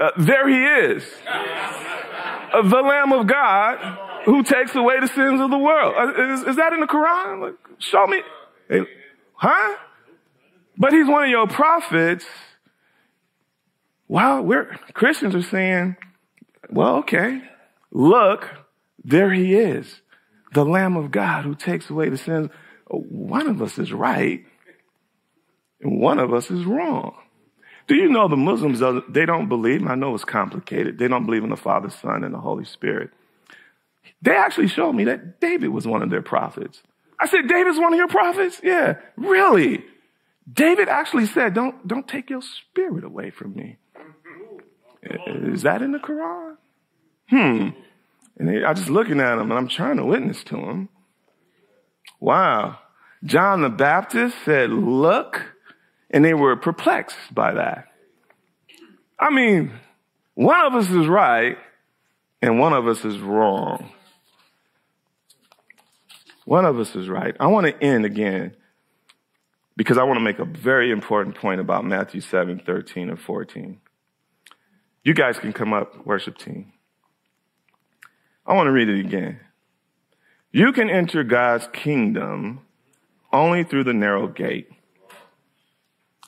uh, 0.01 0.11
there 0.19 0.49
he 0.49 0.93
is. 0.93 1.05
uh, 1.27 2.63
the 2.63 2.81
Lamb 2.81 3.13
of 3.13 3.27
God 3.27 4.23
who 4.25 4.43
takes 4.43 4.75
away 4.75 4.99
the 5.01 5.07
sins 5.07 5.41
of 5.41 5.51
the 5.51 5.59
world. 5.59 5.95
Uh, 5.97 6.33
is, 6.33 6.43
is, 6.43 6.57
that 6.57 6.73
in 6.73 6.81
the 6.81 6.87
Quran? 6.87 7.43
Like, 7.43 7.55
show 7.79 8.07
me. 8.07 8.23
Hey, 8.69 8.81
huh? 9.35 9.77
But 10.77 10.93
he's 10.93 11.07
one 11.07 11.25
of 11.25 11.31
your 11.31 11.47
prophets. 11.47 12.25
Well, 14.09 14.43
we're 14.43 14.77
Christians 14.95 15.35
are 15.35 15.43
saying, 15.43 15.97
well, 16.71 16.97
okay, 16.97 17.43
look, 17.93 18.51
there 19.05 19.33
he 19.33 19.55
is 19.55 20.01
the 20.53 20.65
Lamb 20.65 20.97
of 20.97 21.11
God 21.11 21.45
who 21.45 21.55
takes 21.55 21.91
away 21.91 22.09
the 22.09 22.19
sins. 22.19 22.49
One 22.89 23.49
of 23.49 23.63
us 23.63 23.79
is 23.79 23.93
right 23.93 24.45
and 25.85 26.01
one 26.01 26.19
of 26.19 26.33
us 26.35 26.51
is 26.51 26.65
wrong. 26.65 27.15
Do 27.87 27.95
you 27.95 28.09
know 28.09 28.27
the 28.29 28.37
Muslims, 28.37 28.81
they 29.11 29.27
don't 29.27 29.49
believe, 29.49 29.87
I 29.87 29.95
know 29.95 30.15
it's 30.15 30.25
complicated, 30.25 30.99
they 30.99 31.07
don't 31.07 31.27
believe 31.27 31.45
in 31.45 31.51
the 31.51 31.57
Father, 31.57 31.91
Son, 31.91 32.25
and 32.25 32.35
the 32.35 32.39
Holy 32.39 32.65
Spirit. 32.65 33.11
They 34.23 34.35
actually 34.35 34.69
showed 34.69 34.95
me 34.95 35.05
that 35.05 35.39
David 35.41 35.69
was 35.69 35.87
one 35.87 36.03
of 36.03 36.09
their 36.09 36.23
prophets. 36.23 36.83
I 37.21 37.27
said, 37.27 37.47
David's 37.47 37.79
one 37.79 37.93
of 37.93 37.99
your 37.99 38.09
prophets? 38.09 38.61
Yeah, 38.63 38.95
really? 39.17 39.85
David 40.51 40.89
actually 40.89 41.27
said, 41.27 41.55
don't, 41.55 41.87
don't 41.87 42.09
take 42.09 42.31
your 42.31 42.41
spirit 42.41 43.05
away 43.05 43.31
from 43.31 43.55
me. 43.55 43.77
Is 45.03 45.63
that 45.63 45.83
in 45.83 45.93
the 45.93 45.99
Quran? 45.99 46.57
Hmm. 47.29 47.69
And 48.39 48.67
I'm 48.67 48.75
just 48.75 48.89
looking 48.89 49.21
at 49.21 49.35
him 49.35 49.51
and 49.51 49.53
I'm 49.53 49.69
trying 49.69 49.99
to 49.99 50.05
witness 50.05 50.43
to 50.45 50.57
him. 50.57 50.89
Wow. 52.19 52.79
John 53.25 53.61
the 53.61 53.69
Baptist 53.69 54.37
said, 54.45 54.71
look, 54.71 55.54
and 56.15 56.25
they 56.25 56.33
were 56.33 56.55
perplexed 56.55 57.19
by 57.33 57.55
that. 57.55 57.89
I 59.19 59.31
mean, 59.31 59.73
one 60.35 60.65
of 60.65 60.75
us 60.75 60.89
is 60.89 61.09
right 61.09 61.59
and 62.41 62.61
one 62.61 62.73
of 62.73 62.87
us 62.87 63.05
is 63.05 63.19
wrong. 63.19 63.91
One 66.45 66.67
of 66.67 66.79
us 66.79 66.95
is 66.95 67.09
right. 67.09 67.35
I 67.41 67.49
want 67.49 67.67
to 67.67 67.83
end 67.83 68.05
again 68.05 68.55
because 69.77 69.99
I 69.99 70.05
want 70.05 70.19
to 70.19 70.25
make 70.25 70.39
a 70.39 70.45
very 70.45 70.93
important 70.93 71.35
point 71.35 71.61
about 71.61 71.85
Matthew 71.85 72.21
7, 72.21 72.61
13 72.65 73.11
and 73.11 73.21
14. 73.21 73.81
You 75.03 75.15
guys 75.15 75.41
can 75.41 75.53
come 75.53 75.73
up, 75.73 76.07
worship 76.07 76.39
team. 76.39 76.73
I 78.47 78.55
want 78.55 78.69
to 78.69 78.73
read 78.73 78.89
it 78.89 79.01
again. 79.01 79.41
You 80.53 80.73
can 80.73 80.91
enter 80.91 81.25
God's 81.25 81.69
kingdom 81.73 82.61
only 83.33 83.65
through 83.65 83.83
the 83.83 83.95
narrow 83.95 84.29
gate. 84.29 84.69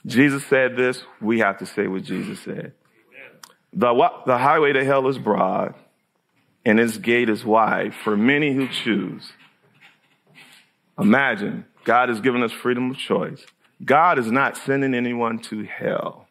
Jesus 0.07 0.47
said 0.47 0.77
this, 0.77 1.03
we 1.21 1.41
have 1.41 1.59
to 1.59 1.67
say 1.67 1.89
what 1.89 2.05
Jesus 2.05 2.41
said. 2.41 2.73
The, 3.73 4.11
the 4.25 4.39
highway 4.39 4.73
to 4.73 4.85
hell 4.85 5.09
is 5.09 5.19
broad, 5.19 5.75
and 6.65 6.79
its 6.79 6.97
gate 6.97 7.29
is 7.29 7.45
wide 7.45 7.95
for 7.95 8.17
many 8.17 8.55
who 8.55 8.69
choose. 8.69 9.33
Imagine, 10.99 11.67
God 11.85 12.09
has 12.09 12.21
given 12.21 12.43
us 12.43 12.53
freedom 12.53 12.91
of 12.91 12.97
choice. 12.97 13.45
God 13.85 14.19
is 14.19 14.31
not 14.31 14.57
sending 14.57 14.95
anyone 14.95 15.39
to 15.41 15.65
hell. 15.65 16.29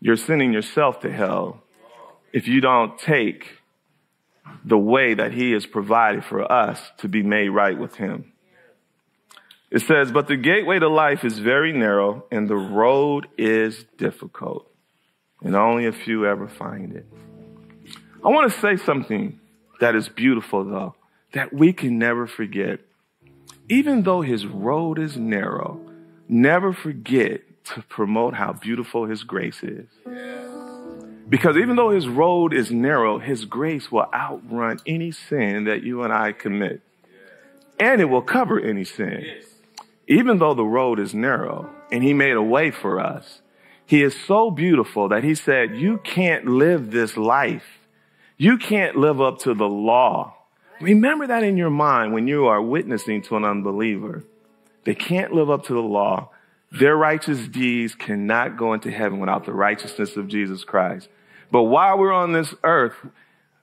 You're 0.00 0.16
sending 0.16 0.52
yourself 0.52 1.00
to 1.00 1.12
hell 1.12 1.62
if 2.32 2.48
you 2.48 2.60
don't 2.60 2.98
take 2.98 3.58
the 4.64 4.78
way 4.78 5.14
that 5.14 5.32
he 5.32 5.52
has 5.52 5.66
provided 5.66 6.24
for 6.24 6.50
us 6.50 6.80
to 6.98 7.08
be 7.08 7.22
made 7.22 7.48
right 7.48 7.78
with 7.78 7.96
him. 7.96 8.32
It 9.70 9.82
says, 9.82 10.12
but 10.12 10.28
the 10.28 10.36
gateway 10.36 10.78
to 10.78 10.88
life 10.88 11.24
is 11.24 11.38
very 11.38 11.72
narrow 11.72 12.24
and 12.30 12.48
the 12.48 12.56
road 12.56 13.26
is 13.36 13.84
difficult 13.98 14.70
and 15.42 15.54
only 15.54 15.86
a 15.86 15.92
few 15.92 16.26
ever 16.26 16.48
find 16.48 16.96
it. 16.96 17.06
I 18.24 18.28
want 18.28 18.52
to 18.52 18.60
say 18.60 18.76
something 18.76 19.38
that 19.80 19.94
is 19.94 20.08
beautiful 20.08 20.64
though, 20.64 20.94
that 21.32 21.52
we 21.52 21.72
can 21.72 21.98
never 21.98 22.26
forget. 22.26 22.80
Even 23.68 24.02
though 24.02 24.22
his 24.22 24.46
road 24.46 24.98
is 24.98 25.16
narrow, 25.16 25.80
never 26.28 26.72
forget 26.72 27.42
to 27.64 27.82
promote 27.82 28.34
how 28.34 28.52
beautiful 28.52 29.06
his 29.06 29.24
grace 29.24 29.62
is. 29.62 29.86
Because 31.28 31.56
even 31.56 31.76
though 31.76 31.90
his 31.90 32.06
road 32.06 32.52
is 32.52 32.70
narrow, 32.70 33.18
his 33.18 33.44
grace 33.46 33.90
will 33.90 34.06
outrun 34.12 34.78
any 34.86 35.10
sin 35.10 35.64
that 35.64 35.82
you 35.82 36.02
and 36.02 36.12
I 36.12 36.32
commit. 36.32 36.82
And 37.80 38.00
it 38.00 38.04
will 38.04 38.22
cover 38.22 38.60
any 38.60 38.84
sin. 38.84 39.24
Even 40.06 40.38
though 40.38 40.54
the 40.54 40.64
road 40.64 40.98
is 41.00 41.14
narrow 41.14 41.70
and 41.90 42.02
he 42.02 42.12
made 42.12 42.36
a 42.36 42.42
way 42.42 42.70
for 42.70 43.00
us, 43.00 43.40
he 43.86 44.02
is 44.02 44.16
so 44.26 44.50
beautiful 44.50 45.08
that 45.08 45.24
he 45.24 45.34
said, 45.34 45.76
you 45.76 45.98
can't 45.98 46.46
live 46.46 46.90
this 46.90 47.16
life. 47.16 47.64
You 48.36 48.58
can't 48.58 48.96
live 48.96 49.20
up 49.20 49.38
to 49.40 49.54
the 49.54 49.68
law. 49.68 50.34
Remember 50.80 51.26
that 51.26 51.42
in 51.42 51.56
your 51.56 51.70
mind 51.70 52.12
when 52.12 52.26
you 52.26 52.46
are 52.46 52.60
witnessing 52.60 53.22
to 53.22 53.36
an 53.36 53.44
unbeliever. 53.44 54.24
They 54.84 54.94
can't 54.94 55.32
live 55.32 55.50
up 55.50 55.64
to 55.66 55.72
the 55.72 55.80
law. 55.80 56.30
Their 56.72 56.96
righteous 56.96 57.46
deeds 57.46 57.94
cannot 57.94 58.56
go 58.56 58.72
into 58.72 58.90
heaven 58.90 59.20
without 59.20 59.44
the 59.44 59.52
righteousness 59.52 60.16
of 60.16 60.28
Jesus 60.28 60.64
Christ. 60.64 61.08
But 61.50 61.62
while 61.64 61.96
we're 61.96 62.12
on 62.12 62.32
this 62.32 62.54
earth, 62.64 62.96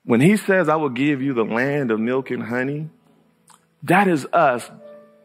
when 0.06 0.22
he 0.22 0.38
says, 0.38 0.70
I 0.70 0.78
will 0.78 0.90
give 0.90 1.22
you 1.22 1.34
the 1.34 1.44
land 1.44 1.92
of 1.92 2.00
milk 2.00 2.32
and 2.32 2.44
honey, 2.44 2.90
that 3.84 4.08
is 4.08 4.26
us 4.32 4.70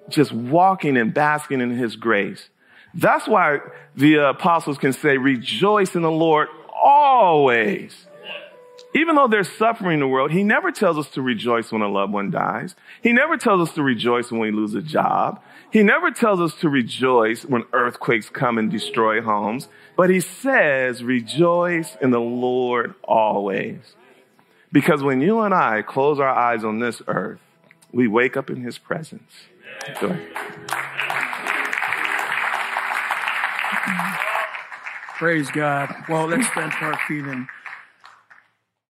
just 0.08 0.32
walking 0.32 0.96
and 0.96 1.12
basking 1.12 1.60
in 1.60 1.70
his 1.70 1.96
grace. 1.96 2.48
That's 2.94 3.28
why 3.28 3.58
the 3.94 4.28
apostles 4.30 4.78
can 4.78 4.92
say, 4.92 5.18
rejoice 5.18 5.94
in 5.94 6.02
the 6.02 6.10
Lord 6.10 6.48
always. 6.74 8.06
Even 8.94 9.16
though 9.16 9.28
there's 9.28 9.50
suffering 9.50 9.94
in 9.94 10.00
the 10.00 10.08
world, 10.08 10.30
he 10.30 10.42
never 10.42 10.72
tells 10.72 10.96
us 10.96 11.10
to 11.10 11.20
rejoice 11.20 11.70
when 11.70 11.82
a 11.82 11.88
loved 11.88 12.14
one 12.14 12.30
dies. 12.30 12.74
He 13.02 13.12
never 13.12 13.36
tells 13.36 13.68
us 13.68 13.74
to 13.74 13.82
rejoice 13.82 14.30
when 14.30 14.40
we 14.40 14.50
lose 14.50 14.74
a 14.74 14.80
job. 14.80 15.42
He 15.70 15.82
never 15.82 16.10
tells 16.10 16.40
us 16.40 16.54
to 16.60 16.70
rejoice 16.70 17.44
when 17.44 17.64
earthquakes 17.74 18.30
come 18.30 18.56
and 18.56 18.70
destroy 18.70 19.20
homes. 19.20 19.68
But 19.96 20.08
he 20.08 20.20
says, 20.20 21.04
rejoice 21.04 21.96
in 22.00 22.10
the 22.10 22.20
Lord 22.20 22.94
always. 23.04 23.80
Because 24.72 25.02
when 25.02 25.20
you 25.20 25.40
and 25.40 25.52
I 25.52 25.82
close 25.82 26.18
our 26.18 26.30
eyes 26.30 26.64
on 26.64 26.78
this 26.78 27.02
earth, 27.06 27.40
we 27.92 28.08
wake 28.08 28.36
up 28.36 28.48
in 28.48 28.62
his 28.62 28.78
presence. 28.78 29.32
Praise 35.18 35.50
God. 35.50 35.94
Well, 36.08 36.26
let's 36.26 36.46
stand 36.48 36.72
our 36.86 36.98
feet 37.08 37.24
and 37.24 37.46